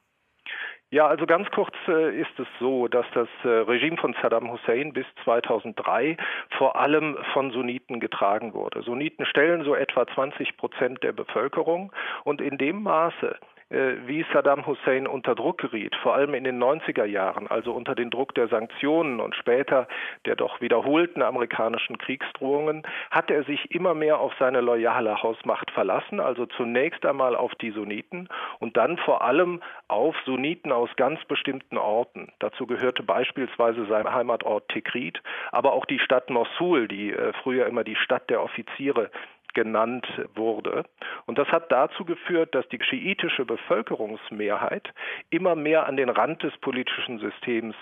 Ja, 0.91 1.07
also 1.07 1.27
ganz 1.27 1.51
kurz 1.51 1.75
äh, 1.89 2.19
ist 2.19 2.39
es 2.39 2.47
so, 2.59 2.89
dass 2.89 3.05
das 3.13 3.29
äh, 3.45 3.49
Regime 3.49 3.99
von 3.99 4.17
Saddam 4.23 4.51
Hussein 4.51 4.95
bis 4.95 5.05
2003 5.25 6.17
vor 6.57 6.77
allem 6.77 7.19
von 7.35 7.51
Sunniten 7.51 8.01
getragen 8.01 8.55
wurde. 8.55 8.83
Sunniten 8.83 9.27
stellen 9.27 9.65
so 9.65 9.75
etwa 9.75 10.07
20 10.07 10.57
Prozent 10.57 11.03
der 11.03 11.13
Bevölkerung 11.13 11.93
und 12.25 12.41
in 12.41 12.57
dem 12.57 12.83
Maße, 12.83 13.37
wie 13.71 14.25
Saddam 14.33 14.67
Hussein 14.67 15.07
unter 15.07 15.35
Druck 15.35 15.59
geriet, 15.59 15.95
vor 15.97 16.15
allem 16.15 16.33
in 16.35 16.45
den 16.45 16.63
90er 16.63 17.05
Jahren, 17.05 17.49
also 17.49 17.73
unter 17.73 17.95
den 17.95 18.11
Druck 18.11 18.35
der 18.35 18.49
Sanktionen 18.49 19.21
und 19.21 19.35
später 19.35 19.87
der 20.25 20.37
doch 20.37 20.61
wiederholten 20.61 21.23
amerikanischen 21.23 21.99
Kriegsdrohungen, 21.99 22.83
hat 23.11 23.31
er 23.31 23.45
sich 23.45 23.71
immer 23.71 23.95
mehr 23.95 24.21
auf 24.21 24.33
seine 24.39 24.63
loyale 24.63 25.23
Hausmacht 25.23 25.71
verlassen, 25.71 26.19
also 26.21 26.47
zunächst 26.47 27.05
einmal 27.05 27.37
auf 27.37 27.55
die 27.57 27.71
Sunniten 27.71 28.29
und 28.59 28.77
dann 28.79 28.97
vor 28.99 29.23
allem 29.23 29.61
auf 29.89 30.17
Sunniten 30.25 30.73
aus 30.73 30.89
ganz 30.97 31.23
bestimmten 31.27 31.77
Orten. 31.77 32.33
Dazu 32.39 32.67
gehörte 32.67 33.03
beispielsweise 33.03 33.85
sein 33.87 34.11
Heimatort 34.11 34.69
Tikrit, 34.69 35.21
aber 35.53 35.75
auch 35.75 35.85
die 35.85 35.99
Stadt 35.99 36.31
Mosul, 36.31 36.89
die 36.89 37.13
äh, 37.13 37.33
früher 37.43 37.67
immer 37.67 37.85
die 37.85 37.97
Stadt 37.97 38.31
der 38.31 38.43
Offiziere 38.43 39.11
genannt 39.59 40.07
wurde. 40.37 40.85
Und 41.27 41.37
das 41.37 41.49
hat 41.49 41.73
dazu 41.73 42.05
geführt, 42.05 42.55
dass 42.55 42.69
die 42.69 42.79
schiitische 42.81 43.45
Bevölkerungsmehrheit 43.45 44.95
immer 45.31 45.57
mehr 45.57 45.87
an 45.87 45.97
den 45.97 46.11
Rand 46.11 46.45
des 46.45 46.57
politischen 46.59 47.19
Systems 47.19 47.75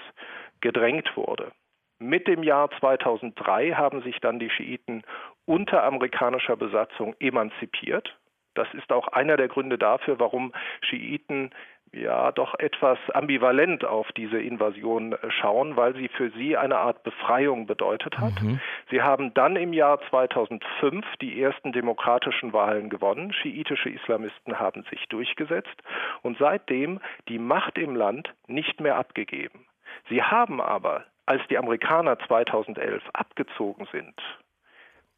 gedrängt 0.63 1.15
wurde. 1.19 1.53
Mit 1.99 2.29
dem 2.29 2.43
Jahr 2.43 2.71
2003 2.81 3.73
haben 3.73 4.01
sich 4.01 4.19
dann 4.21 4.39
die 4.39 4.49
Schiiten 4.49 5.03
unter 5.45 5.85
amerikanischer 5.85 6.57
Besatzung 6.57 7.15
emanzipiert. 7.21 8.17
Das 8.55 8.69
ist 8.73 8.91
auch 8.91 9.09
einer 9.09 9.37
der 9.37 9.49
Gründe 9.49 9.77
dafür, 9.77 10.19
warum 10.19 10.55
Schiiten 10.81 11.51
ja 11.93 12.33
doch 12.33 12.59
etwas 12.59 12.99
ambivalent 13.15 13.85
auf 13.85 14.11
diese 14.13 14.41
Invasion 14.41 15.13
äh, 15.13 15.31
schauen, 15.31 15.77
weil 15.77 15.95
sie 15.95 16.09
für 16.09 16.31
sie 16.31 16.57
eine 16.57 16.79
Art 16.79 17.03
Befreiung 17.03 17.67
bedeutet 17.67 18.19
hat. 18.19 18.41
Mhm. 18.43 18.61
Sie 18.91 19.03
haben 19.03 19.33
dann 19.35 19.57
im 19.57 19.73
Jahr 19.73 20.01
2005 20.11 21.05
die 21.21 21.41
ersten 21.43 21.73
demokratischen 21.73 22.53
Wahlen 22.53 22.91
gewonnen. 22.91 23.33
Schiitische 23.33 23.91
Islamisten 23.91 24.59
haben 24.59 24.85
sich 24.91 25.07
durchgesetzt 25.09 25.83
und 26.23 26.39
seitdem 26.39 27.01
die 27.29 27.39
Macht 27.39 27.79
im 27.79 27.97
Land 27.97 28.35
nicht 28.47 28.81
mehr 28.81 28.97
abgegeben. 28.97 29.67
Sie 30.09 30.23
haben 30.23 30.61
aber, 30.61 31.05
als 31.25 31.43
die 31.49 31.59
Amerikaner 31.59 32.19
2011 32.19 33.03
abgezogen 33.13 33.89
sind, 33.91 34.15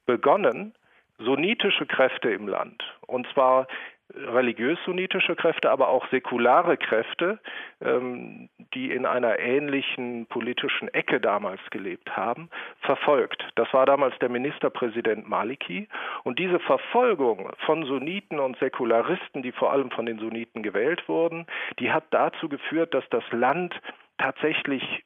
begonnen, 0.06 0.74
sunnitische 1.18 1.84
Kräfte 1.84 2.30
im 2.30 2.46
Land, 2.46 2.82
und 3.06 3.26
zwar 3.34 3.66
religiös-sunnitische 4.14 5.36
Kräfte, 5.36 5.70
aber 5.70 5.88
auch 5.88 6.08
säkulare 6.10 6.76
Kräfte, 6.76 7.38
ähm, 7.80 8.48
die 8.74 8.90
in 8.90 9.06
einer 9.06 9.38
ähnlichen 9.38 10.26
politischen 10.26 10.88
Ecke 10.88 11.20
damals 11.20 11.60
gelebt 11.70 12.16
haben, 12.16 12.48
verfolgt. 12.80 13.44
Das 13.54 13.72
war 13.72 13.86
damals 13.86 14.18
der 14.18 14.28
Ministerpräsident 14.28 15.28
Maliki. 15.28 15.88
Und 16.24 16.38
diese 16.38 16.58
Verfolgung 16.60 17.50
von 17.66 17.84
Sunniten 17.84 18.38
und 18.38 18.58
Säkularisten, 18.58 19.42
die 19.42 19.52
vor 19.52 19.72
allem 19.72 19.90
von 19.90 20.06
den 20.06 20.18
Sunniten 20.18 20.62
gewählt 20.62 21.08
wurden, 21.08 21.46
die 21.78 21.92
hat 21.92 22.04
dazu 22.10 22.48
geführt, 22.48 22.94
dass 22.94 23.04
das 23.10 23.24
Land 23.30 23.74
tatsächlich 24.18 25.04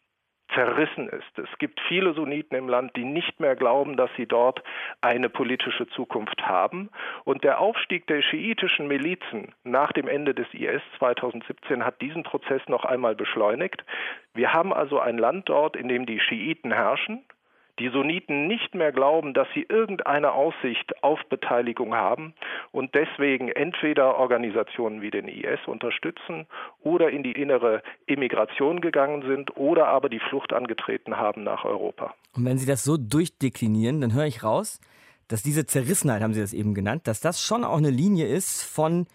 zerrissen 0.54 1.08
ist. 1.08 1.38
Es 1.38 1.58
gibt 1.58 1.80
viele 1.88 2.14
Sunniten 2.14 2.56
im 2.56 2.68
Land, 2.68 2.96
die 2.96 3.04
nicht 3.04 3.40
mehr 3.40 3.56
glauben, 3.56 3.96
dass 3.96 4.10
sie 4.16 4.26
dort 4.26 4.62
eine 5.00 5.28
politische 5.28 5.86
Zukunft 5.88 6.42
haben. 6.42 6.90
Und 7.24 7.44
der 7.44 7.60
Aufstieg 7.60 8.06
der 8.06 8.22
schiitischen 8.22 8.88
Milizen 8.88 9.54
nach 9.64 9.92
dem 9.92 10.08
Ende 10.08 10.34
des 10.34 10.46
IS 10.52 10.82
2017 10.98 11.84
hat 11.84 12.00
diesen 12.00 12.22
Prozess 12.22 12.62
noch 12.68 12.84
einmal 12.84 13.14
beschleunigt. 13.14 13.84
Wir 14.34 14.52
haben 14.52 14.72
also 14.72 14.98
ein 15.00 15.18
Land 15.18 15.48
dort, 15.48 15.76
in 15.76 15.88
dem 15.88 16.06
die 16.06 16.20
Schiiten 16.20 16.72
herrschen, 16.72 17.24
die 17.82 17.90
Sunniten 17.90 18.46
nicht 18.46 18.76
mehr 18.76 18.92
glauben, 18.92 19.34
dass 19.34 19.48
sie 19.54 19.66
irgendeine 19.68 20.32
Aussicht 20.32 21.02
auf 21.02 21.18
Beteiligung 21.28 21.94
haben 21.94 22.32
und 22.70 22.94
deswegen 22.94 23.48
entweder 23.48 24.18
Organisationen 24.18 25.02
wie 25.02 25.10
den 25.10 25.26
IS 25.26 25.58
unterstützen 25.66 26.46
oder 26.80 27.10
in 27.10 27.24
die 27.24 27.32
innere 27.32 27.82
Immigration 28.06 28.80
gegangen 28.80 29.22
sind 29.26 29.56
oder 29.56 29.88
aber 29.88 30.08
die 30.08 30.20
Flucht 30.20 30.52
angetreten 30.52 31.16
haben 31.16 31.42
nach 31.42 31.64
Europa. 31.64 32.14
Und 32.36 32.44
wenn 32.44 32.56
Sie 32.56 32.66
das 32.66 32.84
so 32.84 32.96
durchdeklinieren, 32.96 34.00
dann 34.00 34.14
höre 34.14 34.26
ich 34.26 34.44
raus, 34.44 34.80
dass 35.26 35.42
diese 35.42 35.66
Zerrissenheit, 35.66 36.22
haben 36.22 36.34
Sie 36.34 36.40
das 36.40 36.52
eben 36.52 36.74
genannt, 36.74 37.08
dass 37.08 37.20
das 37.20 37.42
schon 37.42 37.64
auch 37.64 37.78
eine 37.78 37.90
Linie 37.90 38.26
ist 38.28 38.62
von 38.62 39.08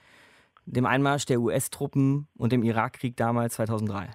dem 0.66 0.86
Einmarsch 0.86 1.26
der 1.26 1.40
US-Truppen 1.40 2.28
und 2.36 2.52
dem 2.52 2.64
Irakkrieg 2.64 3.16
damals 3.16 3.54
2003. 3.54 4.10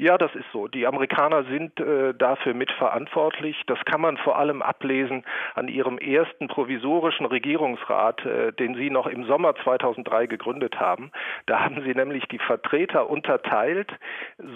Ja, 0.00 0.16
das 0.16 0.32
ist 0.36 0.46
so. 0.52 0.68
Die 0.68 0.86
Amerikaner 0.86 1.42
sind 1.42 1.80
äh, 1.80 2.14
dafür 2.14 2.54
mitverantwortlich. 2.54 3.60
Das 3.66 3.84
kann 3.84 4.00
man 4.00 4.16
vor 4.16 4.38
allem 4.38 4.62
ablesen 4.62 5.24
an 5.56 5.66
ihrem 5.66 5.98
ersten 5.98 6.46
provisorischen 6.46 7.26
Regierungsrat, 7.26 8.24
äh, 8.24 8.52
den 8.52 8.76
sie 8.76 8.90
noch 8.90 9.08
im 9.08 9.24
Sommer 9.24 9.56
2003 9.56 10.28
gegründet 10.28 10.78
haben. 10.78 11.10
Da 11.46 11.64
haben 11.64 11.82
sie 11.82 11.94
nämlich 11.94 12.26
die 12.26 12.38
Vertreter 12.38 13.10
unterteilt, 13.10 13.90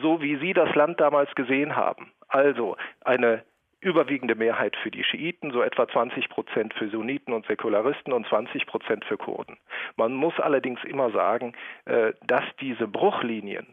so 0.01 0.23
wie 0.23 0.37
sie 0.37 0.53
das 0.53 0.73
Land 0.77 1.01
damals 1.01 1.35
gesehen 1.35 1.75
haben. 1.75 2.13
Also 2.29 2.77
eine 3.01 3.43
überwiegende 3.81 4.37
Mehrheit 4.37 4.77
für 4.77 4.93
die 4.93 5.03
Schiiten, 5.03 5.51
so 5.51 5.61
etwa 5.61 5.89
20 5.89 6.29
Prozent 6.29 6.73
für 6.75 6.89
Sunniten 6.89 7.35
und 7.35 7.47
Säkularisten 7.47 8.13
und 8.13 8.29
20 8.29 8.65
Prozent 8.67 9.05
für 9.07 9.19
Kurden. 9.19 9.59
Man 9.97 10.13
muss 10.15 10.39
allerdings 10.39 10.85
immer 10.85 11.11
sagen, 11.11 11.55
äh, 11.87 12.13
dass 12.29 12.45
diese 12.61 12.87
Bruchlinien 12.87 13.67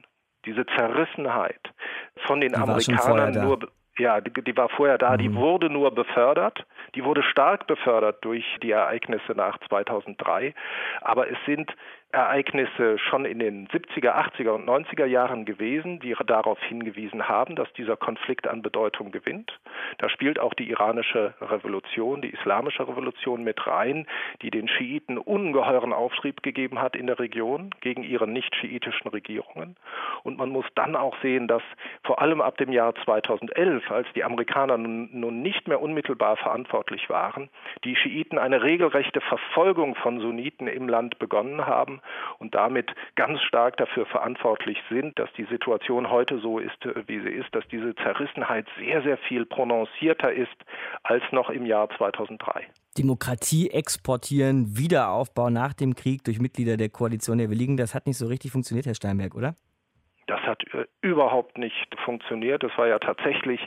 diese 0.46 0.66
Zerrissenheit 0.66 1.62
von 2.26 2.42
den 2.42 2.54
die 2.54 2.58
Amerikanern 2.58 3.34
nur 3.34 3.60
ja, 3.98 4.22
die, 4.22 4.32
die, 4.32 4.56
war 4.56 4.70
vorher 4.70 4.98
da, 4.98 5.14
mhm. 5.14 5.18
die 5.18 5.36
wurde 5.36 5.70
nur 5.70 5.94
befördert, 5.94 6.66
die 6.96 7.04
wurde 7.04 7.22
stark 7.22 7.68
befördert 7.68 8.24
durch 8.24 8.46
die 8.64 8.72
Ereignisse 8.72 9.34
nach 9.34 9.60
2003, 9.68 10.54
aber 11.02 11.30
es 11.30 11.38
sind 11.46 11.76
Ereignisse 12.12 12.98
schon 12.98 13.24
in 13.24 13.38
den 13.38 13.68
70er, 13.68 14.16
80er 14.16 14.50
und 14.50 14.68
90er 14.68 15.06
Jahren 15.06 15.46
gewesen, 15.46 16.00
die 16.00 16.16
darauf 16.26 16.60
hingewiesen 16.64 17.30
haben, 17.30 17.56
dass 17.56 17.72
dieser 17.74 17.98
Konflikt 17.98 18.48
an 18.48 18.64
Bedeutung 18.64 19.12
gewinnt. 19.12 19.60
Da 20.00 20.10
spielt 20.10 20.40
auch 20.40 20.56
die 20.56 20.72
iranische 20.72 21.36
Revolution, 21.40 22.24
die 22.24 22.32
islamische 22.32 22.88
Revolution 22.88 23.44
mit 23.44 23.66
rein, 23.68 24.08
die 24.42 24.50
den 24.50 24.68
Schiiten 24.68 25.20
ungeheuren 25.20 25.94
Auftrieb 25.94 26.42
gegeben 26.42 26.82
hat 26.82 26.96
in 26.96 27.06
der 27.06 27.20
Region 27.20 27.76
gegen 27.82 28.02
ihre 28.02 28.28
nicht-schiitischen 28.28 29.12
Regierungen. 29.12 29.76
Und 30.24 30.40
man 30.40 30.50
muss 30.50 30.66
dann 30.74 30.96
auch 30.96 31.16
sehen, 31.22 31.48
dass 31.48 31.64
vor 32.04 32.22
allem 32.22 32.42
ab 32.42 32.58
dem 32.58 32.72
Jahr 32.72 32.96
2011, 33.06 33.92
als 33.92 34.08
die 34.16 34.24
Amerikaner 34.24 34.80
nun, 34.80 35.10
nun 35.12 35.44
nicht 35.44 35.68
mehr 35.68 35.80
unmittelbar 35.80 36.38
verantwortlich 36.38 37.08
waren, 37.08 37.50
die 37.84 37.96
Schiiten 37.96 38.40
eine 38.40 38.64
regelrechte 38.64 39.22
Verfolgung 39.22 39.94
von 39.94 40.20
Sunniten 40.20 40.68
im 40.68 40.90
Land 40.90 41.20
begonnen 41.20 41.68
haben 41.68 41.99
und 42.40 42.56
damit 42.56 42.92
ganz 43.16 43.42
stark 43.42 43.78
dafür 43.78 44.06
verantwortlich 44.06 44.78
sind, 44.90 45.18
dass 45.20 45.30
die 45.38 45.46
Situation 45.46 46.10
heute 46.10 46.40
so 46.40 46.60
ist, 46.60 46.86
äh, 46.86 47.04
wie 47.08 47.20
sie 47.20 47.30
ist, 47.30 47.54
dass 47.54 47.68
diese 47.68 47.96
Zerrissenheit 47.96 48.68
sehr, 48.78 49.02
sehr 49.02 49.18
viel 49.18 49.46
prononcierter 49.46 50.32
ist 50.32 50.56
als 51.04 51.24
noch 51.32 51.50
im 51.50 51.66
Jahr 51.66 51.90
2003. 51.98 52.68
Demokratie 52.98 53.70
exportieren, 53.70 54.78
Wiederaufbau 54.78 55.50
nach 55.50 55.74
dem 55.74 55.96
Krieg 55.96 56.24
durch 56.24 56.40
Mitglieder 56.40 56.76
der 56.78 56.90
Koalition 56.90 57.38
der 57.38 57.50
Willigen, 57.50 57.78
das 57.78 57.96
hat 57.96 58.08
nicht 58.08 58.18
so 58.18 58.28
richtig 58.28 58.52
funktioniert, 58.52 58.86
Herr 58.86 58.96
Steinberg, 58.96 59.36
oder? 59.36 59.56
Das 60.30 60.42
hat 60.42 60.64
äh, 60.76 60.86
überhaupt 61.02 61.58
nicht 61.58 61.96
funktioniert. 62.06 62.62
Das 62.62 62.78
war 62.78 62.88
ja 62.88 63.00
tatsächlich 63.00 63.60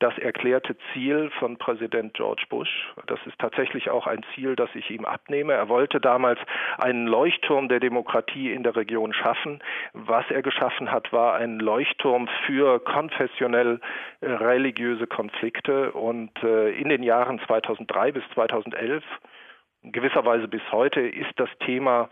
das 0.00 0.18
erklärte 0.18 0.76
Ziel 0.92 1.30
von 1.38 1.58
Präsident 1.58 2.14
George 2.14 2.42
Bush. 2.48 2.92
Das 3.06 3.20
ist 3.24 3.38
tatsächlich 3.38 3.88
auch 3.88 4.08
ein 4.08 4.24
Ziel, 4.34 4.56
das 4.56 4.68
ich 4.74 4.90
ihm 4.90 5.04
abnehme. 5.04 5.52
Er 5.52 5.68
wollte 5.68 6.00
damals 6.00 6.40
einen 6.76 7.06
Leuchtturm 7.06 7.68
der 7.68 7.78
Demokratie 7.78 8.52
in 8.52 8.64
der 8.64 8.74
Region 8.74 9.12
schaffen. 9.12 9.62
Was 9.92 10.28
er 10.30 10.42
geschaffen 10.42 10.90
hat, 10.90 11.12
war 11.12 11.36
ein 11.36 11.60
Leuchtturm 11.60 12.28
für 12.46 12.80
konfessionell 12.80 13.80
äh, 14.20 14.26
religiöse 14.26 15.06
Konflikte. 15.06 15.92
Und 15.92 16.32
äh, 16.42 16.70
in 16.70 16.88
den 16.88 17.04
Jahren 17.04 17.38
2003 17.46 18.10
bis 18.10 18.24
2011 18.34 19.04
gewisserweise 19.84 20.48
bis 20.48 20.62
heute 20.72 21.00
ist 21.00 21.30
das 21.36 21.50
Thema 21.60 22.10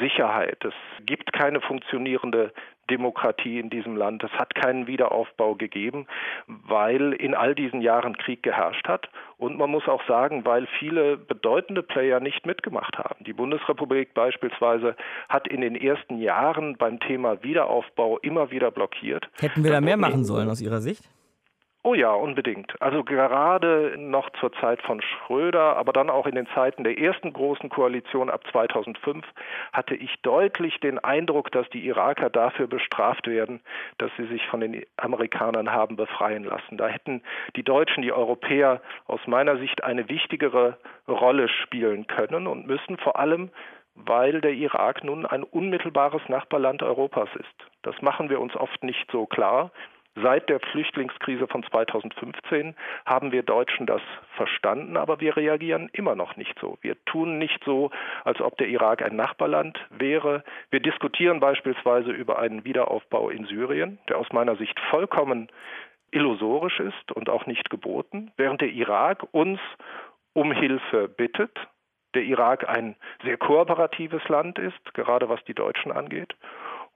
Sicherheit. 0.00 0.64
Es 0.64 0.74
gibt 1.04 1.34
keine 1.34 1.60
funktionierende 1.60 2.52
Demokratie 2.90 3.58
in 3.58 3.70
diesem 3.70 3.96
Land. 3.96 4.22
Es 4.22 4.32
hat 4.32 4.54
keinen 4.54 4.86
Wiederaufbau 4.86 5.54
gegeben, 5.54 6.06
weil 6.46 7.12
in 7.12 7.34
all 7.34 7.54
diesen 7.54 7.80
Jahren 7.80 8.16
Krieg 8.16 8.42
geherrscht 8.42 8.86
hat. 8.88 9.08
Und 9.38 9.58
man 9.58 9.70
muss 9.70 9.86
auch 9.86 10.02
sagen, 10.06 10.44
weil 10.44 10.66
viele 10.78 11.16
bedeutende 11.16 11.82
Player 11.82 12.20
nicht 12.20 12.46
mitgemacht 12.46 12.96
haben. 12.98 13.24
Die 13.24 13.32
Bundesrepublik 13.32 14.14
beispielsweise 14.14 14.96
hat 15.28 15.48
in 15.48 15.60
den 15.60 15.76
ersten 15.76 16.18
Jahren 16.18 16.76
beim 16.76 17.00
Thema 17.00 17.42
Wiederaufbau 17.42 18.18
immer 18.18 18.50
wieder 18.50 18.70
blockiert. 18.70 19.28
Hätten 19.38 19.64
wir 19.64 19.72
da 19.72 19.80
mehr 19.80 19.96
machen 19.96 20.24
sollen 20.24 20.48
aus 20.48 20.60
Ihrer 20.60 20.80
Sicht? 20.80 21.10
Oh 21.86 21.94
ja, 21.94 22.12
unbedingt. 22.12 22.74
Also 22.82 23.04
gerade 23.04 23.94
noch 23.96 24.28
zur 24.40 24.52
Zeit 24.54 24.82
von 24.82 25.00
Schröder, 25.00 25.76
aber 25.76 25.92
dann 25.92 26.10
auch 26.10 26.26
in 26.26 26.34
den 26.34 26.48
Zeiten 26.48 26.82
der 26.82 26.98
ersten 26.98 27.32
großen 27.32 27.68
Koalition 27.70 28.28
ab 28.28 28.42
2005 28.50 29.24
hatte 29.72 29.94
ich 29.94 30.12
deutlich 30.22 30.80
den 30.80 30.98
Eindruck, 30.98 31.52
dass 31.52 31.70
die 31.70 31.86
Iraker 31.86 32.28
dafür 32.28 32.66
bestraft 32.66 33.28
werden, 33.28 33.60
dass 33.98 34.10
sie 34.16 34.26
sich 34.26 34.44
von 34.48 34.58
den 34.58 34.84
Amerikanern 34.96 35.70
haben 35.70 35.94
befreien 35.94 36.42
lassen. 36.42 36.76
Da 36.76 36.88
hätten 36.88 37.22
die 37.54 37.62
Deutschen, 37.62 38.02
die 38.02 38.10
Europäer 38.10 38.80
aus 39.06 39.20
meiner 39.28 39.56
Sicht 39.58 39.84
eine 39.84 40.08
wichtigere 40.08 40.78
Rolle 41.06 41.48
spielen 41.48 42.08
können 42.08 42.48
und 42.48 42.66
müssen, 42.66 42.96
vor 42.96 43.16
allem 43.16 43.52
weil 43.94 44.40
der 44.40 44.52
Irak 44.52 45.04
nun 45.04 45.24
ein 45.24 45.44
unmittelbares 45.44 46.22
Nachbarland 46.28 46.82
Europas 46.82 47.30
ist. 47.38 47.70
Das 47.82 48.02
machen 48.02 48.28
wir 48.28 48.40
uns 48.40 48.56
oft 48.56 48.82
nicht 48.82 49.08
so 49.12 49.24
klar. 49.24 49.70
Seit 50.22 50.48
der 50.48 50.60
Flüchtlingskrise 50.60 51.46
von 51.46 51.62
2015 51.62 52.74
haben 53.04 53.32
wir 53.32 53.42
Deutschen 53.42 53.84
das 53.84 54.00
verstanden, 54.34 54.96
aber 54.96 55.20
wir 55.20 55.36
reagieren 55.36 55.90
immer 55.92 56.14
noch 56.14 56.36
nicht 56.36 56.58
so. 56.58 56.78
Wir 56.80 56.96
tun 57.04 57.36
nicht 57.36 57.62
so, 57.64 57.90
als 58.24 58.40
ob 58.40 58.56
der 58.56 58.68
Irak 58.68 59.02
ein 59.02 59.14
Nachbarland 59.14 59.78
wäre. 59.90 60.42
Wir 60.70 60.80
diskutieren 60.80 61.38
beispielsweise 61.38 62.12
über 62.12 62.38
einen 62.38 62.64
Wiederaufbau 62.64 63.28
in 63.28 63.44
Syrien, 63.44 63.98
der 64.08 64.16
aus 64.16 64.32
meiner 64.32 64.56
Sicht 64.56 64.80
vollkommen 64.88 65.48
illusorisch 66.12 66.80
ist 66.80 67.12
und 67.12 67.28
auch 67.28 67.44
nicht 67.44 67.68
geboten, 67.68 68.32
während 68.38 68.62
der 68.62 68.70
Irak 68.70 69.22
uns 69.32 69.60
um 70.32 70.50
Hilfe 70.50 71.08
bittet. 71.08 71.58
Der 72.14 72.22
Irak 72.22 72.66
ein 72.66 72.96
sehr 73.22 73.36
kooperatives 73.36 74.26
Land 74.30 74.58
ist, 74.58 74.94
gerade 74.94 75.28
was 75.28 75.44
die 75.44 75.52
Deutschen 75.52 75.92
angeht. 75.92 76.34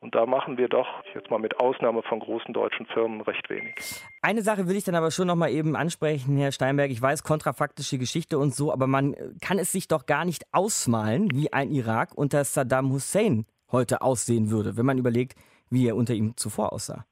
Und 0.00 0.14
da 0.14 0.24
machen 0.24 0.56
wir 0.56 0.68
doch, 0.68 0.88
jetzt 1.14 1.30
mal 1.30 1.38
mit 1.38 1.60
Ausnahme 1.60 2.02
von 2.02 2.20
großen 2.20 2.54
deutschen 2.54 2.86
Firmen, 2.86 3.20
recht 3.20 3.50
wenig. 3.50 3.74
Eine 4.22 4.40
Sache 4.40 4.66
will 4.66 4.76
ich 4.76 4.84
dann 4.84 4.94
aber 4.94 5.10
schon 5.10 5.26
noch 5.26 5.36
mal 5.36 5.50
eben 5.50 5.76
ansprechen, 5.76 6.38
Herr 6.38 6.52
Steinberg. 6.52 6.90
Ich 6.90 7.02
weiß, 7.02 7.22
kontrafaktische 7.22 7.98
Geschichte 7.98 8.38
und 8.38 8.54
so, 8.54 8.72
aber 8.72 8.86
man 8.86 9.14
kann 9.42 9.58
es 9.58 9.72
sich 9.72 9.88
doch 9.88 10.06
gar 10.06 10.24
nicht 10.24 10.44
ausmalen, 10.52 11.30
wie 11.34 11.52
ein 11.52 11.70
Irak 11.70 12.16
unter 12.16 12.44
Saddam 12.44 12.90
Hussein 12.90 13.44
heute 13.70 14.00
aussehen 14.00 14.50
würde, 14.50 14.78
wenn 14.78 14.86
man 14.86 14.96
überlegt, 14.96 15.34
wie 15.68 15.86
er 15.86 15.96
unter 15.96 16.14
ihm 16.14 16.34
zuvor 16.36 16.72
aussah. 16.72 17.04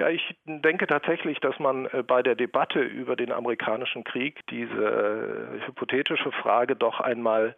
Ja, 0.00 0.08
ich 0.08 0.22
denke 0.46 0.86
tatsächlich, 0.86 1.40
dass 1.40 1.58
man 1.58 1.84
äh, 1.86 2.02
bei 2.02 2.22
der 2.22 2.34
Debatte 2.34 2.80
über 2.80 3.16
den 3.16 3.30
amerikanischen 3.30 4.02
Krieg 4.02 4.40
diese 4.48 5.60
äh, 5.60 5.66
hypothetische 5.66 6.32
Frage 6.32 6.74
doch 6.74 7.00
einmal 7.00 7.54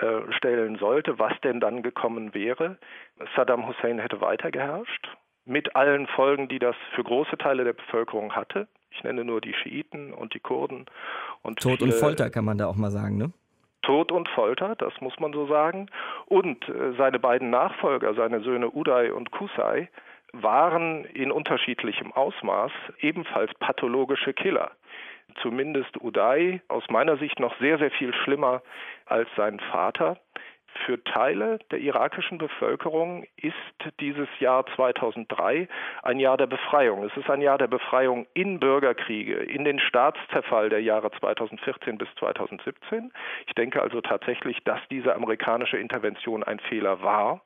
äh, 0.00 0.32
stellen 0.32 0.76
sollte, 0.78 1.18
was 1.18 1.32
denn 1.42 1.60
dann 1.60 1.82
gekommen 1.82 2.34
wäre. 2.34 2.78
Saddam 3.36 3.66
Hussein 3.68 3.98
hätte 3.98 4.20
weiter 4.20 4.50
geherrscht, 4.50 5.08
mit 5.44 5.76
allen 5.76 6.06
Folgen, 6.06 6.48
die 6.48 6.58
das 6.58 6.76
für 6.94 7.04
große 7.04 7.36
Teile 7.36 7.64
der 7.64 7.74
Bevölkerung 7.74 8.34
hatte. 8.34 8.68
Ich 8.90 9.02
nenne 9.04 9.24
nur 9.24 9.40
die 9.40 9.54
Schiiten 9.54 10.12
und 10.12 10.34
die 10.34 10.40
Kurden. 10.40 10.86
Und 11.42 11.60
Tod 11.60 11.78
viele, 11.78 11.92
und 11.92 11.98
Folter 11.98 12.30
kann 12.30 12.44
man 12.44 12.58
da 12.58 12.66
auch 12.66 12.76
mal 12.76 12.90
sagen, 12.90 13.16
ne? 13.16 13.32
Tod 13.82 14.12
und 14.12 14.28
Folter, 14.28 14.76
das 14.76 14.92
muss 15.00 15.18
man 15.18 15.32
so 15.32 15.46
sagen. 15.46 15.88
Und 16.26 16.68
äh, 16.68 16.92
seine 16.96 17.18
beiden 17.18 17.50
Nachfolger, 17.50 18.14
seine 18.14 18.40
Söhne 18.40 18.70
Uday 18.70 19.10
und 19.10 19.30
Kusai, 19.32 19.88
waren 20.32 21.04
in 21.04 21.30
unterschiedlichem 21.30 22.12
Ausmaß 22.12 22.72
ebenfalls 23.00 23.52
pathologische 23.54 24.32
Killer 24.32 24.70
zumindest 25.40 26.00
Uday 26.00 26.60
aus 26.68 26.84
meiner 26.90 27.16
Sicht 27.16 27.38
noch 27.40 27.56
sehr, 27.58 27.78
sehr 27.78 27.90
viel 27.90 28.14
schlimmer 28.14 28.62
als 29.06 29.28
sein 29.36 29.60
Vater. 29.70 30.18
für 30.86 31.02
Teile 31.04 31.58
der 31.70 31.80
irakischen 31.80 32.38
Bevölkerung 32.38 33.24
ist 33.36 33.54
dieses 34.00 34.28
Jahr 34.40 34.64
2003 34.74 35.68
ein 36.02 36.18
Jahr 36.18 36.36
der 36.36 36.46
Befreiung. 36.46 37.04
Es 37.04 37.16
ist 37.16 37.28
ein 37.28 37.42
Jahr 37.42 37.58
der 37.58 37.66
Befreiung 37.66 38.26
in 38.34 38.58
Bürgerkriege, 38.58 39.34
in 39.34 39.64
den 39.64 39.78
Staatszerfall 39.78 40.70
der 40.70 40.82
Jahre 40.82 41.10
2014 41.10 41.98
bis 41.98 42.08
2017. 42.18 43.12
Ich 43.46 43.54
denke 43.54 43.82
also 43.82 44.00
tatsächlich, 44.00 44.64
dass 44.64 44.80
diese 44.90 45.14
amerikanische 45.14 45.76
Intervention 45.76 46.42
ein 46.42 46.58
Fehler 46.58 47.02
war 47.02 47.42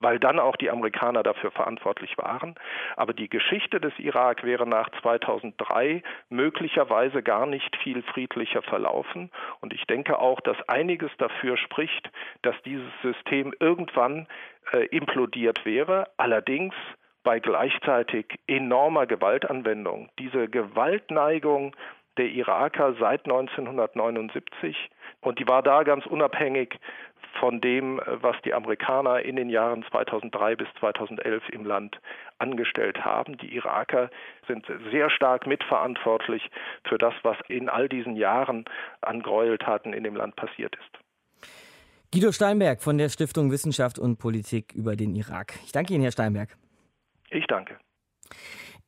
weil 0.00 0.18
dann 0.18 0.38
auch 0.38 0.56
die 0.56 0.70
Amerikaner 0.70 1.22
dafür 1.22 1.50
verantwortlich 1.50 2.16
waren. 2.18 2.54
Aber 2.96 3.12
die 3.12 3.28
Geschichte 3.28 3.80
des 3.80 3.92
Irak 3.98 4.44
wäre 4.44 4.66
nach 4.66 4.90
2003 5.00 6.02
möglicherweise 6.28 7.22
gar 7.22 7.46
nicht 7.46 7.76
viel 7.76 8.02
friedlicher 8.02 8.62
verlaufen. 8.62 9.30
Und 9.60 9.72
ich 9.72 9.86
denke 9.86 10.18
auch, 10.18 10.40
dass 10.40 10.56
einiges 10.68 11.10
dafür 11.18 11.56
spricht, 11.56 12.10
dass 12.42 12.54
dieses 12.64 12.90
System 13.02 13.54
irgendwann 13.60 14.26
äh, 14.72 14.86
implodiert 14.86 15.64
wäre. 15.64 16.08
Allerdings 16.16 16.74
bei 17.24 17.40
gleichzeitig 17.40 18.38
enormer 18.46 19.06
Gewaltanwendung. 19.06 20.08
Diese 20.18 20.48
Gewaltneigung 20.48 21.74
der 22.18 22.28
Iraker 22.28 22.94
seit 22.98 23.24
1979 23.24 24.90
und 25.20 25.38
die 25.38 25.48
war 25.48 25.62
da 25.62 25.82
ganz 25.82 26.06
unabhängig 26.06 26.78
von 27.40 27.60
dem, 27.60 28.00
was 28.06 28.36
die 28.44 28.54
Amerikaner 28.54 29.20
in 29.20 29.36
den 29.36 29.50
Jahren 29.50 29.84
2003 29.90 30.56
bis 30.56 30.68
2011 30.80 31.48
im 31.50 31.64
Land 31.64 32.00
angestellt 32.38 33.04
haben. 33.04 33.36
Die 33.38 33.54
Iraker 33.54 34.10
sind 34.46 34.66
sehr 34.90 35.10
stark 35.10 35.46
mitverantwortlich 35.46 36.50
für 36.88 36.98
das, 36.98 37.14
was 37.22 37.36
in 37.48 37.68
all 37.68 37.88
diesen 37.88 38.16
Jahren 38.16 38.64
an 39.00 39.22
Gräueltaten 39.22 39.92
in 39.92 40.04
dem 40.04 40.16
Land 40.16 40.36
passiert 40.36 40.76
ist. 40.76 41.48
Guido 42.12 42.32
Steinberg 42.32 42.82
von 42.82 42.96
der 42.96 43.10
Stiftung 43.10 43.50
Wissenschaft 43.50 43.98
und 43.98 44.18
Politik 44.18 44.72
über 44.74 44.96
den 44.96 45.14
Irak. 45.14 45.54
Ich 45.64 45.72
danke 45.72 45.92
Ihnen, 45.92 46.02
Herr 46.02 46.12
Steinberg. 46.12 46.56
Ich 47.30 47.46
danke. 47.46 47.76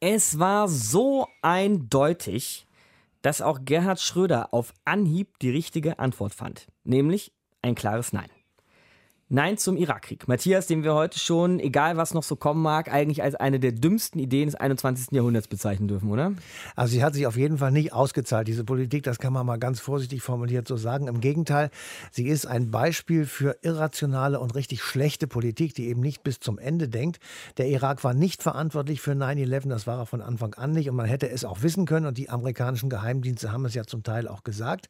Es 0.01 0.39
war 0.39 0.69
so 0.69 1.27
eindeutig, 1.43 2.67
dass 3.23 3.43
auch 3.43 3.61
Gerhard 3.65 4.01
Schröder 4.01 4.53
auf 4.53 4.73
Anhieb 4.85 5.39
die 5.41 5.51
richtige 5.51 5.99
Antwort 5.99 6.35
fand, 6.35 6.67
nämlich 6.85 7.33
ein 7.63 7.75
klares 7.75 8.13
Nein. 8.13 8.31
Nein 9.33 9.59
zum 9.59 9.77
Irakkrieg. 9.77 10.27
Matthias, 10.27 10.67
den 10.67 10.83
wir 10.83 10.93
heute 10.93 11.17
schon, 11.17 11.61
egal 11.61 11.97
was 11.97 12.15
noch 12.15 12.25
so 12.25 12.35
kommen 12.35 12.63
mag, 12.63 12.93
eigentlich 12.93 13.23
als 13.23 13.37
eine 13.37 13.61
der 13.61 13.71
dümmsten 13.71 14.19
Ideen 14.19 14.47
des 14.47 14.57
21. 14.57 15.13
Jahrhunderts 15.13 15.47
bezeichnen 15.47 15.87
dürfen, 15.87 16.11
oder? 16.11 16.33
Also 16.75 16.95
sie 16.95 17.05
hat 17.05 17.15
sich 17.15 17.29
auf 17.29 17.37
jeden 17.37 17.59
Fall 17.59 17.71
nicht 17.71 17.93
ausgezahlt, 17.93 18.49
diese 18.49 18.65
Politik, 18.65 19.05
das 19.05 19.21
kann 19.21 19.33
man 19.33 19.47
mal 19.47 19.61
ganz 19.61 19.79
vorsichtig 19.79 20.21
formuliert 20.21 20.67
so 20.67 20.77
sagen. 20.77 21.07
Im 21.07 21.21
Gegenteil, 21.21 21.71
sie 22.11 22.27
ist 22.27 22.45
ein 22.45 22.73
Beispiel 22.73 23.25
für 23.25 23.57
irrationale 23.63 24.41
und 24.41 24.57
richtig 24.57 24.83
schlechte 24.83 25.29
Politik, 25.29 25.75
die 25.75 25.87
eben 25.87 26.01
nicht 26.01 26.25
bis 26.25 26.41
zum 26.41 26.59
Ende 26.59 26.89
denkt. 26.89 27.21
Der 27.57 27.69
Irak 27.69 28.03
war 28.03 28.15
nicht 28.15 28.43
verantwortlich 28.43 29.01
für 29.01 29.13
9-11, 29.13 29.69
das 29.69 29.87
war 29.87 29.99
er 30.01 30.07
von 30.07 30.23
Anfang 30.23 30.55
an 30.55 30.73
nicht 30.73 30.91
und 30.91 30.97
man 30.97 31.07
hätte 31.07 31.31
es 31.31 31.45
auch 31.45 31.63
wissen 31.63 31.87
können 31.87 32.07
und 32.07 32.19
die 32.19 32.31
amerikanischen 32.31 32.91
Geheimdienste 32.91 33.53
haben 33.53 33.65
es 33.65 33.75
ja 33.75 33.85
zum 33.85 34.03
Teil 34.03 34.27
auch 34.27 34.43
gesagt. 34.43 34.89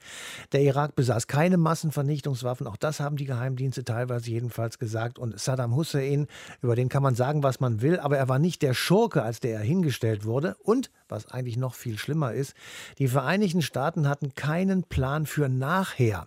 Der 0.52 0.62
Irak 0.62 0.94
besaß 0.94 1.26
keine 1.26 1.58
Massenvernichtungswaffen, 1.58 2.66
auch 2.66 2.78
das 2.78 3.00
haben 3.00 3.16
die 3.16 3.26
Geheimdienste 3.26 3.84
teilweise 3.84 4.29
jedenfalls 4.30 4.78
gesagt. 4.78 5.18
Und 5.18 5.38
Saddam 5.38 5.74
Hussein, 5.74 6.26
über 6.62 6.76
den 6.76 6.88
kann 6.88 7.02
man 7.02 7.14
sagen, 7.14 7.42
was 7.42 7.60
man 7.60 7.82
will, 7.82 7.98
aber 7.98 8.16
er 8.16 8.28
war 8.28 8.38
nicht 8.38 8.62
der 8.62 8.74
Schurke, 8.74 9.22
als 9.22 9.40
der 9.40 9.54
er 9.54 9.60
hingestellt 9.60 10.24
wurde. 10.24 10.56
Und, 10.62 10.90
was 11.08 11.30
eigentlich 11.30 11.56
noch 11.56 11.74
viel 11.74 11.98
schlimmer 11.98 12.32
ist, 12.32 12.54
die 12.98 13.08
Vereinigten 13.08 13.62
Staaten 13.62 14.08
hatten 14.08 14.34
keinen 14.34 14.84
Plan 14.84 15.26
für 15.26 15.48
nachher. 15.48 16.26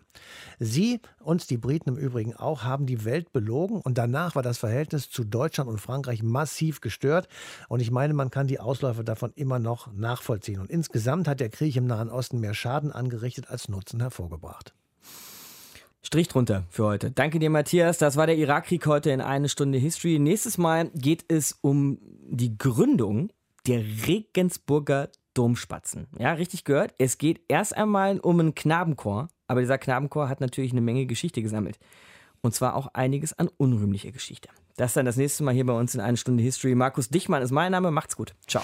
Sie 0.59 0.99
und 1.19 1.49
die 1.49 1.57
Briten 1.57 1.89
im 1.89 1.97
Übrigen 1.97 2.35
auch 2.35 2.63
haben 2.63 2.85
die 2.85 3.05
Welt 3.05 3.31
belogen 3.31 3.81
und 3.81 3.97
danach 3.97 4.35
war 4.35 4.43
das 4.43 4.57
Verhältnis 4.57 5.09
zu 5.09 5.23
Deutschland 5.23 5.69
und 5.69 5.79
Frankreich 5.79 6.21
massiv 6.21 6.81
gestört. 6.81 7.27
Und 7.69 7.79
ich 7.79 7.91
meine, 7.91 8.13
man 8.13 8.29
kann 8.29 8.47
die 8.47 8.59
Ausläufer 8.59 9.03
davon 9.03 9.31
immer 9.35 9.59
noch 9.59 9.91
nachvollziehen. 9.93 10.59
Und 10.59 10.69
insgesamt 10.69 11.27
hat 11.27 11.39
der 11.39 11.49
Krieg 11.49 11.75
im 11.75 11.87
Nahen 11.87 12.09
Osten 12.09 12.39
mehr 12.39 12.53
Schaden 12.53 12.91
angerichtet 12.91 13.49
als 13.49 13.69
Nutzen 13.69 14.01
hervorgebracht. 14.01 14.73
Strich 16.05 16.27
drunter 16.27 16.65
für 16.69 16.83
heute. 16.83 17.11
Danke 17.11 17.39
dir, 17.39 17.49
Matthias. 17.49 17.97
Das 17.97 18.17
war 18.17 18.27
der 18.27 18.37
Irakkrieg 18.37 18.85
heute 18.85 19.09
in 19.11 19.21
eine 19.21 19.47
Stunde 19.47 19.77
History. 19.77 20.19
Nächstes 20.19 20.57
Mal 20.57 20.91
geht 20.93 21.25
es 21.29 21.57
um 21.61 21.97
die 22.01 22.57
Gründung 22.57 23.31
der 23.65 23.83
Regensburger 24.05 25.09
Domspatzen. 25.33 26.07
Ja, 26.19 26.33
richtig 26.33 26.65
gehört. 26.65 26.93
Es 26.97 27.17
geht 27.17 27.41
erst 27.47 27.75
einmal 27.75 28.19
um 28.19 28.39
einen 28.39 28.53
Knabenchor, 28.53 29.29
aber 29.47 29.61
dieser 29.61 29.77
Knabenchor 29.77 30.29
hat 30.29 30.41
natürlich 30.41 30.73
eine 30.73 30.81
Menge 30.81 31.05
Geschichte 31.05 31.41
gesammelt. 31.41 31.79
Und 32.41 32.53
zwar 32.53 32.75
auch 32.75 32.87
einiges 32.93 33.31
an 33.39 33.49
unrühmlicher 33.55 34.11
Geschichte. 34.11 34.49
Das 34.75 34.93
dann 34.93 35.05
das 35.05 35.15
nächste 35.15 35.43
Mal 35.43 35.53
hier 35.53 35.65
bei 35.65 35.73
uns 35.73 35.95
in 35.95 36.01
eine 36.01 36.17
Stunde 36.17 36.43
History. 36.43 36.75
Markus 36.75 37.09
Dichmann 37.09 37.41
ist 37.41 37.51
mein 37.51 37.71
Name. 37.71 37.91
Macht's 37.91 38.17
gut. 38.17 38.35
Ciao. 38.45 38.63